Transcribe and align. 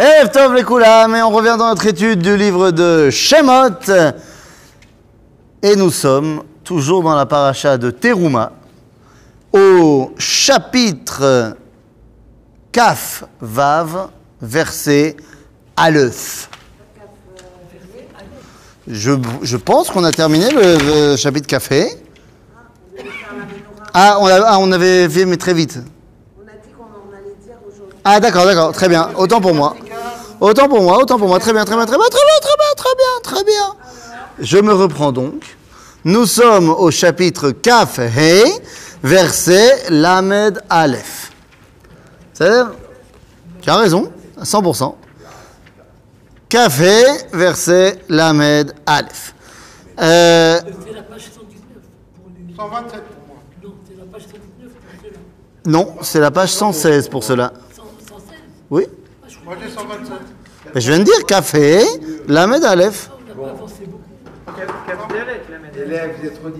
Erev 0.00 0.30
Tov 0.30 0.54
les 0.54 0.62
et 0.62 1.22
on 1.22 1.28
revient 1.28 1.56
dans 1.58 1.68
notre 1.68 1.84
étude 1.86 2.22
du 2.22 2.34
livre 2.34 2.70
de 2.70 3.10
Shemot. 3.10 3.68
Et 5.62 5.76
nous 5.76 5.90
sommes 5.90 6.42
toujours 6.64 7.02
dans 7.02 7.14
la 7.14 7.26
paracha 7.26 7.76
de 7.76 7.90
Teruma, 7.90 8.52
au 9.52 10.12
chapitre 10.16 11.54
Kaf 12.72 13.24
Vav, 13.42 14.08
verset 14.40 15.16
Aleph. 15.76 16.48
Je, 18.88 19.12
je 19.42 19.56
pense 19.58 19.90
qu'on 19.90 20.04
a 20.04 20.12
terminé 20.12 20.48
le, 20.50 21.10
le 21.10 21.16
chapitre 21.18 21.46
Café. 21.46 21.90
Ah, 23.92 24.16
on, 24.18 24.26
a- 24.28 24.44
ah, 24.46 24.58
on 24.60 24.72
avait 24.72 25.06
fait, 25.10 25.26
mais 25.26 25.36
très 25.36 25.52
vite. 25.52 25.78
On 26.38 26.48
a 26.48 26.52
dit 26.52 26.70
qu'on 26.74 26.84
en 26.84 27.14
allait 27.14 27.34
dire 27.44 27.56
aujourd'hui. 27.68 27.98
Ah 28.02 28.18
d'accord, 28.18 28.46
d'accord, 28.46 28.72
très 28.72 28.88
bien. 28.88 29.10
Autant 29.18 29.42
pour 29.42 29.54
moi. 29.54 29.76
Autant 30.40 30.68
pour 30.68 30.82
moi, 30.82 30.98
autant 30.98 31.18
pour 31.18 31.28
moi. 31.28 31.38
Très 31.38 31.52
bien, 31.52 31.64
très 31.64 31.76
bien, 31.76 31.84
très 31.84 31.96
bien, 31.98 32.06
très 32.10 32.24
bien, 32.24 32.40
très 32.40 32.56
bien, 32.56 32.74
très 32.76 32.94
bien, 32.96 33.20
très 33.22 33.44
bien. 33.44 33.74
Je 34.38 34.58
me 34.58 34.72
reprends 34.72 35.12
donc. 35.12 35.56
Nous 36.04 36.24
sommes 36.24 36.70
au 36.70 36.90
chapitre 36.90 37.50
Kaf 37.50 37.98
He, 37.98 38.42
verset 39.02 39.90
Lamed 39.90 40.62
Aleph. 40.70 41.30
C'est-à-dire, 42.32 42.72
tu 43.60 43.68
as 43.68 43.76
raison, 43.76 44.10
à 44.40 44.44
100%. 44.44 44.94
Kaf 46.48 46.80
He, 46.80 47.04
verset 47.34 47.98
Lamed 48.08 48.72
Aleph. 48.86 49.34
Euh, 50.00 50.58
C'est 50.86 50.94
la 50.94 51.02
page 51.02 51.20
119 51.34 51.52
pour 52.16 52.30
les... 52.34 52.54
127 52.56 53.02
pour 53.02 53.26
moi. 53.26 53.36
Non, 53.62 53.74
c'est 53.84 53.98
la 53.98 54.10
page 54.10 54.22
119 54.22 54.72
pour 54.72 55.02
ceux-là. 55.02 55.18
non, 55.66 55.94
c'est 56.00 56.20
la 56.20 56.30
page 56.30 56.48
116 56.52 57.08
pour 57.10 57.24
cela. 57.24 57.52
100 57.76 57.82
116 58.08 58.38
Oui 58.70 58.86
Moi 59.50 59.58
j'ai 59.60 59.68
127. 59.68 60.12
Mais 60.72 60.80
Je 60.80 60.92
viens 60.92 61.00
de 61.00 61.04
dire 61.04 61.14
He, 61.54 62.28
Lamed 62.28 62.64
Aleph. 62.64 63.10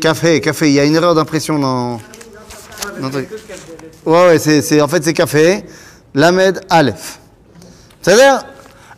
Café, 0.00 0.40
café, 0.40 0.68
il 0.70 0.74
y 0.74 0.80
a 0.80 0.84
une 0.84 0.96
erreur 0.96 1.14
d'impression 1.14 1.60
dans. 1.60 2.00
dans. 3.00 3.10
Ouais, 3.12 4.26
ouais, 4.26 4.38
c'est, 4.40 4.80
en 4.80 4.88
fait, 4.88 5.04
c'est 5.04 5.12
café, 5.12 5.64
Lamed 6.14 6.62
Aleph. 6.68 7.20
C'est-à-dire, 8.02 8.42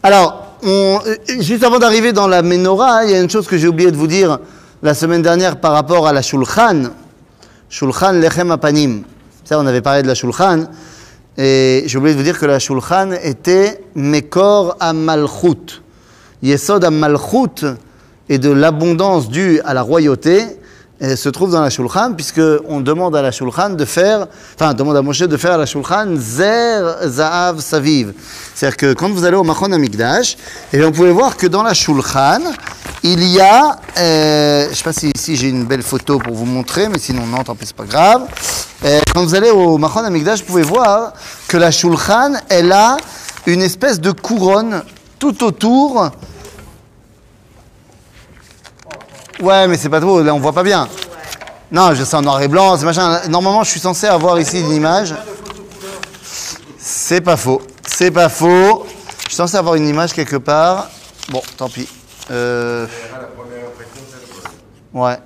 alors, 0.02 0.56
euh, 0.64 0.98
juste 1.40 1.62
avant 1.62 1.78
d'arriver 1.78 2.14
dans 2.14 2.28
la 2.28 2.40
menorah, 2.40 3.04
il 3.04 3.10
y 3.10 3.14
a 3.14 3.20
une 3.20 3.28
chose 3.28 3.46
que 3.46 3.58
j'ai 3.58 3.68
oublié 3.68 3.90
de 3.90 3.96
vous 3.98 4.06
dire 4.06 4.38
la 4.82 4.94
semaine 4.94 5.20
dernière 5.20 5.60
par 5.60 5.72
rapport 5.72 6.06
à 6.06 6.14
la 6.14 6.22
Shulchan. 6.22 6.84
Shulchan 7.68 8.12
Lechem 8.12 8.52
Apanim. 8.52 9.02
Ça, 9.44 9.58
on 9.58 9.66
avait 9.66 9.82
parlé 9.82 10.00
de 10.00 10.08
la 10.08 10.14
Shulchan. 10.14 10.64
Et 11.38 11.84
j'ai 11.86 11.98
oublié 11.98 12.14
de 12.14 12.18
vous 12.18 12.24
dire 12.24 12.38
que 12.38 12.44
la 12.44 12.58
Shulchan 12.58 13.12
était 13.22 13.80
Mekor 13.94 14.76
Amalchut. 14.80 15.82
Yesod 16.42 16.84
Amalchut 16.84 17.64
et 18.28 18.38
de 18.38 18.50
l'abondance 18.50 19.30
due 19.30 19.60
à 19.60 19.72
la 19.72 19.82
royauté 19.82 20.44
se 21.02 21.28
trouve 21.28 21.50
dans 21.50 21.60
la 21.60 21.70
Shulchan, 21.70 22.12
puisque 22.14 22.40
on 22.68 22.80
demande 22.80 23.16
à 23.16 23.22
la 23.22 23.32
Shulchan 23.32 23.70
de 23.70 23.84
faire, 23.84 24.26
enfin, 24.54 24.72
demande 24.72 24.96
à 24.96 25.02
Moshe 25.02 25.18
de 25.18 25.36
faire 25.36 25.52
à 25.52 25.56
la 25.56 25.66
Shulchan 25.66 26.14
Zer 26.16 26.96
Zahav 27.08 27.60
Saviv. 27.60 28.12
C'est-à-dire 28.54 28.76
que 28.76 28.92
quand 28.94 29.10
vous 29.10 29.24
allez 29.24 29.36
au 29.36 29.42
Machon 29.42 29.72
Amikdash, 29.72 30.36
et 30.72 30.78
bien, 30.78 30.86
vous 30.86 30.92
pouvez 30.92 31.10
voir 31.10 31.36
que 31.36 31.46
dans 31.48 31.64
la 31.64 31.74
Shulchan, 31.74 32.40
il 33.02 33.24
y 33.24 33.40
a, 33.40 33.80
euh, 33.98 34.64
je 34.66 34.70
ne 34.70 34.74
sais 34.74 34.84
pas 34.84 34.92
si 34.92 35.10
ici 35.12 35.34
j'ai 35.34 35.48
une 35.48 35.64
belle 35.64 35.82
photo 35.82 36.18
pour 36.18 36.34
vous 36.34 36.44
montrer, 36.44 36.88
mais 36.88 36.98
sinon 36.98 37.26
non, 37.26 37.42
tant 37.42 37.56
pis, 37.56 37.66
c'est 37.66 37.76
pas 37.76 37.84
grave. 37.84 38.22
Euh, 38.84 39.00
quand 39.12 39.24
vous 39.24 39.34
allez 39.34 39.50
au 39.50 39.78
Machon 39.78 40.04
Amikdash, 40.04 40.40
vous 40.40 40.46
pouvez 40.46 40.62
voir 40.62 41.14
que 41.48 41.56
la 41.56 41.72
Shulchan, 41.72 42.34
elle 42.48 42.70
a 42.70 42.96
une 43.46 43.62
espèce 43.62 44.00
de 44.00 44.12
couronne 44.12 44.82
tout 45.18 45.42
autour 45.42 46.10
Ouais, 49.40 49.66
mais 49.66 49.76
c'est 49.76 49.88
pas 49.88 50.00
trop, 50.00 50.22
là 50.22 50.34
on 50.34 50.38
voit 50.38 50.52
pas 50.52 50.62
bien. 50.62 50.88
Non, 51.70 51.94
je 51.94 52.04
sais 52.04 52.16
en 52.16 52.22
noir 52.22 52.40
et 52.42 52.48
blanc, 52.48 52.76
c'est 52.76 52.84
machin. 52.84 53.20
Normalement, 53.28 53.64
je 53.64 53.70
suis 53.70 53.80
censé 53.80 54.06
avoir 54.06 54.38
ici 54.38 54.60
une 54.60 54.72
image. 54.72 55.14
C'est 56.78 57.22
pas 57.22 57.38
faux. 57.38 57.62
C'est 57.86 58.10
pas 58.10 58.28
faux. 58.28 58.84
Je 59.22 59.28
suis 59.28 59.36
censé 59.36 59.56
avoir 59.56 59.76
une 59.76 59.88
image 59.88 60.12
quelque 60.12 60.36
part. 60.36 60.90
Bon, 61.30 61.40
tant 61.56 61.70
pis. 61.70 61.88
Euh... 62.30 62.86
Ouais. 64.92 65.16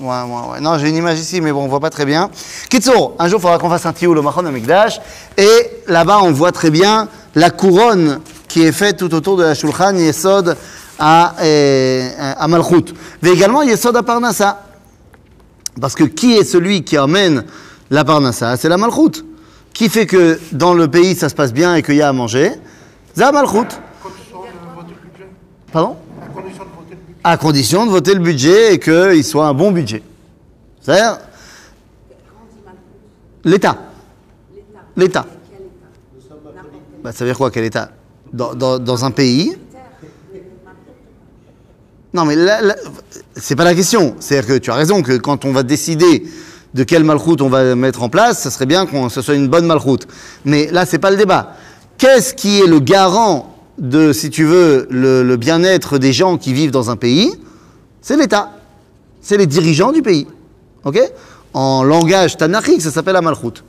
Ouais, 0.00 0.08
ouais. 0.08 0.60
Non, 0.60 0.76
j'ai 0.76 0.88
une 0.88 0.96
image 0.96 1.20
ici, 1.20 1.40
mais 1.40 1.52
bon, 1.52 1.62
on 1.62 1.68
voit 1.68 1.80
pas 1.80 1.90
très 1.90 2.04
bien. 2.04 2.30
Kitsour, 2.68 3.14
un 3.18 3.28
jour, 3.28 3.38
il 3.38 3.42
faudra 3.42 3.58
qu'on 3.58 3.70
fasse 3.70 3.86
un 3.86 3.92
tioul 3.92 4.18
au 4.18 4.22
Machon 4.22 4.44
Amikdash. 4.44 5.00
Et 5.36 5.82
là-bas, 5.86 6.18
on 6.22 6.32
voit 6.32 6.50
très 6.50 6.70
bien 6.70 7.08
la 7.36 7.50
couronne 7.50 8.20
qui 8.48 8.64
est 8.64 8.72
faite 8.72 8.96
tout 8.96 9.14
autour 9.14 9.36
de 9.36 9.44
la 9.44 9.54
Shulchan 9.54 9.94
Yesod 9.94 10.56
à, 10.98 11.34
euh, 11.42 12.10
à 12.18 12.48
Malchut. 12.48 12.94
Mais 13.22 13.30
également 13.30 13.62
Yesod 13.62 13.96
à 13.96 14.02
Parnassa. 14.02 14.62
Parce 15.80 15.94
que 15.94 16.04
qui 16.04 16.32
est 16.34 16.44
celui 16.44 16.84
qui 16.84 16.98
emmène 16.98 17.44
la 17.90 18.04
Parnassa? 18.04 18.56
C'est 18.56 18.68
la 18.68 18.76
Malchut. 18.78 19.22
Qui 19.74 19.88
fait 19.90 20.06
que 20.06 20.38
dans 20.52 20.72
le 20.74 20.88
pays, 20.88 21.14
ça 21.14 21.28
se 21.28 21.34
passe 21.34 21.52
bien 21.52 21.74
et 21.74 21.82
qu'il 21.82 21.96
y 21.96 22.02
a 22.02 22.08
à 22.08 22.12
manger? 22.12 22.52
C'est 23.14 23.20
la 23.20 23.32
Malchut. 23.32 23.68
Pardon? 25.72 25.96
À 26.22 26.26
condition 26.28 26.64
de 26.64 26.70
voter 26.70 26.94
le 26.94 27.00
budget. 27.00 27.20
à 27.24 27.36
condition 27.36 27.86
de 27.86 27.90
voter 27.90 28.14
le 28.14 28.20
budget 28.20 28.74
et 28.74 28.78
qu'il 28.78 29.24
soit 29.24 29.46
un 29.46 29.54
bon 29.54 29.72
budget. 29.72 30.02
C'est-à-dire 30.80 31.18
l'État. 33.44 33.76
L'État. 34.96 35.26
Bah, 37.02 37.12
ça 37.12 37.24
veut 37.24 37.30
dire 37.30 37.36
quoi, 37.38 37.50
quel 37.50 37.64
État? 37.64 37.90
Dans, 38.32 38.54
dans- 38.54 38.78
dans 38.78 39.04
un 39.04 39.10
pays 39.10 39.56
Non, 42.16 42.24
mais 42.24 42.34
là, 42.34 42.74
c'est 43.36 43.56
pas 43.56 43.64
la 43.64 43.74
question. 43.74 44.16
C'est-à-dire 44.20 44.54
que 44.54 44.58
tu 44.58 44.70
as 44.70 44.74
raison 44.74 45.02
que 45.02 45.18
quand 45.18 45.44
on 45.44 45.52
va 45.52 45.62
décider 45.62 46.24
de 46.72 46.82
quelle 46.82 47.04
malchoute 47.04 47.42
on 47.42 47.50
va 47.50 47.74
mettre 47.74 48.02
en 48.02 48.08
place, 48.08 48.40
ça 48.40 48.50
serait 48.50 48.64
bien 48.64 48.86
que 48.86 49.10
ce 49.10 49.20
soit 49.20 49.34
une 49.34 49.48
bonne 49.48 49.66
malchoute. 49.66 50.08
Mais 50.46 50.70
là, 50.72 50.86
c'est 50.86 50.98
pas 50.98 51.10
le 51.10 51.18
débat. 51.18 51.52
Qu'est-ce 51.98 52.32
qui 52.32 52.60
est 52.60 52.66
le 52.66 52.80
garant 52.80 53.54
de, 53.76 54.14
si 54.14 54.30
tu 54.30 54.44
veux, 54.44 54.86
le, 54.88 55.22
le 55.22 55.36
bien-être 55.36 55.98
des 55.98 56.14
gens 56.14 56.38
qui 56.38 56.54
vivent 56.54 56.70
dans 56.70 56.88
un 56.88 56.96
pays? 56.96 57.34
C'est 58.00 58.16
l'État. 58.16 58.50
C'est 59.20 59.36
les 59.36 59.46
dirigeants 59.46 59.92
du 59.92 60.00
pays. 60.00 60.26
Ok? 60.84 60.98
En 61.52 61.82
langage 61.82 62.38
tanachique, 62.38 62.80
ça 62.80 62.90
s'appelle 62.90 63.12
la 63.12 63.20
malchoute. 63.20 63.62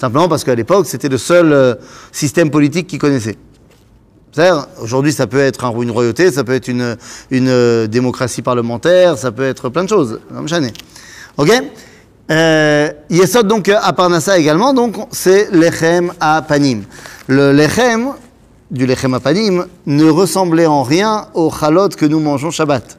Simplement 0.00 0.28
parce 0.28 0.44
qu'à 0.44 0.54
l'époque, 0.54 0.86
c'était 0.86 1.08
le 1.08 1.18
seul 1.18 1.52
euh, 1.52 1.74
système 2.12 2.52
politique 2.52 2.86
qu'ils 2.86 3.00
connaissaient. 3.00 3.38
Aujourd'hui, 4.80 5.12
ça 5.12 5.26
peut 5.26 5.40
être 5.40 5.64
un- 5.64 5.80
une 5.80 5.90
royauté, 5.90 6.30
ça 6.30 6.44
peut 6.44 6.54
être 6.54 6.68
une, 6.68 6.96
une 7.30 7.48
euh, 7.48 7.86
démocratie 7.86 8.42
parlementaire, 8.42 9.18
ça 9.18 9.32
peut 9.32 9.44
être 9.44 9.68
plein 9.68 9.84
de 9.84 9.88
choses. 9.88 10.20
Ok? 11.36 11.50
Euh, 12.30 12.90
Yesod, 13.10 13.48
donc, 13.48 13.68
à 13.68 13.92
Parnassa 13.92 14.38
également, 14.38 14.74
donc, 14.74 14.96
c'est 15.10 15.50
lechem 15.50 16.12
à 16.20 16.42
panim. 16.42 16.82
Le 17.26 17.52
lechem, 17.52 18.10
du 18.70 18.86
lechem 18.86 19.14
à 19.14 19.20
panim, 19.20 19.64
ne 19.86 20.04
ressemblait 20.10 20.66
en 20.66 20.82
rien 20.82 21.28
au 21.34 21.50
chalot 21.50 21.88
que 21.88 22.04
nous 22.04 22.20
mangeons 22.20 22.50
Shabbat. 22.50 22.98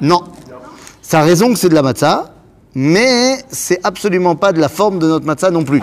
Non. 0.00 0.22
Ça 1.02 1.20
a 1.20 1.22
raison 1.24 1.52
que 1.52 1.58
c'est 1.58 1.68
de 1.68 1.74
la 1.74 1.82
matzah, 1.82 2.32
mais 2.74 3.38
c'est 3.50 3.80
absolument 3.82 4.36
pas 4.36 4.52
de 4.52 4.60
la 4.60 4.68
forme 4.68 5.00
de 5.00 5.08
notre 5.08 5.26
matzah 5.26 5.50
non 5.50 5.64
plus 5.64 5.82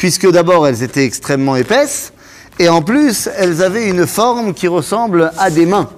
puisque 0.00 0.30
d'abord 0.32 0.66
elles 0.66 0.82
étaient 0.82 1.04
extrêmement 1.04 1.56
épaisses, 1.56 2.14
et 2.58 2.70
en 2.70 2.80
plus 2.80 3.28
elles 3.36 3.62
avaient 3.62 3.86
une 3.86 4.06
forme 4.06 4.54
qui 4.54 4.66
ressemble 4.66 5.30
à 5.36 5.50
des 5.50 5.66
mains. 5.66 5.90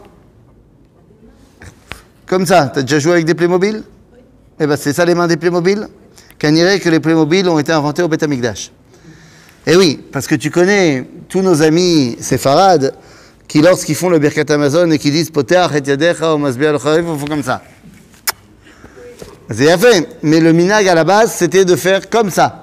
Comme 2.26 2.44
ça, 2.44 2.66
t'as 2.74 2.82
déjà 2.82 2.98
joué 2.98 3.12
avec 3.12 3.26
des 3.26 3.34
Playmobil? 3.34 3.84
Eh 4.58 4.66
ben 4.66 4.76
c'est 4.76 4.92
ça 4.92 5.04
les 5.04 5.14
mains 5.14 5.28
des 5.28 5.36
Playmobil? 5.36 5.86
Qu'on 6.40 6.50
dirait 6.50 6.80
que 6.80 6.88
les 6.88 6.98
Playmobil 6.98 7.48
ont 7.48 7.60
été 7.60 7.70
inventés 7.70 8.02
au 8.02 8.08
Beth. 8.08 8.26
Eh 9.68 9.76
oui, 9.76 10.00
parce 10.10 10.26
que 10.26 10.34
tu 10.34 10.50
connais 10.50 11.08
tous 11.28 11.40
nos 11.40 11.62
amis 11.62 12.16
séfarades 12.18 12.94
qui 13.46 13.62
lorsqu'ils 13.62 13.94
font 13.94 14.08
le 14.08 14.18
Birkat 14.18 14.52
Amazon 14.52 14.90
et 14.90 14.98
qui 14.98 15.12
disent 15.12 15.30
Poteach 15.30 15.70
et 15.76 15.88
yadecha 15.88 16.34
ils 16.34 17.04
font 17.04 17.26
comme 17.28 17.44
ça. 17.44 17.62
C'est 19.48 19.66
bien 19.66 19.78
fait, 19.78 20.08
mais 20.24 20.40
le 20.40 20.52
minag 20.52 20.88
à 20.88 20.96
la 20.96 21.04
base 21.04 21.32
c'était 21.34 21.64
de 21.64 21.76
faire 21.76 22.10
comme 22.10 22.30
ça. 22.30 22.62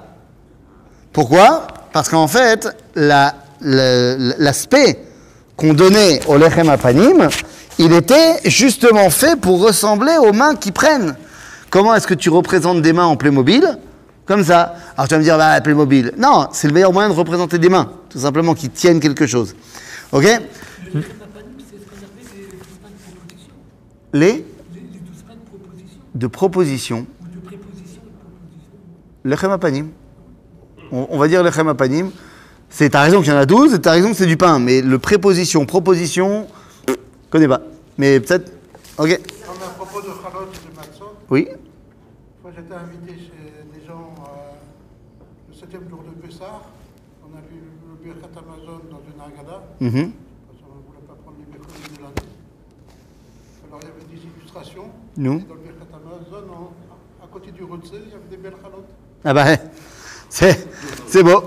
Pourquoi? 1.12 1.66
Parce 1.92 2.08
qu'en 2.08 2.28
fait, 2.28 2.68
la- 2.94 3.34
la- 3.60 4.16
l'aspect 4.38 4.98
qu'on 5.56 5.74
donnait 5.74 6.20
au 6.26 6.36
lechem 6.38 6.68
apanim, 6.68 7.28
il 7.78 7.92
était 7.92 8.38
justement 8.48 9.10
fait 9.10 9.38
pour 9.40 9.60
ressembler 9.60 10.16
aux 10.18 10.32
mains 10.32 10.54
qui 10.54 10.70
prennent. 10.72 11.16
Comment 11.70 11.94
est-ce 11.94 12.06
que 12.06 12.14
tu 12.14 12.30
représentes 12.30 12.82
des 12.82 12.92
mains 12.92 13.06
en 13.06 13.16
Playmobil? 13.16 13.78
Comme 14.26 14.44
ça. 14.44 14.74
Alors 14.96 15.08
tu 15.08 15.14
vas 15.14 15.18
me 15.18 15.24
dire, 15.24 15.36
bah, 15.38 15.60
Playmobil. 15.60 16.12
Non, 16.16 16.48
c'est 16.52 16.68
le 16.68 16.74
meilleur 16.74 16.92
moyen 16.92 17.08
de 17.08 17.14
représenter 17.14 17.58
des 17.58 17.68
mains, 17.68 17.90
tout 18.08 18.18
simplement, 18.20 18.54
qui 18.54 18.68
tiennent 18.70 19.00
quelque 19.00 19.26
chose. 19.26 19.54
Ok? 20.12 20.24
Le 20.94 21.02
les? 24.12 24.26
Les 24.32 24.44
de 26.14 26.26
proposition 26.26 26.26
de 26.26 26.26
proposition, 26.26 26.96
ou 26.98 27.34
de 27.34 27.40
préposition 27.40 28.00
et 28.02 28.10
de 28.10 28.18
proposition. 28.18 28.72
lechem 29.24 29.50
apanim. 29.52 29.88
On, 30.92 31.06
on 31.10 31.18
va 31.18 31.28
dire 31.28 31.42
lechem 31.42 31.68
apanim. 31.68 32.10
C'est, 32.68 32.90
t'as 32.90 33.02
raison 33.02 33.20
qu'il 33.20 33.32
y 33.32 33.34
en 33.34 33.38
a 33.38 33.46
12, 33.46 33.74
et 33.74 33.80
t'as 33.80 33.92
raison 33.92 34.10
que 34.10 34.16
c'est 34.16 34.26
du 34.26 34.36
pain. 34.36 34.58
Mais 34.58 34.80
le 34.80 34.98
préposition, 34.98 35.66
proposition, 35.66 36.46
je 36.88 36.94
connais 37.30 37.48
pas. 37.48 37.60
Mais 37.98 38.20
peut-être. 38.20 38.52
Ok. 38.98 39.08
Comme 39.46 39.62
à 39.62 39.70
propos 39.76 40.00
de 40.00 40.06
Chalot 40.06 40.46
et 40.52 40.70
de 40.70 40.76
Matzot, 40.76 41.12
Oui. 41.30 41.48
moi 42.42 42.52
j'étais 42.54 42.74
invité 42.74 43.12
chez 43.18 43.78
des 43.80 43.86
gens 43.86 44.14
euh, 44.20 44.54
le 45.48 45.54
septième 45.54 45.88
jour 45.88 46.02
de 46.04 46.26
Pessah. 46.26 46.62
On 47.24 47.34
a 47.36 47.40
lu 47.50 47.58
le 47.88 48.04
Birkat 48.04 48.28
Amazon 48.38 48.80
dans 48.90 49.02
une 49.02 49.20
Agada, 49.20 49.62
Mhm. 49.80 50.12
parce 50.12 50.60
qu'on 50.62 50.76
ne 50.78 50.82
voulait 50.86 51.06
pas 51.08 51.14
prendre 51.22 51.38
les 51.40 51.50
mercredis 51.50 51.96
de 51.96 52.02
l'année. 52.02 52.30
Alors 53.68 53.80
il 53.82 53.88
y 53.88 53.90
avait 53.90 54.14
des 54.14 54.22
illustrations. 54.38 54.86
Nous 55.16 55.40
dans 55.48 55.54
le 55.54 55.60
Birkat 55.60 55.90
Amazon, 55.94 56.44
en- 56.54 57.24
à 57.24 57.26
côté 57.32 57.50
du 57.52 57.64
Rotse, 57.64 57.90
il 57.94 58.10
y 58.10 58.14
avait 58.14 58.30
des 58.30 58.36
belles 58.36 58.54
Chalot. 58.62 58.84
Ah 59.24 59.34
bah, 59.34 59.46
c'est, 60.30 60.66
c'est 61.06 61.22
beau. 61.22 61.42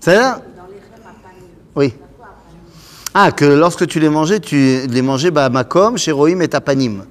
C'est 0.00 0.16
pagne. 0.16 0.40
Oui. 1.76 1.94
Ah, 3.14 3.30
que 3.30 3.44
lorsque 3.44 3.86
tu 3.86 4.00
les 4.00 4.08
mangeais, 4.08 4.40
tu 4.40 4.56
les 4.88 5.02
mangeais 5.02 5.30
bah, 5.30 5.48
makom, 5.48 5.96
chez 5.96 6.10
Roïm 6.10 6.42
et 6.42 6.48
tapanim. 6.48 7.04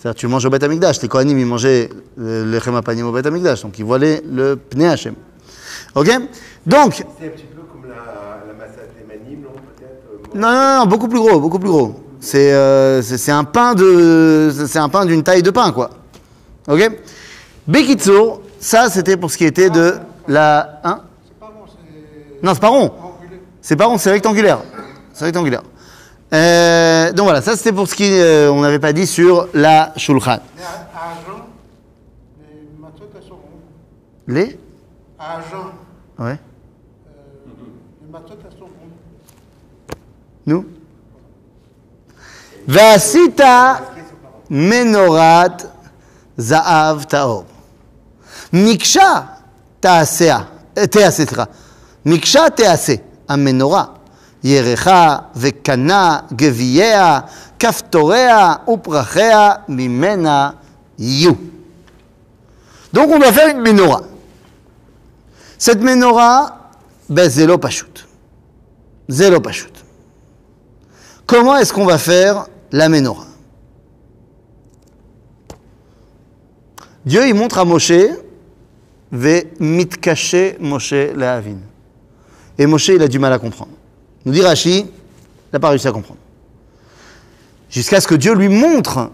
C'est-à-dire, 0.00 0.18
tu 0.18 0.26
manges 0.28 0.46
au 0.46 0.50
Beth 0.50 0.62
Amikdash. 0.62 1.02
Les 1.02 1.08
Kohanim, 1.08 1.38
ils 1.38 1.44
mangeaient 1.44 1.90
euh, 2.18 2.50
le 2.50 2.58
Chemapanim 2.58 3.06
au 3.06 3.12
Beth 3.12 3.26
Amikdash. 3.26 3.62
Donc, 3.62 3.78
ils 3.78 3.84
voilaient 3.84 4.22
le 4.26 4.56
Pnei 4.56 4.86
Hashem. 4.86 5.14
Ok? 5.94 6.08
Donc, 6.66 6.94
C'est 6.94 7.26
un 7.26 7.28
petit 7.28 7.44
peu 7.44 7.60
comme 7.70 7.82
la, 7.86 7.96
la 8.46 8.66
des 8.66 9.06
manimes, 9.06 9.42
non 9.42 9.50
Peut-être 9.50 9.90
euh, 10.10 10.38
non, 10.38 10.50
non, 10.50 10.78
non, 10.80 10.86
beaucoup 10.86 11.06
plus 11.06 11.18
gros, 11.18 11.38
beaucoup 11.38 11.58
plus 11.58 11.68
gros. 11.68 12.00
C'est, 12.18 12.50
euh, 12.50 13.02
un 13.28 13.44
pain 13.44 13.74
de, 13.74 14.50
c'est 14.66 14.78
un 14.78 14.88
pain 14.88 15.04
d'une 15.04 15.22
taille 15.22 15.42
de 15.42 15.50
pain, 15.50 15.70
quoi. 15.70 15.90
Ok? 16.66 16.90
Bekitsu, 17.68 18.12
ça, 18.60 18.88
c'était 18.90 19.16
pour 19.16 19.30
ce 19.30 19.38
qui 19.38 19.44
était 19.46 19.70
de 19.70 19.94
la, 20.28 20.80
hein 20.84 21.00
C'est 21.26 21.38
pas 21.40 21.46
bon, 21.46 21.64
c'est 21.66 22.42
Non, 22.46 22.54
c'est 22.54 22.60
pas 22.60 22.68
rond. 22.68 22.92
C'est 23.62 23.76
pas 23.76 23.86
rond, 23.86 23.98
c'est 23.98 24.10
rectangulaire. 24.10 24.58
C'est 25.12 25.24
rectangulaire. 25.24 25.62
Euh, 26.32 27.10
donc 27.12 27.24
voilà, 27.24 27.42
ça 27.42 27.56
c'était 27.56 27.72
pour 27.72 27.88
ce 27.88 27.94
qui 27.96 28.08
euh, 28.12 28.52
on 28.52 28.60
n'avait 28.60 28.78
pas 28.78 28.92
dit 28.92 29.06
sur 29.06 29.48
la 29.52 29.92
shulchan. 29.96 30.38
Les 32.38 32.78
Matzot, 32.78 33.04
elles 33.16 33.22
sont 33.28 33.30
rondes. 33.34 33.40
Les 34.28 34.56
À 35.18 35.38
Agen, 35.38 35.72
Ouais. 36.20 36.38
euh. 37.08 38.20
Nous 40.46 40.64
Vasita 42.68 43.80
menorat 44.48 45.56
zaav 46.38 47.06
taor. 47.06 47.44
Miksha 48.53 49.25
taasea. 49.81 50.39
euh, 50.77 50.85
Tease, 50.85 51.09
סליחה. 51.11 51.43
מקשה 52.05 52.49
תעשה, 52.55 52.93
המנורה. 53.29 53.83
ירחה 54.43 55.17
וקנה 55.35 56.19
גביעיה, 56.33 57.19
כפתוריה 57.59 58.53
ופרחיה 58.67 59.51
ממנה 59.67 60.49
יהיו. 60.99 61.33
Donc 62.93 63.09
on 63.09 63.19
doit 63.19 63.33
faire 63.33 63.49
une 63.49 63.61
menorah. 63.61 64.03
Cette 65.57 65.81
menorah, 65.81 66.71
ben 67.09 67.29
c'est 67.29 67.57
pashut. 67.57 68.07
Zélo 69.09 69.41
pashut. 69.41 69.73
Comment 71.25 71.57
est-ce 71.57 71.73
qu'on 71.73 71.85
va 71.85 71.97
faire 71.97 72.45
la 72.71 72.87
menorah 72.87 73.25
Dieu, 77.05 77.27
il 77.27 77.35
montre 77.35 77.57
à 77.57 77.65
Moshe, 77.65 77.91
ve 79.12 79.44
Moshe 80.60 80.92
lehavin. 80.92 81.58
Et 82.58 82.66
Moshe, 82.66 82.88
il 82.88 83.02
a 83.02 83.08
du 83.08 83.18
mal 83.18 83.32
à 83.32 83.38
comprendre. 83.38 83.72
Nous 84.24 84.32
dit 84.32 84.42
Rashi, 84.42 84.80
il 84.80 84.88
n'a 85.52 85.58
pas 85.58 85.70
réussi 85.70 85.88
à 85.88 85.92
comprendre. 85.92 86.20
Jusqu'à 87.70 88.00
ce 88.00 88.06
que 88.06 88.14
Dieu 88.14 88.34
lui 88.34 88.48
montre 88.48 89.10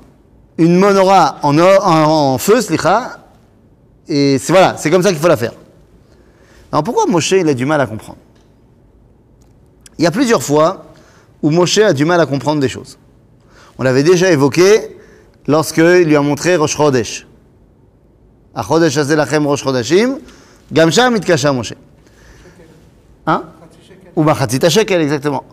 une 0.58 0.78
menorah 0.78 1.38
en, 1.42 1.58
or- 1.58 1.86
en, 1.86 2.38
feu, 2.38 2.60
slicha, 2.60 3.24
et 4.08 4.38
c'est 4.38 4.52
voilà, 4.52 4.76
c'est 4.76 4.90
comme 4.90 5.02
ça 5.02 5.10
qu'il 5.10 5.18
faut 5.18 5.28
la 5.28 5.36
faire. 5.36 5.52
Alors 6.72 6.82
pourquoi 6.82 7.06
Moshe, 7.06 7.32
il 7.32 7.48
a 7.48 7.54
du 7.54 7.66
mal 7.66 7.80
à 7.80 7.86
comprendre? 7.86 8.18
Il 9.98 10.04
y 10.04 10.06
a 10.06 10.10
plusieurs 10.10 10.42
fois 10.42 10.86
où 11.42 11.50
Moshe 11.50 11.78
a 11.78 11.92
du 11.92 12.04
mal 12.04 12.20
à 12.20 12.26
comprendre 12.26 12.60
des 12.60 12.68
choses. 12.68 12.98
On 13.78 13.82
l'avait 13.82 14.02
déjà 14.02 14.30
évoqué 14.30 14.96
lorsqu'il 15.46 16.02
lui 16.04 16.16
a 16.16 16.20
montré 16.22 16.56
Rosh. 16.56 17.26
Hein 23.26 23.44
Ou 24.16 24.22
Machatzit 24.22 24.60
shekel, 24.70 25.02
exactement. 25.02 25.44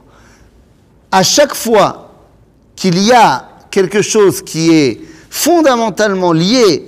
À 1.11 1.21
chaque 1.21 1.53
fois 1.53 2.11
qu'il 2.75 2.97
y 2.97 3.11
a 3.11 3.49
quelque 3.69 4.01
chose 4.01 4.41
qui 4.41 4.73
est 4.73 5.01
fondamentalement 5.29 6.31
lié 6.31 6.85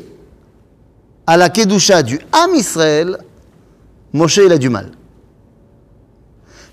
à 1.27 1.35
la 1.37 1.49
Kedusha 1.49 2.01
du 2.01 2.19
Ham 2.31 2.55
Israël, 2.55 3.17
Moshe, 4.13 4.37
il 4.37 4.51
a 4.51 4.57
du 4.57 4.69
mal. 4.69 4.91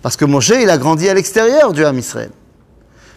Parce 0.02 0.16
que 0.16 0.24
Moshe, 0.24 0.52
il 0.60 0.70
a 0.70 0.78
grandi 0.78 1.08
à 1.08 1.14
l'extérieur 1.14 1.72
du 1.72 1.84
Ham 1.84 1.98
Israël. 1.98 2.30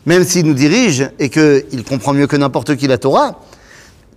Même 0.05 0.23
s'il 0.23 0.45
nous 0.45 0.53
dirige 0.53 1.09
et 1.19 1.29
qu'il 1.29 1.83
comprend 1.87 2.13
mieux 2.13 2.27
que 2.27 2.35
n'importe 2.35 2.75
qui 2.75 2.87
la 2.87 2.97
Torah, 2.97 3.41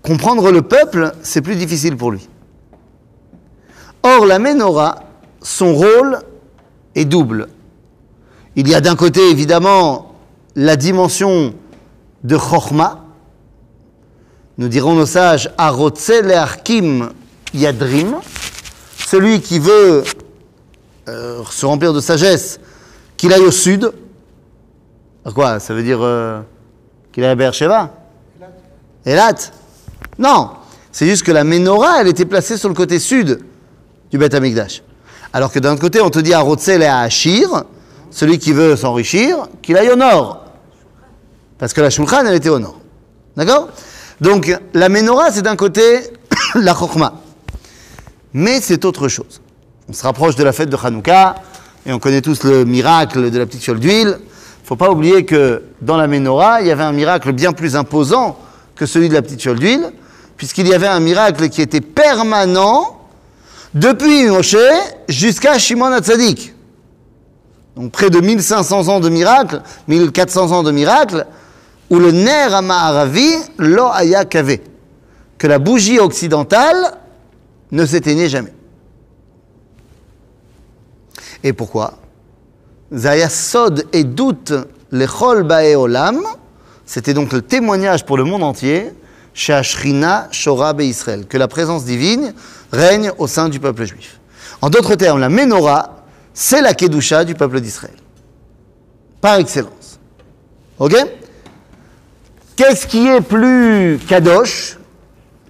comprendre 0.03 0.51
le 0.51 0.63
peuple, 0.63 1.13
c'est 1.23 1.43
plus 1.43 1.57
difficile 1.57 1.97
pour 1.97 2.11
lui. 2.11 2.29
Or, 4.03 4.27
la 4.27 4.39
Ménorah, 4.39 5.05
son 5.43 5.75
rôle 5.75 6.21
est 6.95 7.05
double. 7.05 7.49
Il 8.57 8.69
y 8.69 8.75
a 8.75 8.81
d'un 8.81 8.97
côté, 8.97 9.31
évidemment, 9.31 10.15
la 10.57 10.77
dimension 10.77 11.55
de 12.25 12.37
Chochma. 12.37 13.05
Nous 14.57 14.69
dirons 14.69 14.95
nos 14.95 15.07
sages, 15.07 15.51
Arotse 15.57 16.09
le'arkim 16.23 17.11
yadrim, 17.55 18.17
celui 19.07 19.41
qui 19.41 19.59
veut 19.59 20.05
euh, 21.09 21.43
se 21.51 21.65
remplir 21.65 21.93
de 21.93 22.01
sagesse, 22.01 22.59
qu'il 23.17 23.33
aille 23.33 23.43
au 23.43 23.53
sud. 23.53 23.93
Quoi? 25.35 25.61
Ça 25.61 25.75
veut 25.75 25.83
dire 25.83 26.01
euh, 26.03 26.41
qu'il 27.13 27.23
aille 27.25 27.31
à 27.31 27.35
Beersheba? 27.35 27.91
Elat 29.05 29.53
Non 30.19 30.51
C'est 30.93 31.07
juste 31.07 31.23
que 31.23 31.33
la 31.33 31.45
menorah, 31.45 32.01
elle 32.01 32.09
était 32.09 32.25
placée 32.25 32.57
sur 32.57 32.69
le 32.69 32.75
côté 32.75 32.99
sud 32.99 33.41
du 34.11 34.19
Beth 34.19 34.35
Amikdash. 34.35 34.83
Alors 35.33 35.53
que 35.53 35.59
d'un 35.59 35.73
autre 35.73 35.81
côté, 35.81 36.01
on 36.01 36.11
te 36.11 36.19
dit 36.19 36.35
à 36.35 36.41
Rotzel 36.41 36.83
et 36.83 36.87
à 36.87 37.01
Achir, 37.01 37.65
celui 38.11 38.39
qui 38.39 38.53
veut 38.53 38.77
s'enrichir, 38.77 39.49
qu'il 39.63 39.77
aille 39.77 39.91
au 39.91 39.97
nord. 39.97 40.45
Parce 41.59 41.73
que 41.73 41.81
la 41.81 41.91
Shulchan, 41.91 42.25
elle 42.27 42.35
était 42.35 42.49
au 42.49 42.59
nord. 42.59 42.79
D'accord? 43.37 43.69
Donc, 44.21 44.57
la 44.75 44.89
menorah, 44.89 45.31
c'est 45.31 45.43
d'un 45.43 45.57
côté 45.57 45.83
la 46.55 46.75
Chokhmah. 46.75 47.15
Mais 48.33 48.61
c'est 48.61 48.85
autre 48.85 49.09
chose. 49.09 49.41
On 49.89 49.93
se 49.93 50.03
rapproche 50.03 50.37
de 50.37 50.45
la 50.45 50.53
fête 50.53 50.71
de 50.71 50.77
Hanouka, 50.83 51.37
et 51.87 51.93
on 51.93 51.99
connaît 51.99 52.21
tous 52.21 52.43
le 52.45 52.65
miracle 52.65 53.31
de 53.31 53.39
la 53.39 53.47
petite 53.47 53.63
fiole 53.63 53.81
d'huile. 53.81 54.19
Il 54.19 54.67
faut 54.67 54.77
pas 54.77 54.91
oublier 54.91 55.25
que 55.25 55.63
dans 55.81 55.97
la 55.97 56.07
menorah, 56.07 56.61
il 56.61 56.67
y 56.67 56.71
avait 56.71 56.83
un 56.83 56.93
miracle 56.93 57.33
bien 57.33 57.53
plus 57.53 57.77
imposant 57.77 58.39
que 58.75 58.87
celui 58.87 59.09
de 59.09 59.15
la 59.15 59.23
petite 59.23 59.41
fiole 59.41 59.59
d'huile, 59.59 59.93
puisqu'il 60.39 60.69
y 60.69 60.73
avait 60.73 60.87
un 60.87 61.01
miracle 61.01 61.51
qui 61.51 61.61
était 61.61 61.83
permanent 61.83 63.01
depuis 63.75 64.25
Moshe 64.27 64.57
jusqu'à 65.09 65.59
Shimon 65.59 65.93
Hatzadik. 65.93 66.55
Donc 67.77 67.93
près 67.93 68.09
de 68.09 68.21
1500 68.21 68.89
ans 68.89 69.01
de 69.01 69.09
miracle, 69.09 69.61
1400 69.89 70.53
ans 70.53 70.63
de 70.63 70.71
miracle, 70.71 71.27
où 71.91 71.99
le 71.99 72.13
ner 72.13 72.55
Amaharavi 72.55 73.35
lo 73.59 73.87
aya 73.87 74.25
kavé, 74.25 74.63
que 75.37 75.47
la 75.47 75.59
bougie 75.59 75.99
occidentale 75.99 76.99
ne 77.73 77.85
s'éteignait 77.85 78.29
jamais. 78.29 78.55
Et 81.43 81.53
pourquoi? 81.53 81.95
Zaya 82.93 83.29
Sod 83.29 83.87
et 83.93 84.05
doute 84.05 84.53
lechol 84.91 85.43
bae 85.43 85.75
olam, 85.75 86.21
c'était 86.87 87.15
donc 87.15 87.33
le 87.33 87.43
témoignage 87.43 88.07
pour 88.07 88.17
le 88.17 88.25
monde 88.25 88.43
entier, 88.43 88.93
Israël, 90.81 91.27
que 91.27 91.39
la 91.39 91.49
présence 91.49 91.85
divine 91.85 92.35
règne 92.73 93.13
au 93.19 93.27
sein 93.27 93.49
du 93.49 93.61
peuple 93.61 93.85
juif. 93.85 94.21
En 94.61 94.71
d'autres 94.71 94.95
termes, 94.97 95.21
la 95.21 95.29
menorah, 95.29 96.05
c'est 96.35 96.61
la 96.61 96.75
Kedusha 96.75 97.25
du 97.25 97.35
peuple 97.35 97.61
d'Israël. 97.61 97.97
Par 99.21 99.37
excellence. 99.37 99.99
Ok? 100.79 100.95
Qu'est-ce 102.57 102.87
qui 102.87 103.07
est 103.07 103.21
plus 103.21 103.99
kadosh? 104.09 104.79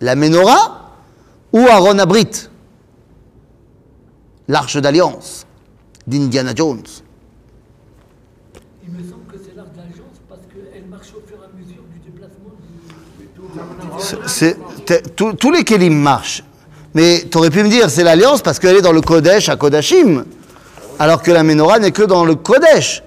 La 0.01 0.15
menorah 0.15 0.93
ou 1.53 1.67
Aaron 1.67 1.99
Abrit? 1.99 2.49
L'arche 4.47 4.77
d'alliance 4.77 5.47
d'Indiana 6.07 6.55
Jones. 6.55 6.85
Que 9.31 9.37
c'est 9.45 9.55
l'art 9.57 9.67
de 9.67 9.77
l'agence 9.77 10.19
parce 10.29 10.41
qu'elle 10.47 10.85
marche 10.89 11.09
au 11.17 11.21
fur 11.29 11.37
et 11.37 11.45
à 11.45 11.51
mesure 11.59 11.83
du 11.93 11.99
déplacement 12.11 12.55
du. 12.57 14.29
C'est- 14.29 14.57
t'es- 14.87 15.03
tous- 15.03 15.51
les 15.53 15.65
kelim 15.65 15.95
marchent. 15.95 16.43
Mais 16.95 17.25
tu 17.31 17.37
aurais 17.39 17.51
pu 17.51 17.63
me 17.63 17.69
dire, 17.69 17.91
c'est 17.91 18.03
l'alliance 18.05 18.41
parce 18.43 18.59
qu'elle 18.59 18.77
est 18.77 18.81
dans 18.83 18.93
le 18.93 19.01
Kodesh 19.03 19.49
à 19.49 19.57
Kodashim. 19.57 20.25
Alors 20.99 21.23
que 21.23 21.31
la 21.31 21.43
menorah 21.43 21.79
n'est 21.79 21.91
que 21.93 22.03
dans 22.03 22.25
le 22.25 22.35
Kodesh. 22.35 23.03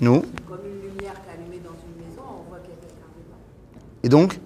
Nous. 0.00 0.22
Et 4.04 4.08
donc, 4.08 4.38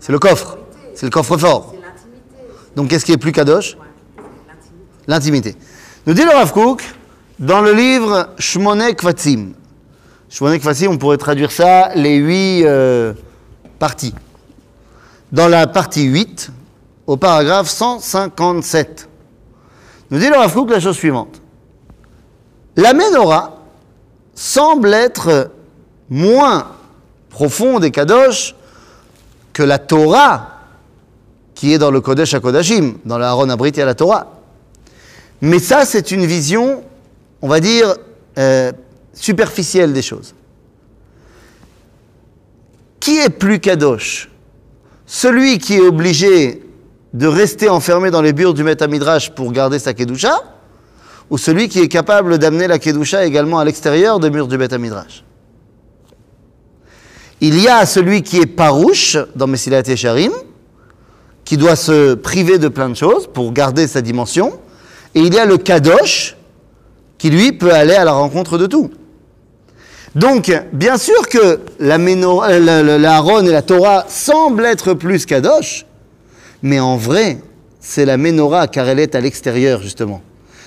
c'est 0.00 0.12
le 0.12 0.18
coffre. 0.18 0.58
C'est 0.94 1.06
le 1.06 1.10
coffre-fort. 1.10 1.74
Donc 2.74 2.88
qu'est-ce 2.88 3.04
qui 3.04 3.12
est 3.12 3.18
plus 3.18 3.32
Kadosh? 3.32 3.76
L'intimité. 5.06 5.54
Nous 6.06 6.14
dit 6.14 6.22
le 6.22 6.30
Rav 6.30 6.52
Kook, 6.52 6.84
dans 7.40 7.60
le 7.60 7.72
livre 7.72 8.28
Shmoné 8.38 8.94
Kvatsim. 8.94 9.54
Shmoné 10.30 10.60
Kvatsim, 10.60 10.86
on 10.86 10.98
pourrait 10.98 11.16
traduire 11.16 11.50
ça, 11.50 11.90
les 11.96 12.14
huit 12.18 12.64
euh, 12.64 13.12
parties. 13.80 14.14
Dans 15.32 15.48
la 15.48 15.66
partie 15.66 16.04
8, 16.04 16.52
au 17.08 17.16
paragraphe 17.16 17.68
157, 17.68 19.08
nous 20.12 20.20
dit 20.20 20.28
le 20.28 20.36
Rav 20.36 20.52
Kook 20.54 20.70
la 20.70 20.78
chose 20.78 20.96
suivante. 20.96 21.42
La 22.76 22.92
Ménorah 22.92 23.56
semble 24.32 24.94
être 24.94 25.50
moins 26.08 26.68
profonde 27.30 27.84
et 27.84 27.90
Kadosh 27.90 28.54
que 29.52 29.64
la 29.64 29.80
Torah 29.80 30.50
qui 31.56 31.72
est 31.72 31.78
dans 31.78 31.90
le 31.90 32.00
Kodesh 32.00 32.34
HaKodashim, 32.34 32.98
dans 33.04 33.18
le 33.18 33.24
Aaron 33.24 33.48
Abrit 33.48 33.72
et 33.74 33.84
la 33.84 33.94
Torah. 33.94 34.35
Mais 35.40 35.58
ça, 35.58 35.84
c'est 35.84 36.10
une 36.10 36.24
vision, 36.24 36.82
on 37.42 37.48
va 37.48 37.60
dire, 37.60 37.94
euh, 38.38 38.72
superficielle 39.12 39.92
des 39.92 40.02
choses. 40.02 40.34
Qui 43.00 43.18
est 43.18 43.30
plus 43.30 43.60
kadosh? 43.60 44.30
Celui 45.06 45.58
qui 45.58 45.74
est 45.74 45.80
obligé 45.80 46.62
de 47.12 47.26
rester 47.26 47.68
enfermé 47.68 48.10
dans 48.10 48.22
les 48.22 48.32
murs 48.32 48.54
du 48.54 48.64
Meta 48.64 48.86
Midrash 48.86 49.30
pour 49.30 49.52
garder 49.52 49.78
sa 49.78 49.94
kedusha 49.94 50.42
ou 51.30 51.38
celui 51.38 51.68
qui 51.68 51.80
est 51.80 51.88
capable 51.88 52.38
d'amener 52.38 52.66
la 52.66 52.78
kedusha 52.78 53.24
également 53.24 53.58
à 53.58 53.64
l'extérieur 53.64 54.20
des 54.20 54.30
murs 54.30 54.48
du 54.48 54.58
Beth 54.58 54.72
Midrash 54.74 55.24
Il 57.40 57.60
y 57.60 57.68
a 57.68 57.84
celui 57.86 58.22
qui 58.22 58.38
est 58.38 58.46
parouche 58.46 59.16
dans 59.34 59.46
Messilat 59.46 59.82
Yesharim, 59.82 60.32
qui 61.44 61.56
doit 61.56 61.76
se 61.76 62.14
priver 62.14 62.58
de 62.58 62.68
plein 62.68 62.88
de 62.88 62.94
choses 62.96 63.26
pour 63.26 63.52
garder 63.52 63.86
sa 63.86 64.02
dimension, 64.02 64.58
et 65.16 65.20
il 65.20 65.34
y 65.34 65.38
a 65.38 65.46
le 65.46 65.56
kadosh, 65.56 66.36
qui 67.16 67.30
lui 67.30 67.52
peut 67.52 67.72
aller 67.72 67.94
à 67.94 68.04
la 68.04 68.12
rencontre 68.12 68.58
de 68.58 68.66
tout. 68.66 68.90
Donc, 70.14 70.52
bien 70.72 70.98
sûr 70.98 71.26
que 71.28 71.60
la, 71.80 71.96
euh, 71.96 73.40
et 73.42 73.50
la 73.50 73.62
Torah 73.62 74.04
semblent 74.08 74.66
être 74.66 74.92
plus 74.92 75.24
kadosh, 75.24 75.86
mais 76.62 76.80
en 76.80 76.96
vrai, 76.96 77.38
c'est 77.80 78.04
la 78.04 78.18
menorah 78.18 78.68
car 78.68 78.88
elle 78.88 78.98
est 78.98 79.14
à 79.14 79.20
l'extérieur, 79.20 79.80
justement. 79.80 80.20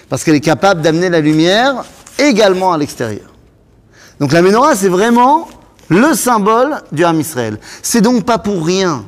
Parce 0.10 0.24
qu'elle 0.24 0.36
est 0.36 0.40
capable 0.40 0.82
d'amener 0.82 1.10
la 1.10 1.20
lumière 1.20 1.84
également 2.18 2.74
à 2.74 2.78
l'extérieur. 2.80 3.30
Donc 4.20 4.32
la 4.32 4.42
menorah, 4.42 4.76
c'est 4.76 4.90
vraiment 4.90 5.48
le 5.90 6.16
symbole 6.16 6.82
du 6.92 7.06
Ham 7.06 7.20
Israël. 7.20 7.60
C'est 7.84 8.02
donc 8.02 8.26
pas 8.26 8.40
pour 8.40 8.66
rien 8.66 9.06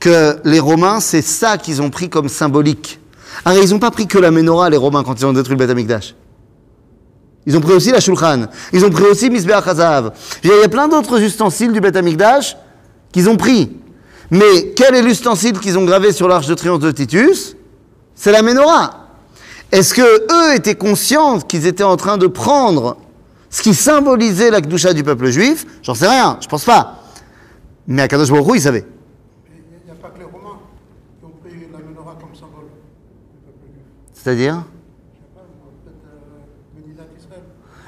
que 0.00 0.38
les 0.44 0.60
Romains, 0.60 1.00
c'est 1.00 1.22
ça 1.22 1.58
qu'ils 1.58 1.82
ont 1.82 1.90
pris 1.90 2.08
comme 2.08 2.28
symbolique. 2.30 3.00
Alors, 3.44 3.62
ils 3.62 3.70
n'ont 3.70 3.78
pas 3.78 3.90
pris 3.90 4.06
que 4.06 4.18
la 4.18 4.30
menorah, 4.30 4.70
les 4.70 4.76
Romains, 4.76 5.02
quand 5.02 5.18
ils 5.18 5.26
ont 5.26 5.32
détruit 5.32 5.56
le 5.56 5.66
Beth. 5.66 6.14
Ils 7.46 7.56
ont 7.56 7.60
pris 7.60 7.72
aussi 7.72 7.90
la 7.90 8.00
Shulchan. 8.00 8.46
Ils 8.72 8.84
ont 8.84 8.90
pris 8.90 9.04
aussi 9.04 9.28
Misbeach 9.30 9.66
Hazav. 9.66 10.12
Il 10.42 10.50
y 10.50 10.64
a 10.64 10.68
plein 10.68 10.88
d'autres 10.88 11.20
ustensiles 11.20 11.72
du 11.72 11.80
Beth 11.80 11.98
qu'ils 13.12 13.28
ont 13.28 13.36
pris. 13.36 13.70
Mais 14.30 14.72
quel 14.74 14.94
est 14.94 15.02
l'ustensile 15.02 15.58
qu'ils 15.60 15.78
ont 15.78 15.84
gravé 15.84 16.12
sur 16.12 16.26
l'arche 16.26 16.46
de 16.46 16.54
triomphe 16.54 16.80
de 16.80 16.90
Titus? 16.90 17.56
C'est 18.14 18.32
la 18.32 18.42
menorah. 18.42 19.08
Est-ce 19.70 19.92
que 19.92 20.02
eux 20.02 20.54
étaient 20.56 20.74
conscients 20.74 21.40
qu'ils 21.40 21.66
étaient 21.66 21.84
en 21.84 21.96
train 21.96 22.16
de 22.16 22.26
prendre 22.26 22.96
ce 23.50 23.62
qui 23.62 23.74
symbolisait 23.74 24.50
la 24.50 24.60
Kedusha 24.60 24.92
du 24.92 25.02
peuple 25.02 25.30
juif? 25.30 25.66
J'en 25.82 25.94
sais 25.94 26.08
rien, 26.08 26.38
je 26.40 26.48
pense 26.48 26.64
pas. 26.64 27.02
Mais 27.86 28.02
à 28.02 28.08
Kadosh 28.08 28.30
Baruch 28.30 28.48
Hu, 28.48 28.56
ils 28.56 28.62
savaient 28.62 28.86
a 29.90 29.94
pas 29.94 30.08
que 30.08 30.18
les 30.18 30.24
Romains 30.24 30.58
qui 31.20 31.26
ont 31.26 31.32
pris 31.42 31.66
la 31.72 31.78
menorah 31.78 32.16
comme 32.20 32.34
symbole 32.34 32.66
du 33.32 33.40
peuple 33.44 33.58
juif. 33.72 33.84
C'est-à-dire 34.13 34.13
Je 34.13 34.13
sais 34.13 34.13
pas, 34.13 34.13
moi, 34.13 34.13
peut-être 34.13 34.13
euh, 34.13 34.13
Médinat 34.13 34.13
Israël. 34.32 34.54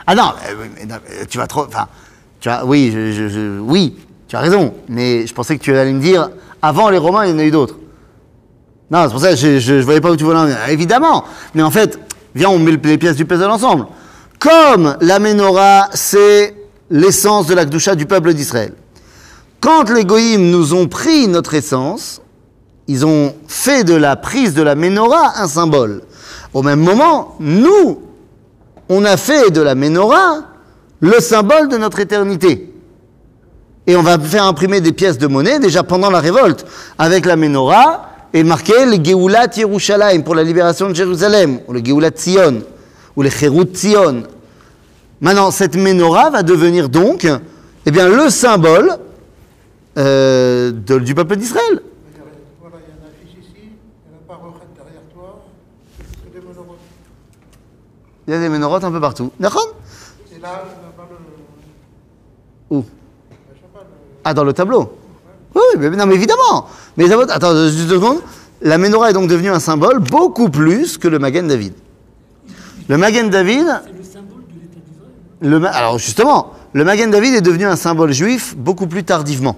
Ah 0.07 0.15
non, 0.15 0.33
euh, 0.49 0.67
euh, 0.93 1.25
tu 1.29 1.39
vas 1.39 1.47
trop. 1.47 1.65
Enfin, 1.67 1.89
tu 2.41 2.49
as, 2.49 2.65
oui, 2.65 2.93
je, 2.93 3.59
oui, 3.61 3.97
tu 4.29 4.37
as 4.37 4.41
raison. 4.41 4.75
Mais 4.89 5.27
je 5.27 5.35
pensais 5.35 5.57
que 5.59 5.63
tu 5.63 5.77
allais 5.77 5.93
me 5.93 6.01
dire, 6.01 6.31
avant 6.63 6.91
les 6.91 6.99
Romains, 6.99 7.27
il 7.27 7.33
y 7.33 7.35
en 7.35 7.39
a 7.39 7.45
eu 7.45 7.51
d'autres. 7.51 7.77
Non, 8.91 9.05
c'est 9.05 9.11
pour 9.11 9.21
ça 9.21 9.31
que 9.31 9.37
je, 9.37 9.59
je 9.59 9.75
voyais 9.81 10.01
pas 10.01 10.11
où 10.13 10.17
tu 10.17 10.23
voulais 10.25 10.39
en 10.39 10.45
venir. 10.45 10.59
Évidemment. 10.69 11.25
Mais 11.55 11.63
en 11.63 11.73
fait, 11.73 11.99
viens, 12.37 12.51
on 12.51 12.59
met 12.61 12.71
le- 12.71 12.81
les 12.85 12.99
pièces 12.99 13.17
du 13.17 13.25
puzzle 13.25 13.51
ensemble. 13.51 13.87
Comme 14.39 14.97
la 15.01 15.19
menorah, 15.19 15.89
c'est 15.93 16.55
l'essence 16.91 17.49
de 17.49 17.55
la 17.55 17.65
Kdusha 17.65 17.97
du 17.97 18.07
peuple 18.07 18.33
d'Israël. 18.33 18.75
Quand 19.61 19.91
les 19.91 20.05
Goïms 20.05 20.51
nous 20.51 20.73
ont 20.75 20.87
pris 20.87 21.27
notre 21.27 21.55
essence, 21.55 22.21
ils 22.87 23.05
ont 23.05 23.35
fait 23.49 23.83
de 23.83 23.95
la 23.95 24.15
prise 24.15 24.55
de 24.55 24.63
la 24.63 24.77
menorah 24.77 25.41
un 25.41 25.49
symbole. 25.49 26.03
Au 26.55 26.63
même 26.63 26.81
moment, 26.81 27.37
nous, 27.41 28.01
on 28.89 29.05
a 29.05 29.17
fait 29.17 29.51
de 29.51 29.61
la 29.61 29.75
menorah 29.75 30.45
le 31.01 31.21
symbole 31.21 31.69
de 31.69 31.77
notre 31.77 32.01
éternité. 32.01 32.73
Et 33.87 33.95
on 33.97 34.03
va 34.03 34.19
faire 34.19 34.45
imprimer 34.45 34.81
des 34.81 34.93
pièces 34.93 35.19
de 35.19 35.27
monnaie 35.27 35.59
déjà 35.59 35.83
pendant 35.83 36.11
la 36.11 36.21
révolte 36.21 36.67
avec 36.99 37.25
la 37.27 37.37
menorah 37.37 38.11
et 38.33 38.43
marqué 38.43 38.73
le 38.85 38.97
Geulat 38.97 39.49
Yerushalayim 39.57 40.23
pour 40.23 40.35
la 40.35 40.43
libération 40.43 40.89
de 40.89 40.95
Jérusalem, 40.95 41.61
ou 41.69 41.73
le 41.73 41.81
Geulat 41.81 42.11
Tzion, 42.11 42.63
ou 43.15 43.23
le 43.23 43.31
Cherut 43.31 43.65
Tzion. 43.73 44.25
Maintenant, 45.21 45.51
cette 45.51 45.77
menorah 45.77 46.31
va 46.31 46.43
devenir 46.43 46.89
donc 46.89 47.27
eh 47.87 47.91
bien, 47.91 48.09
le 48.09 48.29
symbole 48.29 48.91
euh, 49.97 50.73
du 50.73 51.15
peuple 51.15 51.37
d'Israël. 51.37 51.65
Il 51.71 51.77
y 51.79 52.21
a- 52.21 52.25
Voilà, 52.61 52.77
il 52.85 52.91
y 52.91 52.93
a 52.93 52.97
une 52.99 53.07
affiche 53.07 53.45
ici, 53.49 53.55
il 53.57 53.63
y 53.63 54.15
a 54.15 54.19
la 54.19 54.27
parochet 54.35 54.67
derrière 54.77 55.03
toi, 55.15 55.45
c'est 55.99 56.33
des 56.35 56.41
menorahs. 56.47 56.75
Il 58.27 58.35
y 58.35 58.37
a 58.37 58.41
des 58.41 58.49
menorotes 58.49 58.85
un 58.85 58.91
peu 58.91 59.01
partout. 59.01 59.31
D'accord. 59.39 59.75
Où. 62.71 62.85
Ah, 64.25 64.35
dans 64.35 64.45
le 64.45 64.53
tableau 64.53 64.93
Oui, 65.55 65.63
mais, 65.79 65.91
non, 65.91 66.07
mais 66.07 66.17
évidemment. 66.17 66.67
Mais 66.97 67.11
attends, 67.13 67.55
juste 67.69 67.87
deux 67.89 67.95
secondes. 67.95 68.19
La 68.63 68.79
menorah 68.79 69.11
est 69.11 69.13
donc 69.13 69.29
devenue 69.29 69.51
un 69.51 69.61
symbole 69.61 70.01
beaucoup 70.01 70.49
plus 70.49 70.99
que 70.99 71.09
le 71.09 71.19
Magen 71.19 71.47
David. 71.47 71.75
Le 72.89 72.97
Magen 72.97 73.31
David, 73.31 73.67
C'est 73.85 73.93
le 73.93 74.03
symbole 74.03 74.43
de 74.49 74.61
l'État 74.61 74.81
d'Israël. 75.45 75.75
alors 75.75 75.99
justement, 75.99 76.55
le 76.73 76.85
Magen 76.85 77.11
David 77.11 77.35
est 77.35 77.41
devenu 77.41 77.67
un 77.67 77.77
symbole 77.77 78.13
juif 78.13 78.57
beaucoup 78.57 78.87
plus 78.87 79.05
tardivement. 79.05 79.57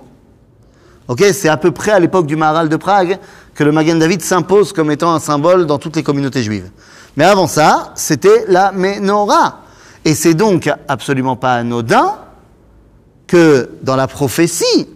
Ok, 1.06 1.24
c'est 1.32 1.48
à 1.48 1.56
peu 1.56 1.70
près 1.70 1.92
à 1.92 2.00
l'époque 2.00 2.26
du 2.26 2.36
Maharal 2.36 2.68
de 2.68 2.76
Prague 2.76 3.18
que 3.54 3.64
le 3.64 3.72
Magen 3.72 3.98
David 3.98 4.20
s'impose 4.20 4.72
comme 4.72 4.90
étant 4.90 5.14
un 5.14 5.20
symbole 5.20 5.64
dans 5.64 5.78
toutes 5.78 5.96
les 5.96 6.02
communautés 6.02 6.42
juives. 6.42 6.70
Mais 7.16 7.24
avant 7.24 7.46
ça, 7.46 7.92
c'était 7.94 8.44
la 8.48 8.72
menorah. 8.72 9.60
Et 10.04 10.14
c'est 10.14 10.34
donc 10.34 10.70
absolument 10.86 11.36
pas 11.36 11.54
anodin 11.54 12.14
que 13.26 13.70
dans 13.82 13.96
la 13.96 14.06
prophétie, 14.06 14.88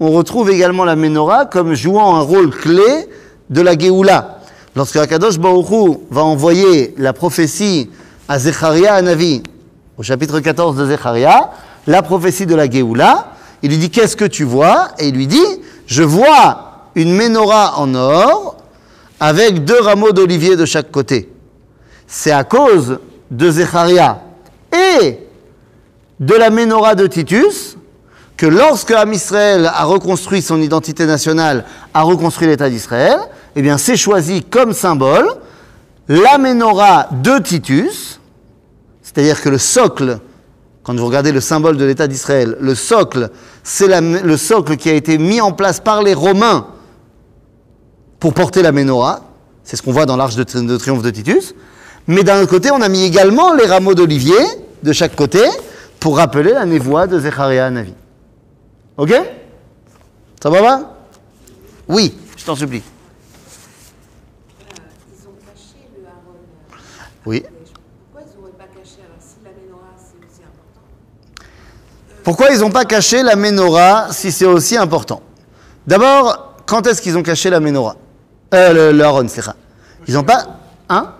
on 0.00 0.10
retrouve 0.10 0.50
également 0.50 0.84
la 0.84 0.96
menorah 0.96 1.46
comme 1.46 1.74
jouant 1.74 2.16
un 2.16 2.20
rôle 2.20 2.50
clé 2.50 3.08
de 3.50 3.60
la 3.60 3.78
Géoula. 3.78 4.40
Lorsque 4.76 4.96
Akadosh 4.96 5.38
Baruch 5.38 5.70
Hu 5.70 5.98
va 6.10 6.24
envoyer 6.24 6.94
la 6.98 7.12
prophétie 7.12 7.90
à 8.28 8.38
Zecharia 8.38 9.00
Navi, 9.02 9.42
au 9.96 10.02
chapitre 10.02 10.40
14 10.40 10.76
de 10.76 10.86
Zecharia, 10.86 11.50
la 11.86 12.02
prophétie 12.02 12.46
de 12.46 12.54
la 12.54 12.68
Géoula, 12.68 13.28
il 13.62 13.70
lui 13.70 13.78
dit 13.78 13.90
Qu'est-ce 13.90 14.16
que 14.16 14.24
tu 14.24 14.44
vois? 14.44 14.88
Et 14.98 15.08
il 15.08 15.14
lui 15.14 15.26
dit 15.26 15.46
Je 15.86 16.02
vois 16.02 16.88
une 16.94 17.14
menorah 17.14 17.78
en 17.78 17.94
or 17.94 18.56
avec 19.20 19.64
deux 19.64 19.80
rameaux 19.80 20.12
d'olivier 20.12 20.56
de 20.56 20.64
chaque 20.64 20.90
côté. 20.90 21.30
C'est 22.06 22.32
à 22.32 22.44
cause 22.44 22.98
de 23.30 23.50
Zecharia 23.50 24.22
et 24.72 25.18
de 26.20 26.34
la 26.34 26.50
menorah 26.50 26.94
de 26.94 27.06
Titus 27.06 27.76
que 28.36 28.46
lorsque 28.46 28.90
Am 28.90 29.12
Israël 29.12 29.70
a 29.72 29.84
reconstruit 29.84 30.42
son 30.42 30.60
identité 30.60 31.06
nationale, 31.06 31.64
a 31.92 32.02
reconstruit 32.02 32.48
l'État 32.48 32.68
d'Israël, 32.68 33.18
eh 33.54 33.62
bien 33.62 33.78
c'est 33.78 33.96
choisi 33.96 34.42
comme 34.42 34.72
symbole 34.72 35.28
la 36.08 36.38
menorah 36.38 37.08
de 37.22 37.38
Titus, 37.38 38.20
c'est-à-dire 39.02 39.40
que 39.40 39.48
le 39.48 39.58
socle, 39.58 40.18
quand 40.82 40.94
vous 40.98 41.06
regardez 41.06 41.32
le 41.32 41.40
symbole 41.40 41.76
de 41.76 41.84
l'État 41.84 42.06
d'Israël, 42.06 42.56
le 42.60 42.74
socle, 42.74 43.30
c'est 43.62 43.88
le 44.00 44.36
socle 44.36 44.76
qui 44.76 44.90
a 44.90 44.94
été 44.94 45.16
mis 45.16 45.40
en 45.40 45.52
place 45.52 45.80
par 45.80 46.02
les 46.02 46.14
Romains 46.14 46.66
pour 48.20 48.34
porter 48.34 48.62
la 48.62 48.72
menorah, 48.72 49.22
c'est 49.62 49.76
ce 49.76 49.82
qu'on 49.82 49.92
voit 49.92 50.06
dans 50.06 50.16
l'arche 50.16 50.36
de 50.36 50.76
triomphe 50.76 51.02
de 51.02 51.10
Titus, 51.10 51.54
mais 52.06 52.22
d'un 52.22 52.40
autre 52.42 52.50
côté, 52.50 52.70
on 52.70 52.80
a 52.80 52.88
mis 52.88 53.04
également 53.04 53.54
les 53.54 53.66
rameaux 53.66 53.94
d'olivier 53.94 54.36
de 54.82 54.92
chaque 54.92 55.16
côté 55.16 55.40
pour 56.00 56.16
rappeler 56.18 56.52
la 56.52 56.66
névoie 56.66 57.06
de 57.06 57.18
Zecharia 57.18 57.70
Navi. 57.70 57.94
Ok? 58.96 59.14
Ça 60.42 60.50
va 60.50 60.60
va? 60.60 60.96
Oui, 61.88 62.14
je 62.36 62.44
t'en 62.44 62.54
supplie. 62.54 62.82
Oui. 67.24 67.42
Pourquoi 72.22 72.50
ils 72.50 72.58
pas 72.58 72.60
n'ont 72.60 72.70
pas 72.70 72.84
caché 72.84 73.22
la 73.22 73.36
menorah 73.36 74.08
si 74.12 74.32
c'est 74.32 74.46
aussi 74.46 74.76
important? 74.76 75.22
D'abord, 75.86 76.54
quand 76.66 76.86
est-ce 76.86 77.02
qu'ils 77.02 77.18
ont 77.18 77.22
caché 77.22 77.50
la 77.50 77.60
menorah? 77.60 77.96
Euh, 78.54 78.72
le, 78.72 78.96
le 78.96 79.04
Aaron, 79.04 79.26
c'est 79.28 79.42
ça. 79.42 79.54
Ils 80.06 80.14
n'ont 80.14 80.22
pas. 80.22 80.46
Hein? 80.88 81.14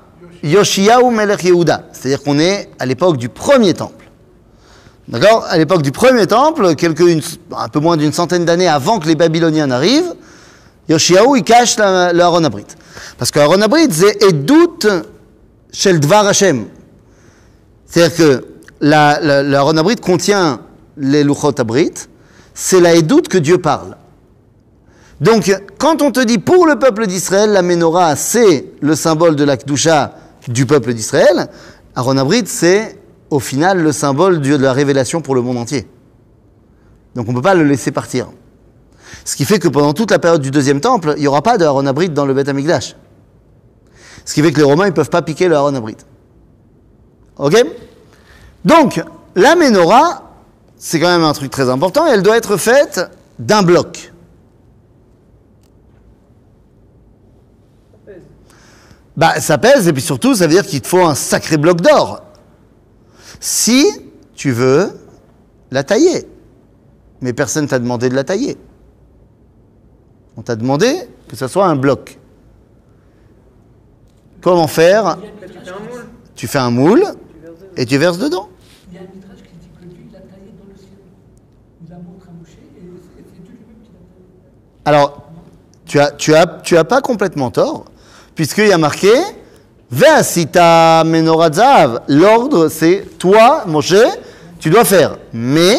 Yoshiyahu 0.44 1.10
Melech 1.10 1.42
Yehuda. 1.44 1.84
C'est-à-dire 1.92 2.22
qu'on 2.22 2.38
est 2.38 2.68
à 2.78 2.86
l'époque 2.86 3.16
du 3.16 3.28
premier 3.28 3.74
temple. 3.74 4.04
D'accord? 5.08 5.44
À 5.48 5.58
l'époque 5.58 5.82
du 5.82 5.90
premier 5.90 6.26
temple, 6.26 6.66
un 6.66 7.68
peu 7.68 7.80
moins 7.80 7.96
d'une 7.96 8.12
centaine 8.12 8.44
d'années 8.44 8.68
avant 8.68 8.98
que 8.98 9.06
les 9.06 9.14
Babyloniens 9.14 9.66
n'arrivent, 9.66 10.14
Yoshiyahu, 10.88 11.38
il 11.38 11.44
cache 11.44 11.76
le 11.78 12.44
Abrit. 12.44 12.66
Parce 13.18 13.30
que 13.30 13.38
Aaron 13.40 13.60
Abrit, 13.62 13.88
c'est 13.90 14.22
Edut 14.22 14.86
Shel 15.72 15.98
Dvar 15.98 16.26
Hashem. 16.26 16.66
C'est-à-dire 17.86 18.16
que 18.16 18.44
la, 18.80 19.18
la, 19.20 19.60
Abrit 19.60 19.96
contient 19.96 20.60
les 20.96 21.24
Luchot 21.24 21.58
Abrit, 21.58 21.92
c'est 22.52 22.80
la 22.80 22.94
Edout 22.94 23.22
que 23.28 23.38
Dieu 23.38 23.58
parle. 23.58 23.96
Donc, 25.20 25.56
quand 25.78 26.02
on 26.02 26.10
te 26.10 26.20
dit 26.20 26.38
pour 26.38 26.66
le 26.66 26.78
peuple 26.78 27.06
d'Israël, 27.06 27.50
la 27.50 27.62
menorah, 27.62 28.14
c'est 28.14 28.66
le 28.80 28.94
symbole 28.94 29.36
de 29.36 29.44
la 29.44 29.56
Kedusha 29.56 30.12
du 30.48 30.66
peuple 30.66 30.94
d'Israël, 30.94 31.48
Aaron 31.94 32.16
Abrit, 32.16 32.44
c'est 32.46 32.98
au 33.30 33.40
final 33.40 33.82
le 33.82 33.92
symbole 33.92 34.40
de 34.40 34.56
la 34.56 34.72
révélation 34.72 35.20
pour 35.20 35.34
le 35.34 35.42
monde 35.42 35.58
entier. 35.58 35.86
Donc, 37.14 37.28
on 37.28 37.30
ne 37.30 37.36
peut 37.36 37.42
pas 37.42 37.54
le 37.54 37.64
laisser 37.64 37.92
partir. 37.92 38.28
Ce 39.24 39.36
qui 39.36 39.44
fait 39.44 39.58
que 39.58 39.68
pendant 39.68 39.92
toute 39.92 40.10
la 40.10 40.18
période 40.18 40.42
du 40.42 40.50
deuxième 40.50 40.80
temple, 40.80 41.14
il 41.16 41.20
n'y 41.20 41.26
aura 41.28 41.42
pas 41.42 41.56
de 41.56 41.64
Aaron 41.64 41.82
dans 41.82 42.26
le 42.26 42.34
Beth 42.34 42.48
Amikdash. 42.48 42.96
Ce 44.24 44.34
qui 44.34 44.42
fait 44.42 44.52
que 44.52 44.58
les 44.58 44.64
Romains 44.64 44.86
ne 44.86 44.90
peuvent 44.90 45.10
pas 45.10 45.22
piquer 45.22 45.48
le 45.48 45.56
Aaron. 45.56 45.80
Ok? 47.38 47.64
Donc, 48.64 49.02
la 49.34 49.54
menorah, 49.54 50.32
c'est 50.76 50.98
quand 50.98 51.08
même 51.08 51.24
un 51.24 51.32
truc 51.32 51.50
très 51.50 51.68
important, 51.68 52.06
et 52.06 52.10
elle 52.10 52.22
doit 52.22 52.36
être 52.36 52.56
faite 52.56 53.00
d'un 53.38 53.62
bloc. 53.62 54.13
Bah, 59.16 59.40
ça 59.40 59.58
pèse, 59.58 59.86
et 59.86 59.92
puis 59.92 60.02
surtout, 60.02 60.34
ça 60.34 60.46
veut 60.46 60.52
dire 60.52 60.66
qu'il 60.66 60.80
te 60.80 60.88
faut 60.88 61.04
un 61.04 61.14
sacré 61.14 61.56
bloc 61.56 61.80
d'or. 61.80 62.22
Si 63.40 63.86
tu 64.34 64.50
veux 64.50 64.90
la 65.70 65.84
tailler. 65.84 66.26
Mais 67.20 67.32
personne 67.32 67.66
t'a 67.66 67.78
demandé 67.78 68.08
de 68.08 68.14
la 68.14 68.24
tailler. 68.24 68.56
On 70.36 70.42
t'a 70.42 70.56
demandé 70.56 71.08
que 71.28 71.36
ça 71.36 71.48
soit 71.48 71.66
un 71.66 71.76
bloc. 71.76 72.18
Comment 74.40 74.66
faire 74.66 75.18
Tu 76.34 76.46
fais 76.46 76.58
un 76.58 76.70
moule 76.70 77.04
et 77.76 77.86
tu 77.86 77.96
verses 77.98 78.18
dedans. 78.18 78.48
il 78.88 78.94
y 78.94 78.98
a 78.98 79.00
un 79.00 79.04
midrash 79.04 79.38
qui 79.38 79.56
dit 79.56 79.68
que 79.80 79.84
Dieu 79.86 80.04
il 80.06 80.12
l'a 80.12 80.20
taillé 80.20 80.52
dans 80.58 80.70
le 80.70 80.76
ciel. 80.76 80.88
Il 81.86 81.92
a 81.92 81.96
montré 81.96 82.28
à 82.28 82.32
Moshe 82.32 82.50
et 82.50 82.80
c'est 83.02 83.24
c'est 83.34 83.42
Dieu 83.42 83.52
lui-même 83.52 83.82
qui 83.82 83.90
l'a 83.90 83.98
taillé. 84.00 84.84
Alors, 84.84 85.28
tu 85.86 85.98
as, 85.98 86.10
tu 86.12 86.34
as, 86.34 86.46
tu 86.62 86.76
as 86.76 86.84
pas 86.84 87.00
complètement 87.00 87.50
tort, 87.50 87.86
Puisqu'il 88.34 88.68
y 88.68 88.72
a 88.72 88.78
marqué 88.78 89.12
Veasita 89.90 91.04
menorazav. 91.04 92.02
L'ordre, 92.08 92.68
c'est 92.68 93.04
toi, 93.18 93.64
Moshe, 93.66 93.94
tu 94.58 94.70
dois 94.70 94.84
faire. 94.84 95.18
Mais, 95.32 95.76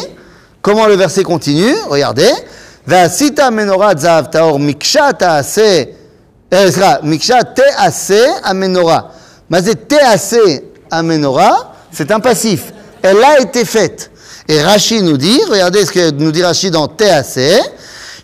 comment 0.62 0.86
le 0.86 0.94
verset 0.94 1.22
continue? 1.22 1.74
Regardez. 1.88 2.30
Veasita 2.86 3.50
menorazav 3.50 4.30
taor 4.30 4.58
miksha 4.58 5.12
taase. 5.12 5.88
Euh, 6.54 6.70
miksha 7.02 7.42
tease 7.42 8.22
amenora. 8.44 9.10
Mazé 9.50 9.74
tease 9.74 10.62
amenora, 10.90 11.74
c'est 11.90 12.10
un 12.10 12.20
passif. 12.20 12.72
Elle 13.02 13.22
a 13.22 13.40
été 13.40 13.64
faite. 13.64 14.10
Et 14.48 14.62
Rashi 14.62 15.02
nous 15.02 15.16
dit, 15.16 15.40
regardez 15.50 15.84
ce 15.84 15.90
que 15.90 16.10
nous 16.12 16.30
dit 16.30 16.42
Rashi 16.42 16.70
dans 16.70 16.86
tease. 16.88 17.60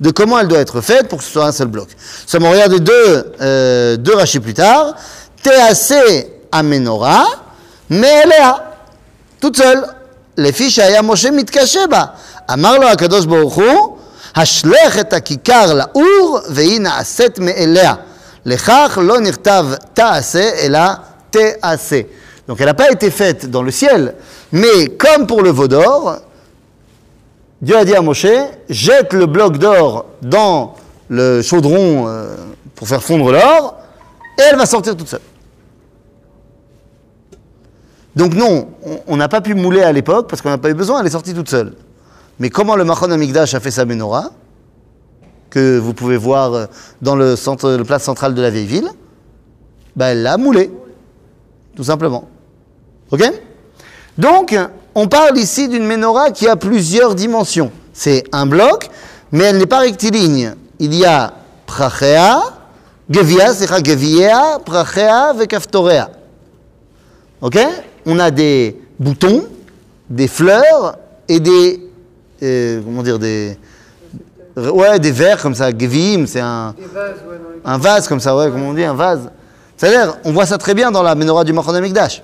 de 0.00 0.10
comment 0.10 0.38
elle 0.38 0.48
doit 0.48 0.58
être 0.58 0.80
faite 0.80 1.08
pour 1.08 1.18
que 1.18 1.24
ce 1.24 1.30
soit 1.30 1.46
un 1.46 1.52
seul 1.52 1.68
bloc. 1.68 1.88
Seulement, 2.26 2.50
regardez 2.50 2.80
deux, 2.80 3.32
euh, 3.40 3.96
deux 3.96 4.14
Rachid 4.14 4.42
plus 4.42 4.54
tard. 4.54 4.94
Théacé 5.42 6.32
à 6.50 6.62
Ménorah, 6.62 7.26
mais 7.90 8.22
elle 8.24 8.32
est 8.32 8.42
à, 8.42 8.74
toute 9.40 9.56
seule. 9.56 9.84
לפי 10.36 10.70
שהיה 10.70 11.02
משה 11.02 11.30
מתקשה 11.30 11.86
בה. 11.90 12.04
אמר 12.52 12.78
לו 12.78 12.88
הקדוש 12.88 13.24
ברוך 13.24 13.54
הוא, 13.54 13.96
השלך 14.34 14.98
את 15.00 15.12
הכיכר 15.12 15.74
לאור 15.74 16.40
והיא 16.48 16.80
נעשית 16.80 17.38
מאליה. 17.38 17.94
לכך 18.46 18.98
לא 19.02 19.20
נכתב 19.20 19.66
תעשה 19.94 20.50
אלא 20.60 20.80
תעשה. 21.30 22.00
Donc 22.46 22.60
elle 22.60 22.66
n'a 22.66 22.74
pas 22.74 22.90
été 22.90 23.10
faite 23.10 23.50
dans 23.50 23.62
le 23.62 23.70
ciel, 23.70 24.14
mais 24.52 24.88
comme 24.98 25.26
pour 25.26 25.40
le 25.42 25.50
veau 25.50 25.66
d'or, 25.66 26.18
Dieu 27.61 27.75
a 27.77 27.83
dit 27.85 27.93
à 27.95 28.01
Moshe, 28.01 28.25
jette 28.69 29.13
le 29.13 29.25
bloc 29.25 29.57
d'or 29.57 30.05
dans 30.21 30.75
le 31.09 31.41
chaudron 31.41 32.07
euh, 32.07 32.35
pour 32.75 32.87
faire 32.87 33.03
fondre 33.03 33.31
l'or, 33.31 33.75
et 34.37 34.41
elle 34.49 34.55
va 34.57 34.65
sortir 34.65 34.95
toute 34.95 35.09
seule. 35.09 35.21
Donc 38.15 38.33
non, 38.33 38.69
on- 39.07 39.17
n'a 39.17 39.27
pas 39.27 39.41
pu 39.41 39.53
mouler 39.53 39.81
à 39.81 39.91
l'époque 39.91 40.29
parce 40.29 40.41
qu'on 40.41 40.49
n'a 40.49 40.57
pas 40.57 40.69
eu 40.69 40.73
besoin, 40.73 40.99
elle 41.01 41.07
est 41.07 41.11
sortie 41.11 41.33
toute 41.33 41.49
seule. 41.49 41.73
Mais 42.39 42.49
comment 42.49 42.75
le 42.75 42.85
Machon 42.85 43.11
Amigdash 43.11 43.53
a 43.53 43.59
fait 43.59 43.71
sa 43.71 43.85
menorah, 43.85 44.31
que 45.49 45.77
vous 45.77 45.93
pouvez 45.93 46.17
voir 46.17 46.53
euh, 46.53 46.65
dans 47.01 47.15
le, 47.15 47.35
centre, 47.35 47.71
le 47.71 47.83
place 47.83 48.03
central 48.03 48.33
de 48.33 48.41
la 48.41 48.49
vieille 48.49 48.65
ville, 48.67 48.87
ben 49.95 50.07
elle 50.07 50.23
l'a 50.23 50.37
moulé, 50.37 50.71
tout 51.75 51.83
simplement. 51.83 52.29
Ok? 53.11 53.23
Donc, 54.17 54.55
on 54.95 55.07
parle 55.07 55.37
ici 55.37 55.67
d'une 55.67 55.85
menorah 55.85 56.31
qui 56.31 56.47
a 56.47 56.55
plusieurs 56.55 57.15
dimensions. 57.15 57.71
C'est 57.93 58.23
un 58.31 58.45
bloc, 58.45 58.89
mais 59.31 59.45
elle 59.45 59.57
n'est 59.57 59.65
pas 59.65 59.79
rectiligne. 59.79 60.55
Il 60.79 60.93
y 60.95 61.05
a 61.05 61.33
prachea, 61.65 62.41
gevia, 63.09 63.53
c'est 63.53 63.85
gevia, 63.85 64.59
prachea, 64.65 65.33
vekaftorea. 65.33 66.09
Ok? 67.41 67.57
On 68.05 68.19
a 68.19 68.31
des 68.31 68.81
boutons, 68.99 69.45
des 70.09 70.27
fleurs 70.27 70.97
et 71.27 71.39
des. 71.39 71.81
euh, 72.41 72.81
comment 72.83 73.03
dire 73.03 73.19
Des. 73.19 73.57
Ouais, 74.57 74.99
des 74.99 75.11
verres 75.11 75.41
comme 75.41 75.55
ça. 75.55 75.69
Gevim, 75.69 76.25
c'est 76.25 76.41
un. 76.41 76.73
Un 77.63 77.77
vase 77.77 78.07
comme 78.07 78.19
ça, 78.19 78.35
ouais, 78.35 78.49
comment 78.51 78.69
on 78.69 78.73
dit, 78.73 78.83
un 78.83 78.93
vase. 78.93 79.29
C'est-à-dire, 79.77 80.17
on 80.25 80.33
voit 80.33 80.45
ça 80.45 80.57
très 80.57 80.73
bien 80.73 80.91
dans 80.91 81.03
la 81.03 81.15
menorah 81.15 81.43
du 81.43 81.53
Machon 81.53 81.73
Amikdash. 81.73 82.21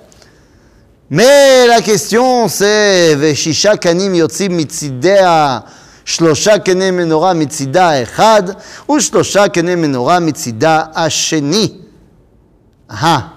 Mais 1.10 1.68
la 1.68 1.82
question 1.82 2.48
c'est, 2.48 3.14
Veshisha 3.16 3.78
kanim 3.78 4.16
yotzim 4.16 4.54
mitzidea, 4.54 5.64
shlosha 6.04 6.58
asheni. 10.96 11.82
Ah 12.90 13.34